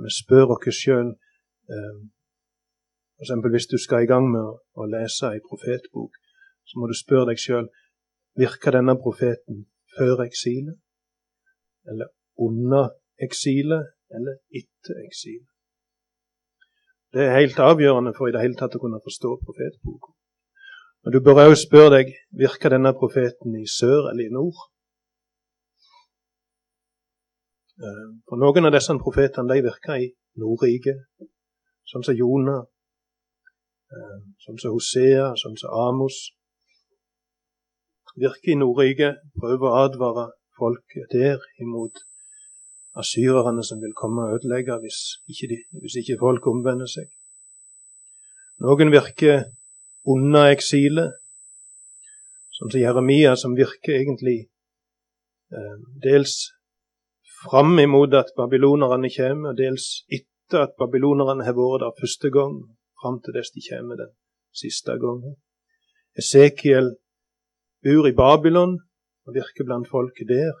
vi 0.00 0.12
spør 0.16 0.54
oss 0.56 0.80
sjøl 0.80 1.12
eh, 1.12 2.00
F.eks. 3.20 3.32
hvis 3.52 3.68
du 3.72 3.76
skal 3.78 4.04
i 4.04 4.08
gang 4.08 4.30
med 4.32 4.40
å, 4.40 4.54
å 4.80 4.86
lese 4.88 5.28
ei 5.34 5.42
profetbok, 5.44 6.16
så 6.64 6.80
må 6.80 6.88
du 6.88 6.96
spørre 6.96 7.28
deg 7.28 7.42
sjøl 7.42 7.68
virker 8.40 8.72
denne 8.76 8.94
profeten 8.96 9.66
før 9.96 10.22
eksilet, 10.24 10.78
eller 11.90 12.08
under 12.40 12.94
eksilet, 13.20 13.92
eller 14.16 14.38
etter 14.60 15.02
eksilet. 15.04 15.48
Det 17.12 17.26
er 17.26 17.38
helt 17.40 17.58
avgjørende 17.58 18.14
for 18.16 18.30
i 18.30 18.34
det 18.34 18.40
hele 18.44 18.56
tatt 18.56 18.76
å 18.78 18.82
kunne 18.82 19.02
forstå 19.04 19.34
profetboka. 19.44 20.14
Og 21.04 21.12
Du 21.12 21.20
bør 21.24 21.38
òg 21.46 21.54
spørre 21.56 21.94
deg 21.96 22.10
virker 22.36 22.74
denne 22.74 22.92
profeten 22.92 23.54
i 23.56 23.66
sør 23.78 24.10
eller 24.10 24.26
i 24.26 24.32
nord. 24.34 24.58
Eh, 27.80 28.08
for 28.28 28.36
noen 28.36 28.68
av 28.68 28.74
disse 28.74 28.96
profetene 29.00 29.48
de 29.48 29.62
virka 29.64 29.96
i 29.96 30.10
Nordriket, 30.40 31.00
sånn 31.88 32.04
som 32.04 32.18
Jonah, 32.18 32.66
eh, 33.96 34.18
sånn 34.44 34.60
som 34.60 34.74
Hosea, 34.76 35.30
sånn 35.40 35.56
som 35.62 35.72
Amos. 35.86 36.18
Virker 38.20 38.52
i 38.52 38.58
Nordriket, 38.60 39.22
prøver 39.40 39.70
å 39.70 39.80
advare 39.86 40.26
folket 40.58 41.08
der 41.16 41.40
imot 41.64 42.04
asyrerne 43.00 43.64
som 43.64 43.80
vil 43.80 43.96
komme 43.96 44.26
og 44.26 44.36
ødelegge 44.36 44.76
hvis 44.82 45.00
ikke, 45.32 45.48
de, 45.48 45.58
hvis 45.80 45.96
ikke 46.02 46.20
folk 46.20 46.46
omvender 46.52 46.90
seg. 46.90 47.08
Noen 48.60 48.92
virker 48.92 49.46
under 50.08 50.52
eksilet, 50.54 51.16
sånn 52.56 52.72
som 52.72 52.80
Jeremia, 52.80 53.34
som 53.36 53.56
virker 53.56 53.98
egentlig 53.98 54.38
eh, 55.52 55.76
dels 56.02 56.50
fram 57.44 57.78
imot 57.80 58.14
at 58.14 58.32
babylonerne 58.36 59.10
kommer, 59.16 59.56
dels 59.56 60.04
etter 60.08 60.66
at 60.66 60.76
babylonerne 60.80 61.46
har 61.46 61.56
vært 61.56 61.84
der 61.84 62.00
første 62.00 62.32
gang, 62.34 62.56
fram 63.00 63.20
til 63.24 63.36
dess 63.36 63.52
de 63.54 63.64
kommer 63.68 64.00
den 64.00 64.12
siste 64.52 64.96
gangen. 65.00 65.38
Esekiel 66.18 66.94
bor 67.84 68.08
i 68.08 68.16
Babylon 68.16 68.76
og 69.26 69.36
virker 69.36 69.64
blant 69.64 69.88
folket 69.88 70.28
der. 70.28 70.52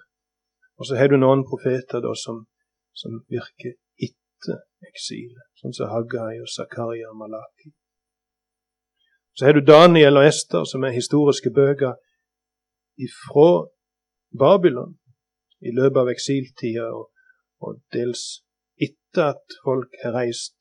Og 0.78 0.86
så 0.88 0.96
har 0.96 1.10
du 1.10 1.18
noen 1.18 1.42
profeter 1.44 2.00
da 2.00 2.14
som, 2.16 2.46
som 2.96 3.18
virker 3.28 3.76
etter 4.00 4.62
eksilet, 4.88 5.44
sånn 5.60 5.76
som 5.76 5.92
Haggai 5.92 6.40
og 6.40 6.48
Zakaria 6.48 7.10
og 7.10 7.18
Malaki. 7.20 7.74
Så 9.40 9.46
har 9.46 9.52
du 9.52 9.64
Daniel 9.64 10.16
og 10.20 10.26
Ester, 10.28 10.64
som 10.64 10.82
er 10.84 10.90
historiske 11.00 11.50
bøker 11.60 11.92
ifra 13.06 13.52
Babylon 14.42 14.92
i 15.68 15.72
løpet 15.78 16.00
av 16.02 16.10
eksiltida, 16.12 16.84
og, 16.98 17.06
og, 17.64 17.78
dels 17.96 18.22
etter 18.86 19.24
at 19.32 19.56
folk 19.64 19.96
har 20.02 20.12
reist, 20.18 20.58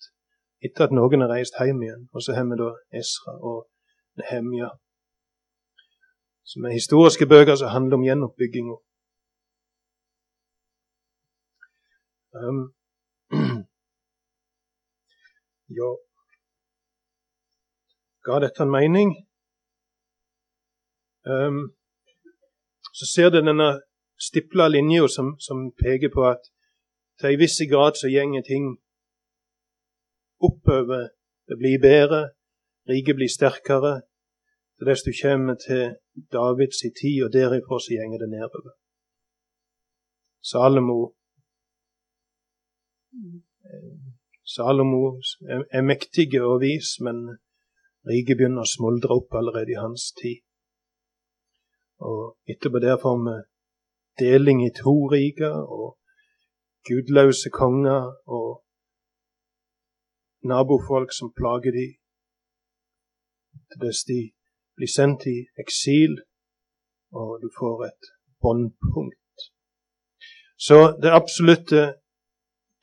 etter 0.64 0.88
at 0.88 0.96
noen 0.96 1.26
har 1.26 1.34
reist 1.34 1.60
hjem 1.60 1.84
igjen. 1.84 2.08
Og 2.16 2.24
så 2.24 2.38
har 2.40 2.48
vi 2.48 2.62
da 2.64 2.72
Esra 3.02 3.36
og 3.52 3.60
Nehemja, 4.22 4.72
som 6.48 6.64
er 6.64 6.80
historiske 6.80 7.28
bøker 7.28 7.60
som 7.60 7.76
handler 7.76 8.00
om 8.00 8.08
gjenoppbygginga. 8.08 8.78
Um, 12.48 12.64
ja 15.80 15.98
Ga 18.30 18.38
dette 18.44 18.62
en 18.62 18.70
mening? 18.70 19.10
Um, 21.26 21.62
så 22.94 23.06
ser 23.14 23.30
du 23.30 23.40
denne 23.42 23.70
stipla 24.22 24.68
linja 24.70 25.08
som, 25.10 25.32
som, 25.48 25.72
peker 25.84 26.12
på 26.14 26.28
at 26.34 26.44
til 27.20 27.34
en 27.34 27.42
viss 27.42 27.58
grad 27.72 27.98
så 27.98 28.12
gjenger 28.12 28.46
ting 28.46 28.68
oppover. 30.48 31.10
Det 31.50 31.58
blir 31.58 31.82
bedre, 31.82 32.22
riket 32.92 33.18
blir 33.18 33.34
sterkere. 33.38 33.96
Til 34.78 34.88
dess 34.92 35.04
du 35.08 35.12
kommer 35.22 35.58
til 35.66 35.84
Davids 36.36 36.86
tid, 37.02 37.18
og 37.26 37.34
derifra 37.34 37.82
så 37.82 37.98
gjenger 37.98 38.22
det 38.22 38.30
nedover. 38.36 38.72
Salomo 40.52 41.00
Salomo 44.56 45.04
er 45.78 45.82
mektig 45.82 46.30
og 46.42 46.62
vis, 46.62 46.98
men 47.06 47.40
riket 48.10 48.40
begynner 48.40 48.66
å 48.66 48.74
smuldre 48.74 49.20
opp 49.22 49.36
allerede 49.40 49.76
i 49.76 49.80
hans 49.80 50.10
tid. 50.18 50.42
Og 52.00 52.36
etterpå 52.50 52.82
der 52.84 52.98
får 53.02 53.18
vi 53.26 53.38
deling 54.24 54.64
i 54.66 54.72
to 54.76 54.96
riker 55.12 55.56
og 55.78 55.98
gudløse 56.88 57.52
konger 57.54 58.10
og 58.40 58.50
nabofolk 60.50 61.14
som 61.14 61.34
plager 61.36 61.76
de 61.76 61.88
til 63.70 63.82
dess 63.86 64.04
de 64.08 64.20
blir 64.80 64.92
sendt 64.92 65.26
i 65.28 65.38
eksil, 65.62 66.16
og 67.12 67.42
du 67.44 67.50
får 67.60 67.86
et 67.90 68.12
båndpunkt. 68.42 69.48
Så 70.58 70.78
det 71.02 71.12
absolutte 71.12 71.82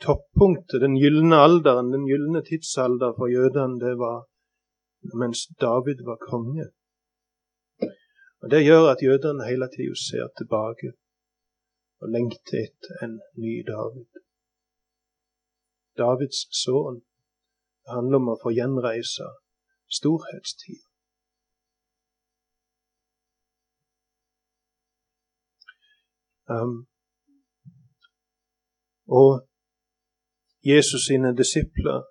toppunktet, 0.04 0.80
den 0.84 0.96
gylne 1.00 1.40
alderen, 1.46 1.92
den 1.94 2.04
gylne 2.10 2.42
tidsalder 2.44 3.16
for 3.16 3.32
jødene, 3.32 3.80
det 3.80 3.94
var 3.98 4.26
mens 5.14 5.46
David 5.60 6.04
var 6.08 6.18
konge. 6.30 6.66
Og 8.42 8.50
Det 8.50 8.64
gjør 8.64 8.84
at 8.92 9.02
jødene 9.02 9.48
hele 9.50 9.68
tida 9.74 9.96
ser 10.08 10.26
tilbake 10.38 10.92
og 12.00 12.08
lengter 12.14 12.58
etter 12.66 13.04
en 13.04 13.14
ny 13.42 13.54
David. 13.72 14.10
Davids 16.02 16.40
sønn 16.62 17.00
handler 17.88 18.20
om 18.20 18.28
å 18.32 18.40
få 18.42 18.52
gjenreise 18.58 19.28
storhetstid. 19.98 20.82
Um, 26.48 26.86
og 29.20 29.48
Jesus 30.62 31.08
sine 31.08 31.32
disipler 31.40 32.04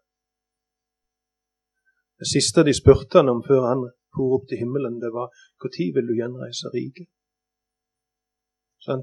Det 2.22 2.28
siste 2.32 2.64
de 2.64 2.74
spurte 2.74 3.20
han 3.20 3.30
om 3.34 3.44
før 3.48 3.64
han 3.72 3.84
for 4.16 4.38
opp 4.38 4.46
til 4.50 4.62
himmelen, 4.64 5.02
det 5.04 5.12
var 5.12 5.28
når 5.60 5.78
vil 5.96 6.10
du 6.10 6.14
gjenreise 6.22 6.72
riket? 6.76 7.10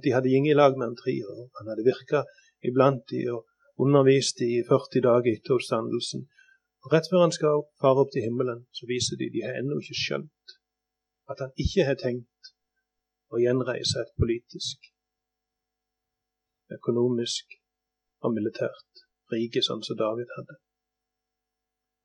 De 0.05 0.15
hadde 0.15 0.31
gått 0.33 0.51
i 0.53 0.59
lag 0.61 0.77
med 0.79 0.87
han 0.89 1.01
tre 1.03 1.15
år. 1.35 1.45
Han 1.59 1.69
hadde 1.71 1.89
virka 1.91 2.23
iblant 2.69 3.03
de 3.11 3.21
og 3.35 3.43
undervist 3.85 4.39
de 4.39 4.49
i 4.59 4.63
40 4.69 5.03
dager 5.09 5.33
etter 5.35 5.57
oppstandelsen. 5.57 6.23
Og 6.83 6.93
Rett 6.95 7.09
før 7.11 7.25
han 7.27 7.35
skal 7.39 7.67
fare 7.83 8.03
opp 8.03 8.13
til 8.15 8.25
himmelen, 8.27 8.65
så 8.77 8.87
viser 8.93 9.19
de 9.19 9.31
de 9.35 9.45
har 9.47 9.59
ennå 9.59 9.79
ikke 9.83 9.99
skjønt 10.05 10.57
at 11.31 11.43
han 11.43 11.53
ikke 11.65 11.87
har 11.89 11.99
tenkt 11.99 12.53
å 13.33 13.41
gjenreise 13.41 14.03
et 14.03 14.13
politisk, 14.21 14.91
økonomisk 16.79 17.57
og 18.23 18.35
militært 18.37 19.07
rike 19.33 19.63
sånn 19.65 19.85
som 19.87 19.99
David 19.99 20.31
hadde. 20.37 20.59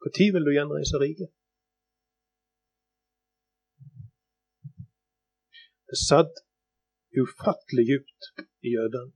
Når 0.08 0.34
vil 0.34 0.45
du 0.47 0.51
gjenreise 0.55 0.99
riket? 1.03 1.30
Det 5.89 5.97
satt 6.10 6.34
ufattelig 7.22 7.86
djupt 7.89 8.22
i 8.68 8.70
jødene, 8.78 9.14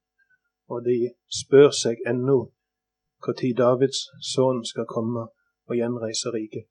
og 0.72 0.78
de 0.88 0.98
spør 1.42 1.72
seg 1.84 2.04
ennå 2.12 2.40
når 3.26 3.42
Davids 3.62 4.02
sønn 4.34 4.62
skal 4.72 4.88
komme 4.96 5.24
og 5.70 5.74
gjenreise 5.80 6.32
riket. 6.36 6.70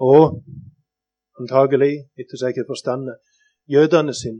Og 0.00 0.42
antagelig, 1.40 1.94
etter 2.20 2.40
seg 2.40 2.56
jeg 2.56 2.64
har 2.64 2.72
forstandet, 2.72 3.18
jødene 3.76 4.14
sin 4.14 4.38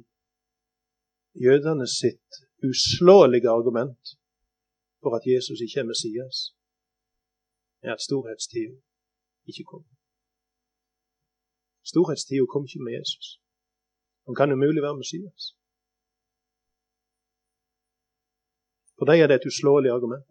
jødene 1.45 1.87
sitt 2.01 2.31
uslåelige 2.69 3.51
argument 3.59 4.05
for 5.03 5.11
at 5.19 5.25
Jesus 5.33 5.59
ikke 5.65 5.81
er 5.81 5.91
Messias, 5.91 6.37
er 7.87 7.93
at 7.97 8.05
storhetstida 8.07 8.75
ikke 9.51 9.65
kom. 9.71 9.85
Storhetstida 11.91 12.47
kom 12.53 12.65
ikke 12.67 12.85
med 12.87 12.93
Jesus. 12.99 13.27
Han 14.27 14.35
kan 14.39 14.53
umulig 14.57 14.83
være 14.87 14.99
Messias. 15.01 15.43
For 18.99 19.05
dem 19.09 19.19
er 19.23 19.27
det 19.27 19.37
et 19.37 19.49
uslåelig 19.51 19.91
argument. 19.97 20.27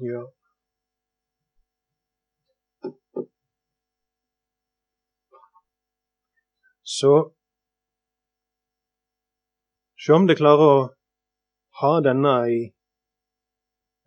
Ja. 0.00 0.37
Så 6.98 7.12
Se 9.98 10.14
om 10.14 10.26
dere 10.28 10.38
klarer 10.38 10.70
å 10.72 10.82
ha 11.80 11.92
denne 12.06 12.34
i 12.54 12.58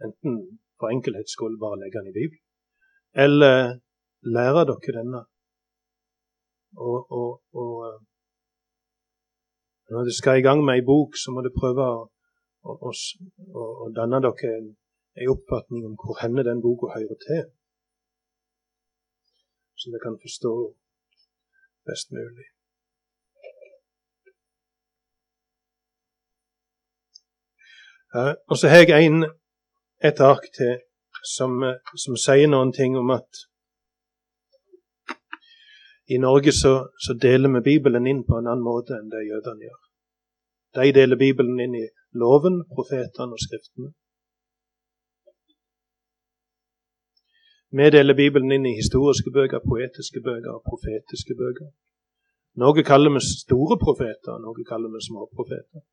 Enten 0.05 0.37
for 0.79 0.89
enkelhets 0.89 1.35
skyld 1.35 1.59
bare 1.61 1.77
legge 1.77 1.99
den 1.99 2.09
i 2.09 2.15
Bibelen, 2.15 2.45
eller 3.23 3.57
lære 4.35 4.63
dere 4.69 4.93
denne. 4.95 5.19
Og, 6.89 7.11
og, 7.19 7.35
og 7.61 7.75
eh, 7.87 7.99
når 9.91 10.07
dere 10.07 10.15
skal 10.17 10.39
i 10.39 10.45
gang 10.47 10.63
med 10.65 10.79
ei 10.79 10.85
bok, 10.87 11.19
så 11.21 11.35
må 11.35 11.43
dere 11.45 11.59
prøve 11.59 11.85
å, 11.85 11.99
å, 12.71 12.93
å, 13.59 13.67
å 13.85 13.91
danne 13.99 14.23
dere 14.25 14.55
en 14.57 14.71
oppfatning 15.35 15.85
om 15.91 15.99
hvor 16.01 16.17
henne 16.23 16.47
den 16.47 16.63
boka 16.65 16.95
hører 16.95 17.19
til, 17.27 17.43
så 19.77 19.93
dere 19.93 20.05
kan 20.07 20.17
forstå 20.25 20.55
best 21.91 22.17
mulig. 22.17 22.50
Og 28.13 28.57
så 28.57 28.67
har 28.67 28.83
jeg 28.87 29.05
en, 29.05 29.23
et 30.03 30.19
ark 30.19 30.47
til 30.57 30.79
som, 31.35 31.53
som, 32.03 32.17
sier 32.17 32.49
noen 32.49 32.73
ting 32.75 32.97
om 32.97 33.13
at 33.13 33.45
i 36.11 36.17
Norge 36.19 36.51
så, 36.51 36.73
så, 37.05 37.15
deler 37.21 37.53
vi 37.55 37.61
Bibelen 37.69 38.07
inn 38.07 38.23
på 38.27 38.39
en 38.39 38.49
annen 38.51 38.65
måte 38.65 38.97
enn 38.97 39.11
det 39.13 39.21
jødene 39.29 39.67
gjør. 39.67 39.79
De 40.75 40.93
deler 40.97 41.19
Bibelen 41.19 41.59
inn 41.59 41.77
i 41.77 41.85
loven, 42.23 42.63
profetene 42.73 43.37
og 43.37 43.43
skriftene. 43.45 43.93
Vi 47.71 47.87
deler 47.95 48.17
Bibelen 48.17 48.51
inn 48.51 48.67
i 48.67 48.75
historiske 48.75 49.31
bøker, 49.31 49.63
poetiske 49.63 50.19
bøker 50.19 50.51
og 50.57 50.65
profetiske 50.67 51.37
bøker. 51.39 51.71
Noe 52.59 52.83
kaller 52.83 53.13
vi 53.15 53.21
store 53.23 53.79
profeter, 53.79 54.35
noe 54.43 54.67
kaller 54.67 54.91
vi 54.91 54.99
småprofeter. 55.07 55.85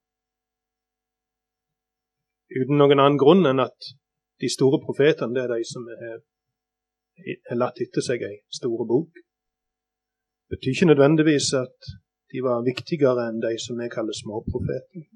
Uten 2.57 2.79
noen 2.81 3.01
annen 3.01 3.21
grunn 3.21 3.47
enn 3.49 3.61
at 3.61 3.93
de 4.41 4.49
store 4.49 4.81
profetene 4.81 5.35
det 5.37 5.45
er 5.45 5.55
de 5.55 5.65
som 5.69 5.87
har, 6.01 6.21
latt 7.59 7.81
etter 7.83 8.05
seg 8.05 8.23
ei 8.25 8.37
store 8.59 8.87
bok. 8.89 9.11
Det 10.49 10.57
betyr 10.57 10.77
ikke 10.77 10.93
nødvendigvis 10.93 11.53
at 11.59 11.91
de 12.33 12.43
var 12.45 12.65
viktigere 12.65 13.29
enn 13.29 13.41
de 13.43 13.55
som 13.61 13.81
vi 13.81 13.89
kaller 13.93 14.17
småprofeter. 14.17 15.09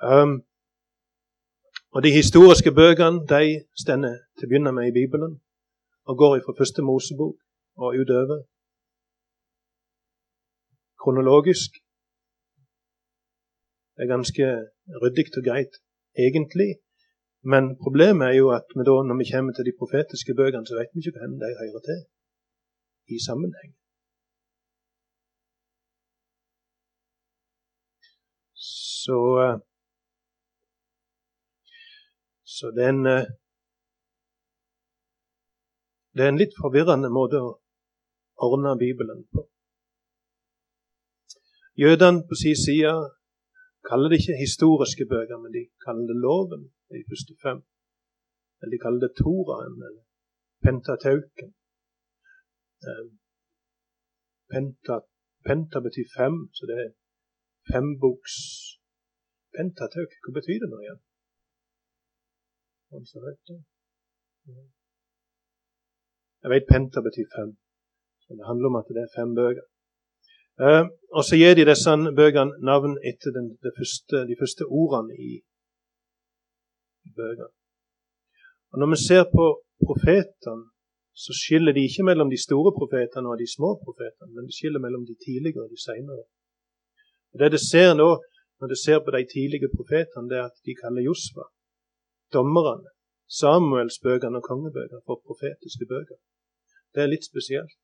Um, 0.00 0.40
og 1.92 2.02
De 2.02 2.10
historiske 2.10 2.72
bøkene 2.72 3.26
de 3.28 3.66
stender 3.82 4.16
til 4.38 4.46
å 4.46 4.50
begynne 4.50 4.72
med 4.72 4.88
i 4.88 4.96
Bibelen 4.96 5.36
og 6.08 6.18
går 6.22 6.40
fra 6.46 6.56
første 6.58 6.82
Mosebok 6.82 7.36
og 7.76 7.98
utover. 8.00 8.40
Kronologisk. 11.02 11.76
Det 14.00 14.06
er 14.06 14.16
ganske 14.16 14.44
ryddig 15.02 15.26
og 15.38 15.44
greit, 15.44 15.74
egentlig. 16.26 16.70
Men 17.52 17.64
problemet 17.84 18.24
er 18.28 18.36
jo 18.42 18.46
at 18.58 18.64
vi 18.76 18.84
da, 18.88 18.94
når 19.08 19.16
vi 19.20 19.30
kommer 19.32 19.52
til 19.52 19.66
de 19.68 19.78
profetiske 19.80 20.32
bøkene, 20.38 20.66
så 20.66 20.74
vet 20.78 20.88
vi 20.94 21.00
ikke 21.00 21.18
hvem 21.18 21.34
de 21.42 21.50
hører 21.60 21.82
til 21.88 21.98
i 23.14 23.18
sammenheng. 23.28 23.72
Så 29.04 29.18
så 32.54 32.66
det 32.76 32.84
er 32.84 32.92
en, 32.96 33.04
det 36.14 36.22
er 36.24 36.32
en 36.32 36.42
litt 36.42 36.56
forvirrende 36.62 37.12
måte 37.20 37.36
å 37.44 37.54
ordne 38.48 38.78
Bibelen 38.80 39.20
på. 39.32 39.44
Jødene 41.84 42.24
på 42.28 42.34
sin 42.42 42.56
side 42.66 42.92
kaller 43.88 44.08
det 44.08 44.18
ikke 44.20 44.42
historiske 44.46 45.04
bøker, 45.12 45.36
men 45.42 45.52
de 45.56 45.62
kaller 45.84 46.06
det 46.10 46.18
loven, 46.26 46.62
i 47.00 47.08
første 47.10 47.34
fem. 47.44 47.58
Eller 48.58 48.72
de 48.74 48.84
kaller 48.84 49.00
det 49.04 49.12
Toraen, 49.20 49.76
eller 49.88 50.02
Pentatauken. 50.64 51.50
Eh, 52.88 53.06
penta, 54.52 54.94
penta 55.48 55.78
betyr 55.86 56.08
fem, 56.18 56.36
så 56.56 56.62
det 56.70 56.76
er 56.84 56.90
femboks 57.70 58.34
Pentatauk, 59.56 60.10
hva 60.22 60.30
betyr 60.38 60.58
det 60.62 60.68
nå 60.70 60.78
igjen? 60.84 61.00
Jeg 66.42 66.50
vet 66.52 66.70
penta 66.72 67.02
betyr 67.06 67.28
fem. 67.36 67.50
Så 68.22 68.28
Det 68.38 68.46
handler 68.50 68.66
om 68.70 68.80
at 68.80 68.90
det 68.96 69.02
er 69.04 69.14
fem 69.18 69.30
bøker. 69.40 69.66
Uh, 70.60 70.84
og 71.16 71.22
så 71.28 71.34
gir 71.40 71.54
de 71.56 71.64
disse 71.70 71.92
bøkene 72.18 72.58
navn 72.70 72.92
etter 73.10 73.30
den, 73.36 73.46
første, 73.78 74.16
de 74.30 74.36
første 74.40 74.64
ordene 74.80 75.14
i 75.30 75.32
bøkene. 77.18 77.52
Og 78.72 78.76
Når 78.80 78.88
vi 78.92 78.98
ser 79.08 79.24
på 79.36 79.46
profetene, 79.86 80.64
så 81.24 81.32
skiller 81.42 81.72
de 81.74 81.82
ikke 81.88 82.06
mellom 82.08 82.28
de 82.34 82.44
store 82.46 82.72
profetene 82.78 83.30
og 83.32 83.36
de 83.42 83.48
små 83.56 83.70
profetene, 83.84 84.30
men 84.34 84.46
de 84.48 84.52
skiller 84.58 84.80
mellom 84.84 85.04
de 85.10 85.16
tidligere 85.26 85.64
og 85.64 85.70
de 85.74 85.80
senere. 85.88 86.24
Og 87.32 87.36
Det 87.40 87.48
du 87.54 87.58
ser 87.70 87.90
nå, 88.02 88.10
når 88.58 88.66
du 88.72 88.76
ser 88.84 88.98
på 89.04 89.10
de 89.16 89.22
tidlige 89.34 89.72
profetene, 89.76 90.28
det 90.30 90.36
er 90.38 90.46
at 90.50 90.58
de 90.66 90.80
kaller 90.82 91.02
Josva 91.08 91.44
dommerne, 92.36 92.90
Samuelsbøkene 93.38 94.38
og 94.40 94.44
kongebøkene 94.50 95.02
for 95.06 95.16
profetiske 95.26 95.86
bøker. 95.92 96.18
Det 96.92 97.00
er 97.02 97.12
litt 97.12 97.26
spesielt. 97.30 97.82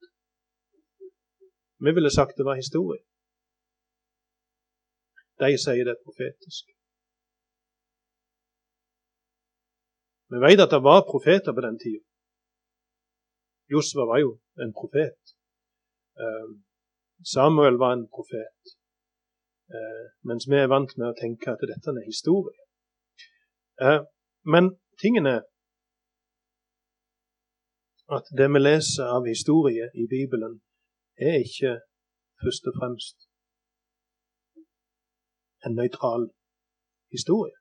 Vi 1.85 1.91
ville 1.97 2.11
sagt 2.11 2.39
det 2.39 2.45
var 2.49 2.57
historie. 2.57 3.03
De 5.41 5.53
sier 5.61 5.85
det 5.85 5.95
er 5.95 6.05
profetisk. 6.07 6.65
Vi 10.33 10.39
vet 10.47 10.63
at 10.65 10.73
det 10.75 10.83
var 10.91 11.09
profeter 11.13 11.53
på 11.55 11.63
den 11.67 11.79
tida. 11.85 12.05
Josva 13.73 14.03
var 14.11 14.19
jo 14.25 14.31
en 14.65 14.73
profet. 14.81 15.23
Ehm, 16.23 16.53
Samuel 17.35 17.77
var 17.85 17.93
en 17.93 18.09
profet. 18.17 18.63
Ehm, 19.77 20.05
mens 20.29 20.49
vi 20.51 20.57
er 20.61 20.73
vant 20.75 20.93
med 20.99 21.09
å 21.11 21.19
tenke 21.23 21.53
at 21.53 21.67
dette 21.73 21.95
er 22.01 22.11
historie. 22.13 22.63
Men 23.81 24.07
men 24.53 24.65
tingene 25.03 25.35
at 28.17 28.27
det 28.39 28.49
vi 28.55 28.61
leser 28.63 29.07
av 29.17 29.27
historie 29.27 29.87
i 30.03 30.05
Bibelen, 30.15 30.61
er 31.19 31.35
ikke 31.47 31.73
først 32.43 32.63
og 32.69 32.75
fremst 32.81 33.17
en 35.67 35.75
nøytral 35.81 36.25
historie. 37.15 37.57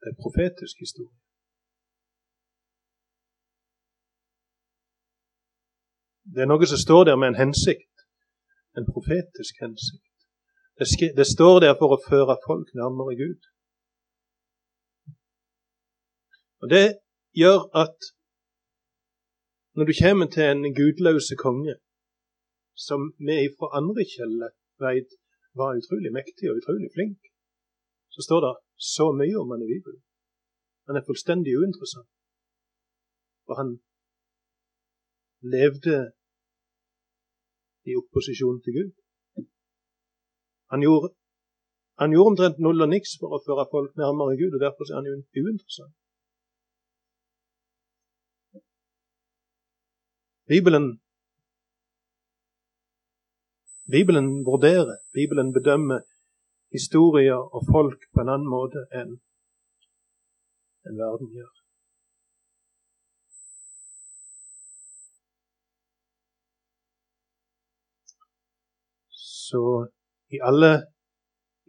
Det 0.00 0.08
er 0.10 0.22
profetisk 0.24 0.76
historie. 0.84 1.20
Det 6.34 6.40
er 6.42 6.48
noe 6.50 6.66
som 6.70 6.80
står 6.86 7.02
der 7.08 7.16
med 7.20 7.28
en 7.28 7.40
hensikt, 7.44 7.96
en 8.78 8.86
profetisk 8.94 9.54
hensikt. 9.64 10.16
Det, 10.78 10.86
det 11.18 11.26
står 11.36 11.56
der 11.64 11.74
for 11.80 11.88
å 11.94 12.02
føre 12.10 12.36
folk 12.48 12.68
nærmere 12.80 13.18
Gud. 13.22 13.40
Og 16.62 16.66
Det 16.74 16.86
gjør 17.40 17.60
at 17.84 17.98
når 19.76 19.84
du 19.88 19.92
kommer 20.02 20.26
til 20.34 20.44
en 20.52 20.74
gudløse 20.78 21.36
konge, 21.46 21.74
som 22.86 23.00
vi 23.28 23.38
fra 23.56 23.68
andre 23.78 24.04
kilder 24.14 24.52
veit 24.84 25.10
var 25.60 25.78
utrolig 25.80 26.12
mektig 26.18 26.46
og 26.50 26.58
utrolig 26.60 26.90
flink, 26.96 27.20
så 28.14 28.20
står 28.26 28.40
det 28.46 28.54
så 28.94 29.06
mye 29.20 29.36
om 29.42 29.52
han 29.52 29.64
i 29.64 29.70
Bibelen. 29.72 30.02
Han 30.86 30.96
er 30.96 31.06
fullstendig 31.08 31.52
uinteressant. 31.60 32.10
For 33.46 33.54
han 33.60 33.70
levde 35.54 35.96
i 37.90 37.92
opposisjon 38.00 38.58
til 38.64 38.72
Gud. 38.78 38.90
Han 40.72 40.80
gjorde, 40.86 41.08
han 42.00 42.12
gjorde 42.14 42.30
omtrent 42.32 42.58
null 42.64 42.84
og 42.84 42.90
niks 42.94 43.12
for 43.20 43.34
å 43.34 43.42
føre 43.46 43.66
folk 43.74 43.92
nærmere 44.02 44.38
Gud, 44.40 44.52
og 44.56 44.62
derfor 44.66 44.84
er 44.86 45.00
han 45.00 45.10
uinteressant. 45.44 45.94
Bibelen 50.50 50.86
Bibelen 53.90 54.28
vurderer, 54.46 54.98
Bibelen 55.12 55.52
bedømmer 55.52 56.00
historier 56.72 57.40
og 57.54 57.64
folk 57.72 58.04
på 58.14 58.22
en 58.22 58.32
annen 58.34 58.50
måte 58.50 58.84
enn 58.94 59.16
en 60.88 61.00
verden 61.00 61.32
gjør. 61.34 61.54
Så 69.50 69.62
i 70.30 70.38
alle 70.50 70.72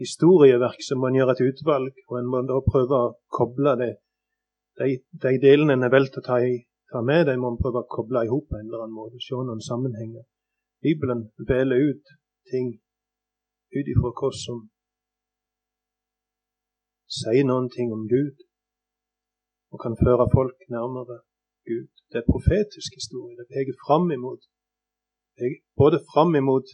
historieverk 0.01 0.83
så 0.85 0.97
må 0.97 1.09
en 1.09 1.17
gjøre 1.17 1.35
et 1.37 1.45
utvalg, 1.49 1.93
og 2.09 2.19
en 2.19 2.29
må 2.29 2.41
da 2.49 2.59
prøve 2.65 2.99
å 3.05 3.13
koble 3.37 3.73
det. 3.81 3.93
De, 4.79 4.97
de 5.23 5.33
delene 5.41 5.77
en 5.77 5.87
er 5.87 5.93
valgt 5.93 6.19
å 6.21 6.25
ta, 6.25 6.37
i, 6.45 6.59
ta 6.93 7.01
med, 7.05 7.25
de 7.29 7.37
må 7.41 7.51
en 7.51 7.61
prøve 7.61 7.81
å 7.81 7.89
koble 7.95 8.23
i 8.25 8.29
hop 8.31 8.47
på 8.49 8.59
en 8.59 8.67
eller 8.67 8.85
annen 8.85 8.97
måte, 8.97 9.21
se 9.21 9.37
noen 9.37 9.61
sammenhenger. 9.65 10.23
Bibelen 10.85 11.21
veler 11.51 11.77
ut 11.89 12.05
ting 12.51 12.67
ut 13.77 13.87
ifra 13.93 14.11
hva 14.19 14.29
som 14.43 14.57
sier 17.19 17.45
noen 17.47 17.67
ting 17.75 17.91
om 17.97 18.07
Gud, 18.15 18.37
og 19.71 19.79
kan 19.83 19.95
føre 20.05 20.27
folk 20.35 20.57
nærmere 20.75 21.17
Gud. 21.69 21.89
Det 22.11 22.17
er 22.19 22.31
profetisk 22.33 22.89
historie. 22.99 23.37
Det 23.39 23.47
peker 23.55 23.75
fram 23.85 24.05
imot, 24.17 24.41
både 25.81 25.97
fram 26.11 26.35
imot 26.41 26.67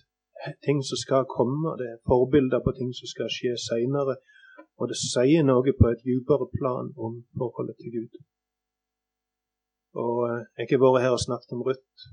ting 0.66 0.80
som 0.90 0.98
skal 1.06 1.32
komme, 1.38 1.70
det 1.80 1.88
er 1.90 2.04
forbilder 2.10 2.62
på 2.64 2.72
ting 2.80 2.92
som 3.00 3.08
skal 3.14 3.30
skje 3.36 3.54
seinere. 3.70 4.16
Og 4.80 4.90
det 4.90 4.98
sier 5.02 5.44
noe 5.46 5.74
på 5.80 5.86
et 5.90 6.06
dypere 6.10 6.48
plan 6.58 6.88
om 7.06 7.14
forholdet 7.40 7.78
til 7.82 7.90
Gud. 7.98 8.14
Og 10.04 10.18
eh, 10.30 10.42
Jeg 10.58 10.68
har 10.70 10.82
vært 10.84 11.04
her 11.06 11.16
og 11.18 11.24
snakket 11.28 11.56
om 11.56 11.64
Ruth 11.66 12.10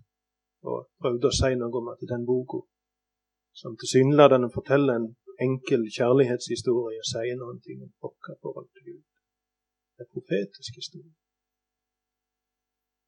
og 0.71 0.79
prøvde 1.01 1.31
å 1.31 1.37
si 1.39 1.51
noe 1.61 1.81
om 1.81 1.91
at 1.93 2.05
den 2.13 2.25
boka, 2.31 2.61
som 3.61 3.77
tilsynelatende 3.81 4.51
forteller 4.57 4.99
en 4.99 5.09
enkel 5.47 5.83
kjærlighetshistorie, 5.97 7.03
sier 7.13 7.43
ting 7.67 7.83
om 7.87 7.93
vårt 8.03 8.31
forhold 8.43 8.69
til 8.73 8.83
Gud. 8.89 9.05
Er 10.01 10.11
profetisk 10.15 10.73
historie. 10.81 11.15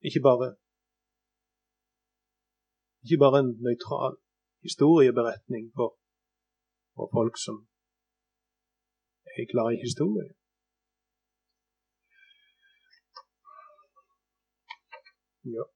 Ikke 0.08 0.22
bare, 0.28 0.48
ikke 3.02 3.18
bare 3.24 3.38
en 3.42 3.52
nøytral 3.66 4.14
historieberetning 4.66 5.64
for, 5.76 5.90
for 6.94 7.06
folk 7.16 7.34
som 7.46 7.56
er 9.38 9.46
glad 9.52 9.68
i 9.74 9.82
historie. 9.86 10.30
Ja. 15.56 15.75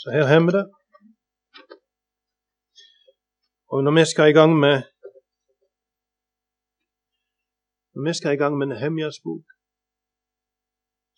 Så 0.00 0.06
her 0.14 0.24
har 0.30 0.40
vi 0.46 0.52
det. 0.58 0.66
Og 3.72 3.78
når 3.84 3.92
vi 3.98 4.04
skal 4.12 4.30
i 4.30 4.36
gang 4.40 4.52
med 4.64 4.76
når 7.92 8.02
vi 8.06 8.12
skal 8.18 8.34
i 8.34 8.40
gang 8.42 8.54
med 8.58 8.66
Nehemjas 8.66 9.18
bok, 9.26 9.46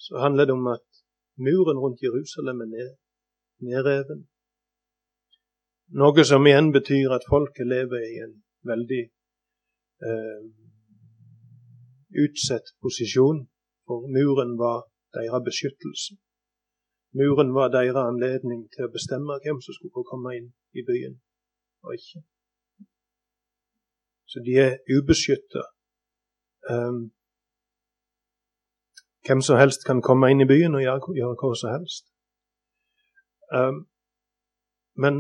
så 0.05 0.13
handler 0.25 0.45
det 0.45 0.55
om 0.61 0.67
at 0.77 0.87
Muren 1.45 1.79
rundt 1.83 2.01
Jerusalem 2.07 2.61
er 2.65 2.69
ned, 2.77 2.91
nedreven. 3.69 4.21
Noe 6.01 6.25
som 6.31 6.47
igjen 6.49 6.69
betyr 6.79 7.09
at 7.17 7.29
folket 7.33 7.67
lever 7.75 8.01
i 8.13 8.17
en 8.27 8.35
veldig 8.71 9.03
eh, 10.09 10.43
utsatt 12.25 12.67
posisjon, 12.85 13.39
for 13.87 13.99
muren 14.17 14.53
var 14.65 14.79
deres 15.17 15.47
beskyttelse. 15.49 16.13
Muren 17.19 17.55
var 17.55 17.69
deres 17.75 17.99
anledning 17.99 18.61
til 18.75 18.87
å 18.87 18.93
bestemme 18.97 19.39
hvem 19.43 19.59
som 19.65 19.75
skulle 19.75 19.97
få 19.97 20.05
komme 20.11 20.35
inn 20.39 20.51
i 20.79 20.85
byen, 20.91 21.17
og 21.83 21.97
ikke. 21.99 22.23
Så 24.31 24.43
de 24.47 24.55
er 24.67 24.79
ubeskytta. 24.95 25.65
Um, 26.71 27.01
hvem 29.27 29.43
som 29.47 29.59
helst 29.63 29.83
kan 29.89 30.05
komme 30.09 30.31
inn 30.31 30.45
i 30.45 30.51
byen 30.53 30.79
og 30.79 30.85
gjøre, 30.87 31.17
gjøre 31.21 31.39
hva 31.41 31.53
som 31.59 31.75
helst. 31.75 32.05
Um, 33.59 33.79
men 35.03 35.15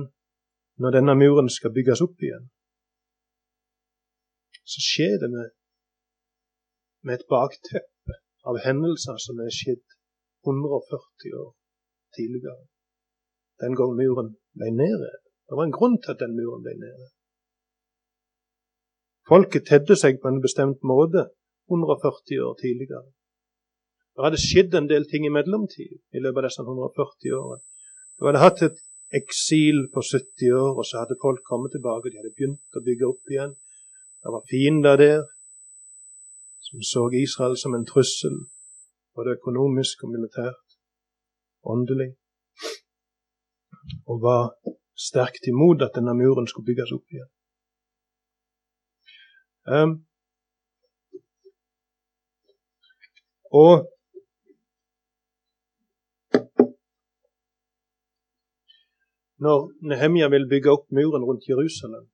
når 0.81 0.91
denne 0.97 1.19
muren 1.19 1.51
skal 1.59 1.75
bygges 1.75 2.07
opp 2.07 2.23
igjen, 2.23 2.47
så 4.73 4.79
skjer 4.91 5.17
det 5.23 5.31
med, 5.37 5.49
med 7.03 7.19
et 7.19 7.31
bakteppe 7.35 8.21
av 8.47 8.63
hendelser 8.67 9.19
som 9.27 9.43
er 9.43 9.51
skjedd 9.59 9.87
140 10.47 11.35
år 11.45 11.51
tidligere. 12.17 12.67
Den 13.63 13.77
gang 13.79 13.95
muren 13.99 14.35
ble 14.57 14.71
nedrevet. 14.75 15.25
Det 15.49 15.59
var 15.59 15.67
en 15.67 15.77
grunn 15.79 15.97
til 16.03 16.15
at 16.15 16.23
den 16.23 16.37
muren 16.39 16.63
ble 16.65 16.75
nedrevet. 16.79 17.17
Folket 19.31 19.67
tedde 19.71 19.97
seg 19.99 20.21
på 20.23 20.31
en 20.31 20.43
bestemt 20.43 20.81
måte 20.87 21.29
140 21.71 22.45
år 22.47 22.55
tidligere. 22.63 23.07
Det 24.15 24.27
hadde 24.27 24.43
skjedd 24.43 24.75
en 24.75 24.89
del 24.91 25.07
ting 25.11 25.27
i 25.27 25.33
mellomtid 25.35 25.93
i 26.17 26.23
løpet 26.23 26.43
av 26.43 26.49
disse 26.49 26.65
140 26.67 27.37
årene. 27.41 27.63
Du 28.19 28.27
hadde 28.27 28.43
hatt 28.43 28.63
et 28.67 28.81
eksil 29.17 29.87
på 29.95 30.03
70 30.07 30.55
år, 30.55 30.73
og 30.79 30.85
så 30.87 31.03
hadde 31.03 31.19
folk 31.23 31.43
kommet 31.47 31.73
tilbake. 31.75 32.11
De 32.11 32.19
hadde 32.21 32.35
begynt 32.37 32.79
å 32.79 32.83
bygge 32.87 33.09
opp 33.09 33.33
igjen. 33.33 33.55
Det 34.21 34.35
var 34.35 34.49
fiender 34.51 34.99
der 35.01 35.23
som 36.67 36.83
så 36.85 37.07
Israel 37.23 37.57
som 37.59 37.75
en 37.75 37.87
trussel, 37.89 38.37
både 39.17 39.39
økonomisk 39.39 40.05
og 40.05 40.13
militært, 40.15 40.70
åndelig, 41.63 42.11
og 44.07 44.23
var 44.23 44.43
sterkt 45.09 45.47
imot 45.53 45.83
at 45.83 45.97
denne 45.97 46.15
muren 46.15 46.49
skulle 46.49 46.69
bygges 46.71 46.93
opp 46.97 47.15
igjen. 47.15 47.31
Um, 49.77 49.95
og 53.63 53.89
Når 59.41 59.61
Nehemja 59.89 60.27
vil 60.29 60.45
bygge 60.49 60.69
opp 60.69 60.91
muren 60.93 61.23
rundt 61.25 61.47
Jerusalem, 61.49 62.11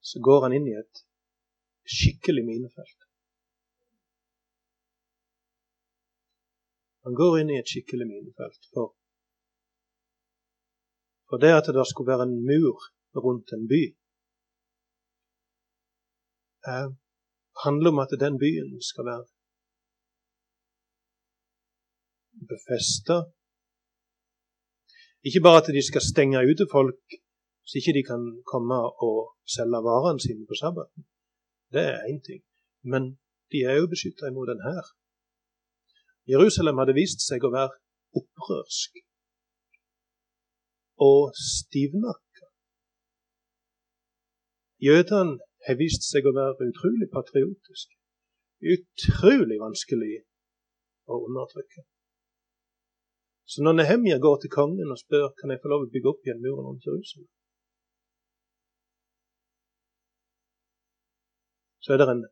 så 0.00 0.16
går 0.26 0.46
han 0.46 0.54
inn 0.56 0.68
i 0.70 0.76
et 0.78 1.02
skikkelig 1.84 2.44
minefelt. 2.46 3.09
Han 7.04 7.14
går 7.20 7.38
inn 7.40 7.50
i 7.52 7.58
et 7.60 7.70
skikkelig 7.72 8.06
minefelt 8.12 8.62
for, 8.74 8.88
for 11.28 11.42
det 11.42 11.52
at 11.56 11.70
det 11.76 11.86
skulle 11.88 12.12
være 12.12 12.26
en 12.28 12.38
mur 12.50 12.76
rundt 13.26 13.48
en 13.56 13.64
by, 13.72 13.82
eh, 16.70 16.88
handler 17.64 17.90
om 17.92 18.02
at 18.04 18.12
den 18.24 18.36
byen 18.44 18.72
skal 18.90 19.04
være 19.10 19.26
befesta 22.52 23.16
ikke 25.28 25.44
bare 25.46 25.60
at 25.60 25.74
de 25.76 25.82
skal 25.90 26.02
stenge 26.12 26.48
ute 26.52 26.66
folk 26.76 27.04
så 27.70 27.72
ikke 27.78 27.96
de 27.98 28.08
kan 28.12 28.22
komme 28.52 28.76
og 29.06 29.16
selge 29.56 29.80
varene 29.88 30.20
sine 30.24 30.44
på 30.50 30.54
sabbaten. 30.62 31.02
Det 31.74 31.82
er 31.92 31.98
én 32.10 32.20
ting. 32.28 32.42
Men 32.92 33.02
de 33.50 33.58
er 33.70 33.74
jo 33.78 33.92
beskytta 33.92 34.24
imot 34.26 34.48
den 34.52 34.62
her. 34.68 34.82
Jerusalem 36.32 36.78
hadde 36.80 36.94
vist 36.94 37.22
seg 37.24 37.44
å 37.44 37.52
være 37.54 37.74
opprørsk 38.20 38.98
og 41.06 41.32
stivnakka. 41.36 42.48
Jødene 44.80 45.40
har 45.66 45.78
vist 45.80 46.06
seg 46.06 46.28
å 46.28 46.34
være 46.36 46.68
utrolig 46.70 47.08
patriotiske. 47.12 47.96
Utrolig 48.74 49.58
vanskelig 49.60 50.20
å 51.08 51.18
undertrykke. 51.26 51.84
Så 53.50 53.64
når 53.66 53.80
Nehemja 53.80 54.18
går 54.22 54.36
til 54.40 54.52
kongen 54.54 54.92
og 54.94 55.00
spør 55.00 55.32
kan 55.40 55.50
jeg 55.50 55.60
få 55.62 55.72
lov 55.72 55.86
å 55.86 55.92
bygge 55.92 56.10
opp 56.12 56.26
igjen 56.26 56.42
muren 56.44 56.68
rundt 56.68 56.86
Jerusalem, 56.86 57.30
så 61.80 61.94
er 61.94 62.00
det 62.00 62.08
en 62.12 62.22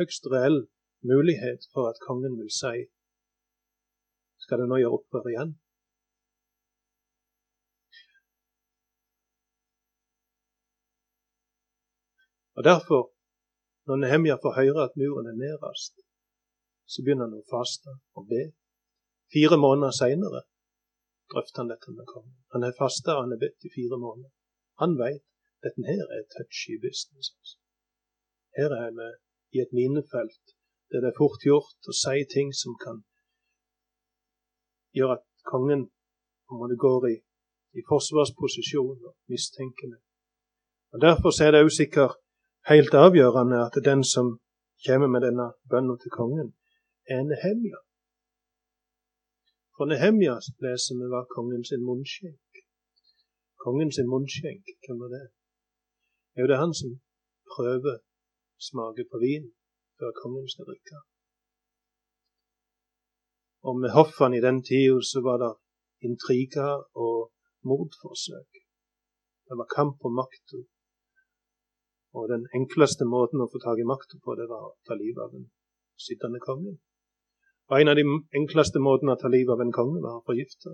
høyst 0.00 0.26
reell 0.34 0.58
mulighet 1.06 1.64
for 1.72 1.88
at 1.88 2.02
kongen 2.04 2.36
vil 2.40 2.50
si 2.52 2.84
skal 4.46 4.62
det 4.62 4.68
nå 4.70 4.78
gjøre 4.78 4.98
opprør 5.00 5.30
igjen? 5.32 5.54
Og 12.56 12.64
Derfor, 12.64 13.02
når 13.86 13.96
Nehemja 14.02 14.36
får 14.42 14.54
høre 14.60 14.84
at 14.88 14.94
muren 15.00 15.26
er 15.30 15.40
nedrast, 15.44 15.94
så 16.92 17.02
begynner 17.02 17.26
han 17.26 17.40
å 17.42 17.48
faste 17.50 17.92
og 18.16 18.28
be. 18.30 18.44
Fire 19.34 19.58
måneder 19.64 19.92
seinere 19.98 20.46
drøfter 21.32 21.62
han 21.62 21.72
dette 21.72 21.92
med 21.92 22.06
kongen. 22.12 22.38
Han 22.54 22.64
er 22.64 22.78
fasta 22.78 23.18
han 23.18 23.34
er 23.34 23.42
bedt 23.42 23.66
i 23.66 23.74
fire 23.74 23.98
måneder. 24.04 24.30
Han 24.82 24.94
veit 25.02 25.24
dette 25.66 25.84
her 25.90 26.06
er 26.16 26.24
touchy 26.36 26.78
business. 26.86 27.34
Altså. 27.34 27.58
Her 28.58 28.70
er 28.78 28.90
vi 28.98 29.10
i 29.56 29.62
et 29.64 29.74
minefelt 29.80 30.54
der 30.90 31.02
det 31.02 31.10
er 31.10 31.18
fort 31.18 31.42
gjort 31.50 31.90
å 31.90 31.98
si 32.04 32.22
ting 32.30 32.54
som 32.62 32.78
kan 32.84 33.02
gjøre 34.96 35.18
at 35.18 35.24
kongen 35.52 35.82
det 36.70 36.78
går 36.86 37.08
i, 37.12 37.16
i 37.78 37.82
forsvarsposisjon 37.90 38.98
og 39.08 39.14
mistenker 39.32 39.90
meg. 39.90 40.02
Og 40.92 40.98
Derfor 41.06 41.30
er 41.42 41.50
det 41.50 41.64
også 41.64 41.82
sikkert 41.82 42.14
helt 42.70 42.94
avgjørende 43.06 43.58
at 43.66 43.76
den 43.90 44.04
som 44.14 44.26
kommer 44.86 45.08
med 45.14 45.20
denne 45.26 45.46
bønnen 45.70 45.98
til 46.02 46.10
kongen, 46.20 46.48
er 47.14 47.22
Nehemja. 47.30 47.78
For 49.76 49.84
Nehemja 49.90 50.34
leser 50.64 50.94
vi 51.00 51.06
var 51.14 51.24
kongens 51.36 51.70
munnskjenk. 51.88 52.52
Kongens 53.64 53.98
munnskjenk, 54.12 54.66
hvem 54.82 54.98
var 55.02 55.10
det? 55.16 55.26
Er 56.34 56.40
jo 56.42 56.50
det 56.50 56.62
han 56.62 56.74
som 56.80 56.90
prøver 57.52 57.96
smake 58.68 59.04
på 59.10 59.16
vin 59.24 59.46
før 59.98 60.10
kongen 60.22 60.48
skal 60.52 60.68
drikke. 60.70 60.96
Og 63.66 63.74
med 63.82 63.90
hoffene 63.98 64.38
i 64.38 64.44
den 64.44 64.62
tida 64.68 65.00
så 65.10 65.18
var 65.26 65.36
det 65.42 65.52
intriger 66.06 66.72
og 67.04 67.32
mordforsøk. 67.68 68.50
Det 69.46 69.54
var 69.58 69.74
kamp 69.78 70.04
om 70.06 70.14
makta 70.22 70.62
og 72.16 72.28
den 72.32 72.46
enkleste 72.58 73.04
måten 73.04 73.42
å 73.44 73.48
få 73.52 73.60
tak 73.60 73.80
i 73.82 73.88
makta 73.88 74.18
på, 74.24 74.34
det 74.38 74.46
var 74.48 74.62
å 74.68 74.74
ta 74.88 74.96
livet 74.96 75.20
av 75.24 75.32
den 75.36 75.48
sittende 76.00 76.40
kongen. 76.40 76.78
Og 77.68 77.80
en 77.80 77.90
av 77.92 77.98
de 77.98 78.04
enkleste 78.40 78.80
måtene 78.80 79.16
å 79.16 79.20
ta 79.20 79.28
livet 79.32 79.52
av 79.52 79.64
en 79.64 79.74
konge 79.78 80.00
var 80.04 80.20
å 80.20 80.24
forgifte. 80.28 80.72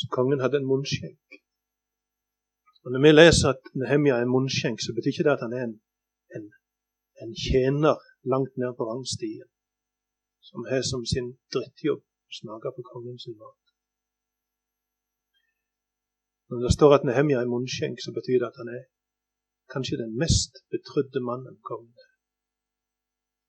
Så 0.00 0.08
kongen 0.16 0.42
hadde 0.42 0.58
en 0.58 0.70
munnskjenk. 0.70 1.38
Og 2.82 2.94
Når 2.96 3.04
vi 3.04 3.12
leser 3.12 3.52
at 3.52 3.70
Nehemja 3.78 4.16
er 4.18 4.30
munnskjenk, 4.30 4.82
så 4.82 4.94
betyr 4.96 5.14
ikke 5.14 5.28
det 5.28 5.36
at 5.36 5.44
han 5.46 5.54
er 5.54 5.66
en, 5.68 5.76
en, 6.38 6.48
en 7.22 7.36
tjener 7.38 8.00
langt 8.32 8.54
ned 8.56 8.72
på 8.76 8.86
rangstien, 8.90 9.48
som 10.48 10.64
har 10.70 10.82
som 10.82 11.02
sin 11.06 11.28
drittjobb 11.54 12.02
å 12.02 12.38
smake 12.38 12.72
på 12.76 12.82
kongens 12.92 13.26
mat. 13.42 13.62
Når 16.48 16.58
det 16.64 16.72
står 16.76 16.94
at 16.94 17.04
Nehemja 17.08 17.40
er 17.40 17.52
munnskjenk, 17.54 17.98
så 18.04 18.12
betyr 18.18 18.38
det 18.40 18.50
at 18.50 18.58
han 18.60 18.70
er 18.76 18.82
kanskje 19.72 20.02
den 20.02 20.12
mest 20.22 20.52
betrodde 20.72 21.20
mannen 21.30 21.56
kongen 21.68 21.94
er. 22.06 22.12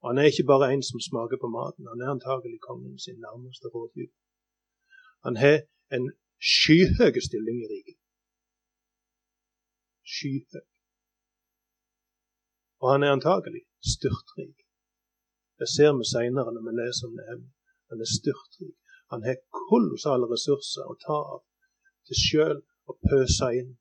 Og 0.01 0.09
han 0.09 0.19
er 0.19 0.29
ikke 0.29 0.51
bare 0.51 0.69
en 0.73 0.83
som 0.89 0.99
smaker 1.09 1.37
på 1.39 1.49
maten, 1.57 1.87
han 1.91 2.01
er 2.03 2.13
antagelig 2.15 2.59
kongen 2.67 2.99
sin 2.99 3.19
nærmeste 3.25 3.67
rådgiver. 3.75 4.15
Han 5.25 5.35
har 5.43 5.57
en 5.95 6.05
skyhøy 6.51 7.15
stilling 7.27 7.57
i 7.63 7.69
riket. 7.73 7.99
Skyhøy. 10.13 10.65
Og 12.81 12.87
han 12.93 13.03
er 13.03 13.11
antagelig 13.17 13.63
styrtrik. 13.93 14.62
Det 15.59 15.67
ser 15.75 15.91
vi 15.97 16.05
seinere 16.13 16.53
når 16.53 16.63
vi 16.67 16.73
leser 16.81 17.07
om 17.07 17.15
Nehemja. 17.17 17.51
Han 17.89 18.03
er 18.03 18.09
styrtrik. 18.17 18.77
Han 19.11 19.25
har 19.27 19.37
kolossale 19.69 20.25
ressurser 20.33 20.89
å 20.91 20.99
ta 21.05 21.17
av 21.35 21.41
til 22.07 22.17
sjøl 22.25 22.59
og 22.89 22.95
pøse 23.09 23.49
inn 23.59 23.71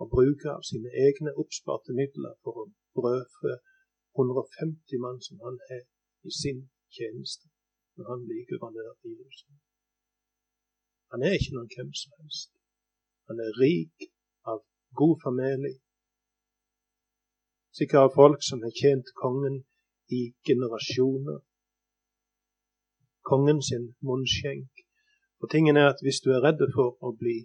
og 0.00 0.10
bruke 0.14 0.48
av 0.56 0.62
sine 0.66 0.90
egne 1.06 1.34
oppsparte 1.42 1.94
midler 1.98 2.34
for 2.44 2.62
å 2.62 2.70
brødfø 2.98 3.52
150 4.18 5.02
mann 5.04 5.20
som 5.26 5.42
han 5.46 5.58
har 5.68 5.84
i 6.28 6.32
sin 6.42 6.64
tjeneste 6.96 7.46
når 7.96 8.08
han 8.12 8.24
blir 8.28 8.48
guvernør 8.50 8.94
i 9.06 9.12
Jerusalem. 9.18 9.60
Han 11.12 11.22
er 11.26 11.36
ikke 11.36 11.54
noen 11.56 11.70
hvem 11.74 11.92
som 12.00 12.12
helst. 12.18 12.50
Han 13.28 13.40
er 13.46 13.58
rik 13.62 14.08
av 14.52 14.64
god 15.00 15.16
familie. 15.26 15.78
Sikkert 17.76 18.06
av 18.06 18.16
folk 18.16 18.40
som 18.48 18.64
har 18.64 18.74
tjent 18.82 19.12
kongen 19.22 19.62
i 20.18 20.22
generasjoner. 20.46 21.40
Kongen 23.30 23.62
sin 23.68 23.86
munnskjenk. 24.08 24.84
Og 25.40 25.50
tingen 25.50 25.76
er 25.76 25.88
at 25.92 26.02
hvis 26.02 26.20
du 26.24 26.30
er 26.32 26.44
redd 26.46 26.62
for 26.74 26.98
å 27.06 27.14
bli 27.18 27.38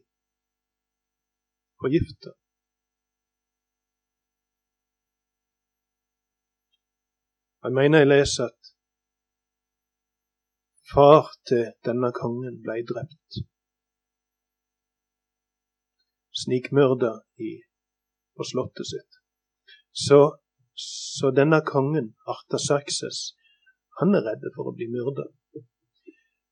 forgifta 1.81 2.33
Jeg 7.67 7.73
mener 7.73 7.99
jeg 7.99 8.07
leser 8.07 8.43
at 8.47 8.67
far 10.93 11.25
til 11.49 11.65
denne 11.87 12.13
kongen 12.15 12.61
ble 12.63 12.77
drept. 12.91 13.39
Snikmyrda 16.41 17.11
på 18.37 18.47
slottet 18.51 18.87
sitt. 18.91 19.19
Så, 20.05 20.19
så 20.77 21.31
denne 21.39 21.59
kongen, 21.65 22.13
Artaserkses, 22.33 23.19
han 23.99 24.15
er 24.17 24.25
redd 24.29 24.45
for 24.55 24.69
å 24.69 24.75
bli 24.77 24.87
myrda. 24.93 25.25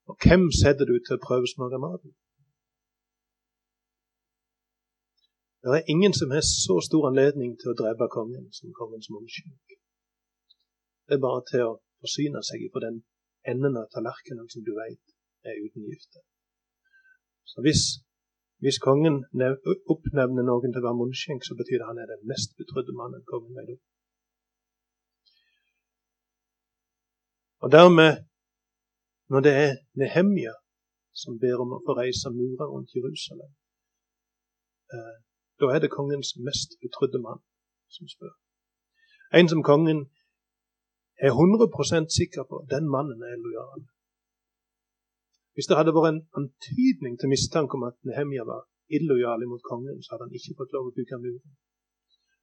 Og 0.10 0.16
hvem 0.22 0.48
setter 0.62 0.86
du 0.90 0.96
til 1.00 1.18
å 1.18 1.24
prøvesmake 1.26 1.80
maten? 1.82 2.14
Det 5.66 5.74
er 5.74 5.90
ingen 5.94 6.14
som 6.14 6.34
har 6.36 6.46
så 6.46 6.76
stor 6.88 7.08
anledning 7.10 7.56
til 7.58 7.72
å 7.72 7.78
drepe 7.80 8.06
kongen 8.18 8.52
som 8.58 8.74
kongens 8.80 9.10
munnskjenk. 9.14 9.78
Det 11.06 11.18
er 11.18 11.26
bare 11.26 11.42
til 11.50 11.64
å 11.66 11.72
forsyne 12.02 12.42
seg 12.46 12.68
på 12.74 12.82
den 12.86 13.00
enden 13.52 13.80
av 13.82 13.90
tallerkenen 13.94 14.50
som 14.54 14.66
du 14.66 14.74
vet 14.78 15.16
er 15.50 15.58
uten 15.66 15.88
gifte. 15.90 16.22
Så 17.50 17.66
hvis, 17.66 17.82
hvis 18.62 18.82
kongen 18.88 19.24
oppnevner 19.94 20.46
noen 20.46 20.70
til 20.70 20.82
å 20.82 20.88
være 20.88 21.02
munnskjenk, 21.02 21.42
så 21.46 21.58
betyr 21.58 21.82
det 21.82 21.90
han 21.90 22.02
er 22.02 22.14
den 22.14 22.26
mest 22.30 22.54
betrodde 22.62 22.94
mannen 23.02 23.26
kongen 23.30 23.58
vet 23.58 23.74
om. 23.74 23.82
Og 27.66 27.72
dermed, 27.72 28.12
når 29.32 29.40
det 29.46 29.54
er 29.66 29.72
Nehemja 30.02 30.54
som 31.22 31.40
ber 31.44 31.58
om 31.64 31.72
å 31.74 31.84
få 31.86 31.96
reise 32.02 32.30
murer 32.40 32.68
rundt 32.70 32.94
Jerusalem, 32.98 33.52
eh, 34.94 35.16
da 35.60 35.66
er 35.74 35.80
det 35.82 35.96
kongens 35.98 36.30
mest 36.48 36.78
betrodde 36.84 37.20
mann 37.28 37.42
som 37.96 38.06
spør. 38.14 38.36
En 39.40 39.50
som 39.50 39.66
kongen 39.72 40.00
er 41.26 41.32
100% 41.34 42.14
sikker 42.20 42.44
på 42.52 42.62
den 42.74 42.86
mannen 42.96 43.20
er 43.32 43.42
lojal. 43.46 43.82
Hvis 45.54 45.68
det 45.70 45.78
hadde 45.80 45.98
vært 45.98 46.12
en 46.14 46.24
antydning 46.40 47.14
til 47.18 47.32
mistanke 47.34 47.74
om 47.78 47.90
at 47.90 47.98
Nehemja 48.08 48.44
var 48.52 48.62
illojal 48.96 49.42
mot 49.52 49.64
kongen, 49.72 50.04
så 50.04 50.10
hadde 50.12 50.26
han 50.28 50.38
ikke 50.38 50.58
fått 50.60 50.74
lov 50.76 50.90
å 50.90 50.96
bygge 50.98 51.24
muren. 51.26 51.54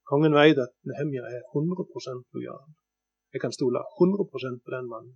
Kongen 0.09 0.35
vet 0.41 0.59
at 0.65 0.73
Nehemja 0.89 1.23
er 1.35 1.43
100% 1.55 2.27
lojal. 2.35 2.65
Jeg 3.33 3.41
kan 3.41 3.53
stole 3.57 3.79
100% 3.79 4.63
på 4.65 4.69
den 4.75 4.87
mannen. 4.93 5.15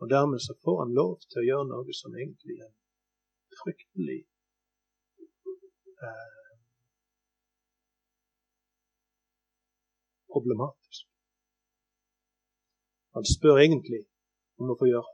Og 0.00 0.10
dermed 0.14 0.40
så 0.46 0.52
får 0.64 0.76
han 0.82 0.94
lov 1.00 1.12
til 1.30 1.38
å 1.40 1.48
gjøre 1.48 1.70
noe 1.72 1.94
som 2.00 2.14
egentlig 2.22 2.56
er 2.66 2.72
fryktelig 3.60 4.20
eh, 6.06 6.52
problematisk. 10.32 11.06
Han 13.14 13.28
spør 13.34 13.60
egentlig 13.64 14.02
om 14.60 14.72
å 14.72 14.78
få 14.80 14.88
gjøre 14.88 15.12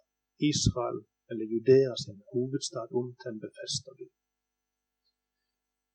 Israel 0.50 1.02
eller 1.30 1.50
Judea 1.52 1.96
sin 2.02 2.20
hovedstad 2.32 2.94
om 3.00 3.10
til 3.18 3.32
en 3.32 3.42
befesta 3.46 3.90
by. 3.98 4.06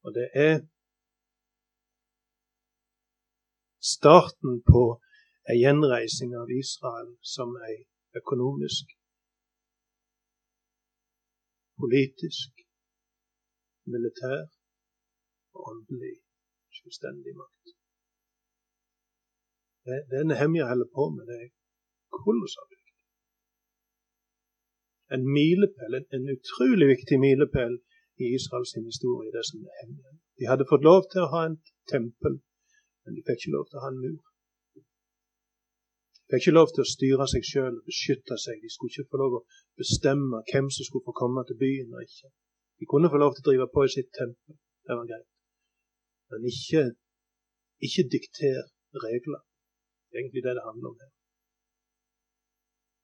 Og 0.03 0.11
det 0.17 0.27
er 0.47 0.57
starten 3.93 4.59
på 4.71 4.83
ei 5.51 5.57
gjenreising 5.59 6.35
av 6.39 6.51
Israel 6.63 7.09
som 7.35 7.55
ei 7.67 7.77
økonomisk, 8.19 8.85
politisk, 11.81 12.51
militær 13.93 14.43
og 15.53 15.61
åndelig 15.71 16.15
selvstendig 16.79 17.33
makt. 17.41 17.73
Det, 19.85 19.97
det 20.11 20.21
Nehemja 20.27 20.69
holder 20.71 20.89
på 20.97 21.05
med, 21.15 21.23
det 21.29 21.39
er 21.43 21.49
kolossalt 22.23 22.71
viktig. 22.75 22.93
En 25.15 25.23
milepæl, 25.37 25.97
en, 25.99 26.07
en 26.17 26.25
utrolig 26.35 26.87
viktig 26.93 27.17
milepæl 27.25 27.75
i 28.23 28.25
Israels 28.37 28.73
historie, 28.91 29.33
det 29.35 29.43
som 29.49 29.59
er 29.59 29.67
Nehemja. 29.73 30.11
De 30.39 30.49
hadde 30.51 30.69
fått 30.71 30.87
lov 30.89 31.01
til 31.11 31.25
å 31.25 31.31
ha 31.33 31.41
en 31.49 31.57
tempel, 31.93 32.39
men 33.03 33.17
de 33.17 33.25
fikk 33.27 33.41
ikke 33.41 33.55
lov 33.57 33.65
til 33.67 33.79
å 33.79 33.83
ha 33.85 33.91
en 33.93 34.01
mur. 34.05 34.21
Fikk 36.33 36.47
ikke 36.47 36.57
lov 36.57 36.71
til 36.73 36.81
å 36.81 36.89
styre 36.89 37.25
seg 37.29 37.43
sjøl 37.45 37.75
og 37.77 37.85
beskytte 37.85 38.35
seg. 38.41 38.55
De 38.63 38.69
skulle 38.73 38.89
ikke 38.89 39.11
få 39.13 39.19
lov 39.21 39.35
å 39.37 39.41
bestemme 39.77 40.39
hvem 40.49 40.71
som 40.73 40.87
skulle 40.87 41.05
få 41.05 41.13
komme 41.19 41.43
til 41.45 41.59
byen 41.59 41.93
og 41.93 42.01
ikke. 42.01 42.31
De 42.81 42.89
kunne 42.89 43.11
få 43.13 43.19
lov 43.21 43.35
til 43.35 43.43
å 43.43 43.47
drive 43.51 43.67
på 43.69 43.83
i 43.85 43.91
sitt 43.93 44.09
tempel, 44.17 44.57
det 44.57 44.97
var 44.97 45.05
greit. 45.11 45.29
Men 46.33 46.49
ikke, 46.49 46.83
ikke 47.85 48.07
dikter 48.15 48.59
regler. 49.05 49.45
Det 50.09 50.17
er 50.17 50.23
egentlig 50.23 50.45
det 50.47 50.57
det 50.57 50.65
handler 50.71 50.89
om 50.89 50.99
her. 51.05 51.13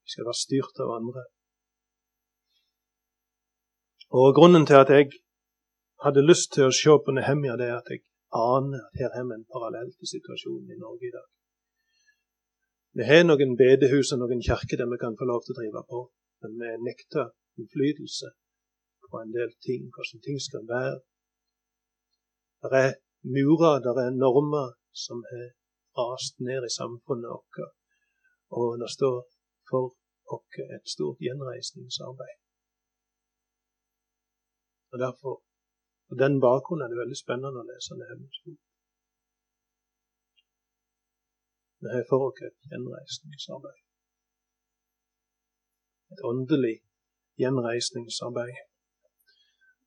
Vi 0.02 0.18
skal 0.18 0.30
være 0.32 0.44
styrt 0.44 0.86
av 0.90 0.98
andre. 0.98 1.30
Og 4.18 4.34
Grunnen 4.38 4.66
til 4.66 4.82
at 4.82 4.90
jeg 4.90 5.14
hadde 6.02 6.30
lyst 6.32 6.56
til 6.58 6.66
å 6.66 6.78
se 6.82 6.98
på 7.06 7.14
Nehemia, 7.14 7.62
det 7.62 7.70
er 7.70 7.78
at 7.78 7.94
jeg 7.94 8.08
aner 8.34 8.90
at 8.90 9.04
her 9.04 9.14
har 9.14 9.30
vi 9.30 9.38
en 9.38 9.52
parallell 9.54 9.94
til 9.94 10.18
situasjonen 10.18 10.74
i 10.74 10.82
Norge 10.82 11.14
i 11.14 11.14
dag. 11.14 11.30
Vi 12.98 13.06
har 13.06 13.24
noen 13.26 13.54
bedehus 13.60 14.14
og 14.14 14.22
noen 14.22 14.42
kirker 14.46 14.80
der 14.80 14.90
vi 14.90 14.98
kan 15.02 15.18
få 15.20 15.28
lov 15.30 15.44
til 15.44 15.54
å 15.54 15.60
drive 15.60 15.84
på, 15.92 16.00
men 16.42 16.56
vi 16.62 16.70
nekter 16.88 17.30
innflytelse 17.60 18.32
på 19.10 19.22
en 19.22 19.34
del 19.36 19.52
ting, 19.66 19.90
hvordan 19.94 20.24
ting 20.26 20.40
skal 20.42 20.66
være. 20.70 20.98
Det 22.64 22.82
er 22.86 22.92
murer, 23.36 23.82
det 23.86 23.94
er 24.06 24.18
normer 24.26 24.74
som 25.06 25.22
har 25.30 25.48
rast 26.00 26.42
ned 26.48 26.66
i 26.66 26.76
samfunnet 26.80 27.30
vårt, 27.34 27.74
og 28.58 28.80
det 28.82 28.90
står 28.98 29.18
for 29.70 29.94
oss 30.36 30.60
et 30.78 30.94
stort 30.96 31.22
gjenreisningsarbeid. 31.26 32.38
Og 34.92 35.00
derfor, 35.06 35.36
På 36.10 36.16
den 36.16 36.36
bakgrunnen 36.42 36.84
er 36.84 36.90
det 36.90 36.98
veldig 37.04 37.18
spennende 37.18 37.62
å 37.62 37.68
lese 37.68 37.94
Nehemjas 37.94 38.40
bok. 38.46 38.69
Oss 41.80 42.42
et 42.48 42.58
gjenreisningsarbeid. 42.72 43.80
Et 46.12 46.22
åndelig 46.32 46.76
gjenreisningsarbeid. 47.42 48.58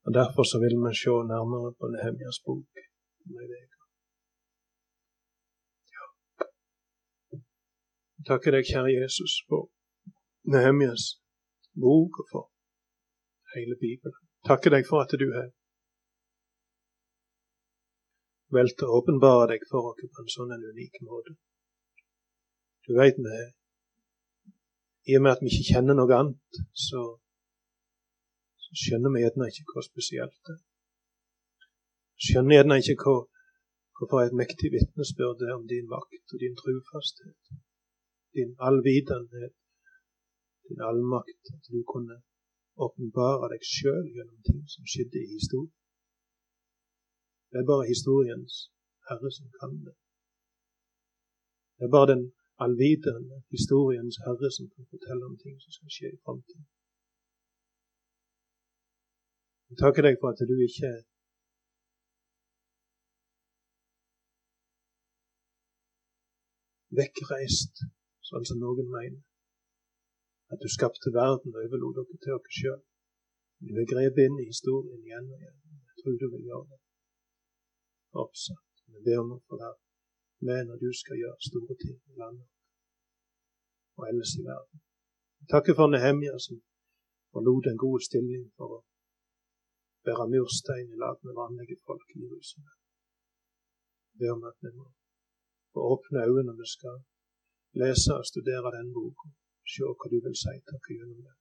Og 0.05 0.10
Derfor 0.19 0.44
så 0.51 0.56
vil 0.64 0.77
vi 0.85 0.93
se 1.02 1.14
nærmere 1.32 1.70
på 1.78 1.85
Nehemjas 1.94 2.39
bok. 2.47 2.70
Ja. 5.97 6.06
Takker 8.28 8.51
deg, 8.56 8.64
kjære 8.73 8.97
Jesus, 9.01 9.32
for 9.48 9.62
Nehemjas 10.55 11.05
bok 11.85 12.12
og 12.20 12.27
for 12.32 12.44
hele 13.55 13.77
Bibelen 13.85 14.23
takker 14.48 14.74
deg 14.74 14.86
for 14.89 15.05
at 15.05 15.12
du 15.23 15.28
har 15.36 15.51
valgt 18.56 18.85
å 18.85 18.90
åpenbare 18.98 19.52
deg 19.55 19.64
for 19.70 19.93
oss 19.93 20.02
på 20.02 20.24
en 20.24 20.32
sånn 20.35 20.55
unik 20.56 20.98
måte. 21.09 21.36
Du 22.87 22.93
veit 22.99 23.19
vi 23.25 23.41
I 25.11 25.17
og 25.19 25.23
med 25.25 25.33
at 25.33 25.43
vi 25.43 25.51
ikke 25.51 25.69
kjenner 25.73 25.95
noe 25.99 26.17
annet, 26.19 26.59
så, 26.87 27.03
så 28.65 28.79
skjønner 28.83 29.15
vi 29.15 29.23
gjerne 29.23 29.49
ikke 29.51 29.67
hvor 29.71 29.85
spesielt 29.87 30.39
det 30.47 30.55
er. 30.57 30.63
Skjønner 32.27 32.59
gjerne 32.59 32.79
ikke 32.83 32.97
hva, 33.03 33.15
hvorfor 33.99 34.23
et 34.23 34.39
mektig 34.43 34.73
vitnesbyrd 34.75 35.39
det 35.41 35.49
er 35.49 35.59
om 35.61 35.67
din 35.73 35.89
makt 35.95 36.35
og 36.35 36.43
din 36.43 36.59
trufasthet, 36.59 37.55
din 38.39 38.53
allvitenhet, 38.69 39.57
din 40.67 40.83
allmakt, 40.91 41.43
at 41.55 41.63
du 41.71 41.81
kunne 41.93 42.19
åpenbare 42.87 43.51
deg 43.55 43.63
sjøl 43.75 44.07
gjennom 44.17 44.39
ting 44.49 44.63
som 44.75 44.87
skjedde 44.91 45.23
i 45.23 45.33
historien. 45.39 45.75
Det 47.51 47.61
er 47.61 47.71
bare 47.73 47.91
historiens 47.95 48.55
herre 49.09 49.31
som 49.39 49.51
kan 49.59 49.75
det. 49.87 49.97
Det 51.77 51.87
er 51.87 51.95
bare 51.97 52.13
den 52.15 52.25
allvitende 52.64 53.36
historiens 53.55 54.16
herre 54.24 54.51
som 54.56 54.68
kan 54.74 54.86
fortelle 54.93 55.24
om 55.30 55.36
ting 55.44 55.56
som 55.64 55.72
skal 55.76 55.94
skje 55.97 56.09
i 56.12 56.22
framtiden. 56.24 56.68
Jeg 59.70 59.80
takker 59.80 60.05
deg 60.06 60.18
for 60.20 60.28
at 60.32 60.40
du 60.51 60.55
ikke 60.68 60.89
er 60.94 61.02
vekkreist, 67.01 67.84
sånn 68.28 68.44
som 68.48 68.60
noen 68.60 68.89
mener 68.97 69.22
at 70.52 70.60
du 70.60 70.68
skapte 70.68 71.14
verden 71.16 71.55
og 71.56 71.62
overlot 71.64 71.97
dere 71.97 72.18
til 72.20 72.34
dere 72.34 72.56
sjøl. 72.59 72.80
Du 73.64 73.72
er 73.80 73.89
grepet 73.93 74.26
inn 74.28 74.40
i 74.43 74.51
historien 74.52 75.01
igjen 75.06 75.30
og 75.32 75.39
igjen. 75.40 75.59
Jeg 75.89 75.97
tror 76.02 76.18
du 76.20 76.26
vil 76.34 76.48
gjøre 76.51 76.66
det 76.72 76.80
fortsatt. 78.12 78.84
Vi 78.93 79.01
ber 79.06 79.22
om 79.22 79.36
å 79.39 79.43
få 79.48 79.60
være 79.62 79.78
med 80.48 80.68
når 80.68 80.82
du 80.84 80.90
skal 81.01 81.20
gjøre 81.22 81.48
store 81.48 81.78
ting 81.80 81.97
i 81.97 82.18
landet 82.20 82.52
og 84.03 84.09
ellers 84.11 84.35
i 84.41 84.43
verden. 84.51 84.79
Jeg 85.41 85.49
takker 85.53 85.74
for 85.79 85.87
Nehemja 85.91 86.35
som 86.47 86.57
forlot 87.33 87.66
en 87.69 87.83
god 87.85 88.01
stilling 88.09 88.45
for 88.57 88.69
å 88.77 88.81
bære 90.07 90.27
murstein 90.35 90.89
i 90.95 91.01
lag 91.05 91.16
med 91.27 91.39
vanlige 91.43 91.79
folk 91.87 92.09
i 92.16 92.23
Jerusalem. 92.24 92.79
Jeg 94.11 94.16
ber 94.20 94.35
om 94.37 94.45
at 94.51 94.59
vi 94.65 94.70
må 94.79 94.87
få 95.73 95.81
åpne 95.95 96.27
øynene 96.27 96.49
når 96.49 96.59
vi 96.62 96.69
skal 96.77 96.99
lese 97.83 98.11
og 98.19 98.29
studere 98.31 98.74
den 98.77 98.91
boka 98.97 99.29
se 99.73 99.87
hva 99.87 100.07
du 100.12 100.19
vil 100.24 100.37
si 100.43 100.55
til 100.66 100.77
oss 100.79 100.91
gjennom 100.91 101.20
det. 101.27 101.37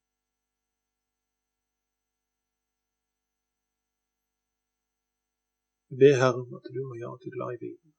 Be 6.02 6.10
Herre 6.22 6.44
om 6.46 6.54
at 6.60 6.68
du 6.76 6.82
må 6.88 6.96
gjøre 7.02 7.16
oss 7.18 7.34
glad 7.36 7.56
i 7.56 7.62
Bibelen. 7.64 7.96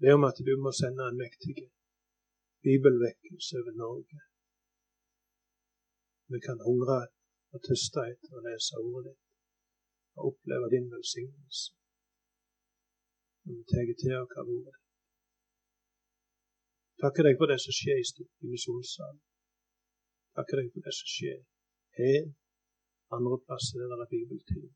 Be 0.00 0.14
om 0.16 0.24
at 0.30 0.38
du 0.48 0.52
må 0.64 0.70
sende 0.80 1.08
en 1.10 1.20
mektig 1.24 1.58
bibelvekkelse 2.66 3.52
over 3.60 3.74
Norge. 3.84 4.20
Vi 6.32 6.38
kan 6.46 6.58
hungre 6.68 6.98
og 7.54 7.60
tøste 7.68 8.04
etter 8.12 8.38
å 8.38 8.44
lese 8.46 8.80
ordet 8.80 9.12
ditt 9.12 9.22
og 10.16 10.30
oppleve 10.30 10.70
din 10.74 10.86
velsignelse. 10.94 11.74
Når 13.44 13.54
vi 13.58 13.64
tar 13.72 13.92
til 14.02 14.16
oss 14.22 14.38
av 14.40 14.54
ordet 14.56 14.78
Takker 17.02 17.26
deg 17.26 17.36
for 17.40 17.50
det 17.50 17.58
som 17.60 17.74
skjer 17.74 17.98
i 18.00 18.50
misjonssalen. 18.52 19.20
Takker 20.38 20.60
deg 20.60 20.70
for 20.72 20.86
det 20.86 20.94
som 20.98 21.08
skjer 21.14 21.40
her, 21.98 22.30
andre 23.16 23.36
plasser 23.46 23.82
der 23.82 23.90
det 23.92 24.06
er 24.06 24.12
bibeltid. 24.14 24.70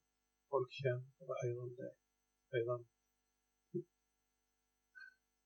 Folk 0.50 0.74
kommer 0.80 1.06
for 1.16 1.32
å 1.32 1.38
høre 1.42 1.62
om 1.66 1.72
det. 1.78 1.92
Høre 2.52 2.74
om 2.76 2.84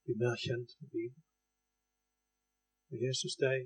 bli 0.05 0.15
mer 0.23 0.37
kjent 0.45 0.71
med 0.81 0.89
Bibelen. 0.95 1.32
Og 2.93 2.99
Jesus, 3.07 3.35
er, 3.49 3.57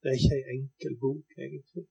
det 0.00 0.08
er 0.10 0.18
ikke 0.18 0.36
ei 0.38 0.44
enkel 0.56 0.94
bok, 1.04 1.26
egentlig. 1.44 1.84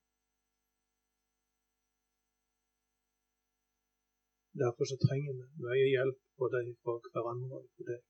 Derfor 4.62 4.86
så 4.92 4.98
trenger 5.06 5.32
vi 5.38 5.46
mye 5.66 5.88
hjelp 5.96 6.20
både 6.42 6.60
fra 6.84 6.94
hverandre 7.14 7.58
og 7.60 7.68
fra 7.74 7.84
deg 7.90 8.02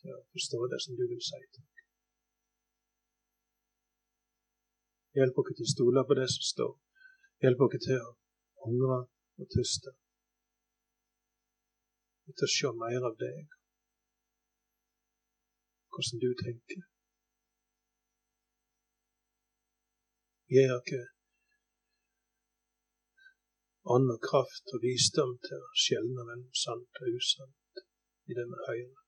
til 0.00 0.14
å 0.16 0.22
forstå 0.34 0.60
det 0.72 0.80
som 0.84 0.96
du 0.98 1.04
vil 1.10 1.22
si 1.28 1.40
oss. 1.40 1.82
Hjelp 5.18 5.38
oss 5.40 5.52
til 5.56 5.66
å 5.66 5.72
stole 5.74 6.06
på 6.06 6.18
det 6.20 6.28
som 6.34 6.46
står. 6.52 6.72
Hjelp 7.42 7.66
oss 7.66 7.76
til 7.86 8.00
å 8.06 8.14
hungre 8.64 8.98
og 9.40 9.52
tyste. 9.56 9.94
Til 12.38 12.48
å 12.48 12.54
se 12.56 12.74
mer 12.82 13.10
av 13.10 13.14
deg, 13.26 13.54
hvordan 15.94 16.22
du 16.24 16.30
tenker. 16.46 16.82
Gi 20.54 20.62
ikke 20.62 21.02
ånd 23.94 24.08
og 24.14 24.20
kraft 24.28 24.66
og 24.74 24.84
visdom 24.84 25.32
til 25.46 25.58
å 25.60 25.72
skjelne 25.84 26.22
mellom 26.28 26.52
sant 26.60 27.00
og 27.02 27.16
usant 27.18 27.80
i 28.30 28.36
det 28.38 28.44
vi 28.50 28.58
hører. 28.66 29.00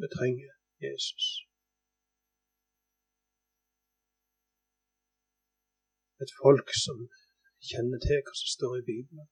Vi 0.00 0.06
trenger 0.14 0.54
Jesus. 0.86 1.26
Et 6.24 6.32
folk 6.38 6.68
som 6.84 6.98
kjenner 7.70 8.00
til 8.06 8.18
hva 8.24 8.34
som 8.40 8.48
står 8.54 8.72
i 8.78 8.86
Bibelen, 8.88 9.28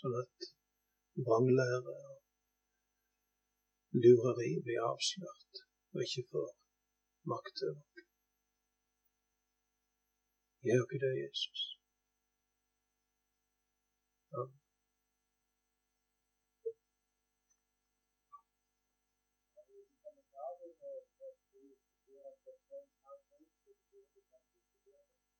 sånn 0.00 0.16
at 0.22 0.48
vranglære 1.28 1.94
og 1.98 2.10
lureri 4.00 4.52
blir 4.64 4.80
avslørt 4.88 5.62
og 5.92 5.98
ikke 6.06 6.24
får 6.32 6.50
makt 7.34 7.56
over. 7.68 7.89
Gjør 10.64 10.84
ikke 10.84 11.00
det, 11.06 11.14
Jesus. 11.24 11.60
Amen. 14.34 14.59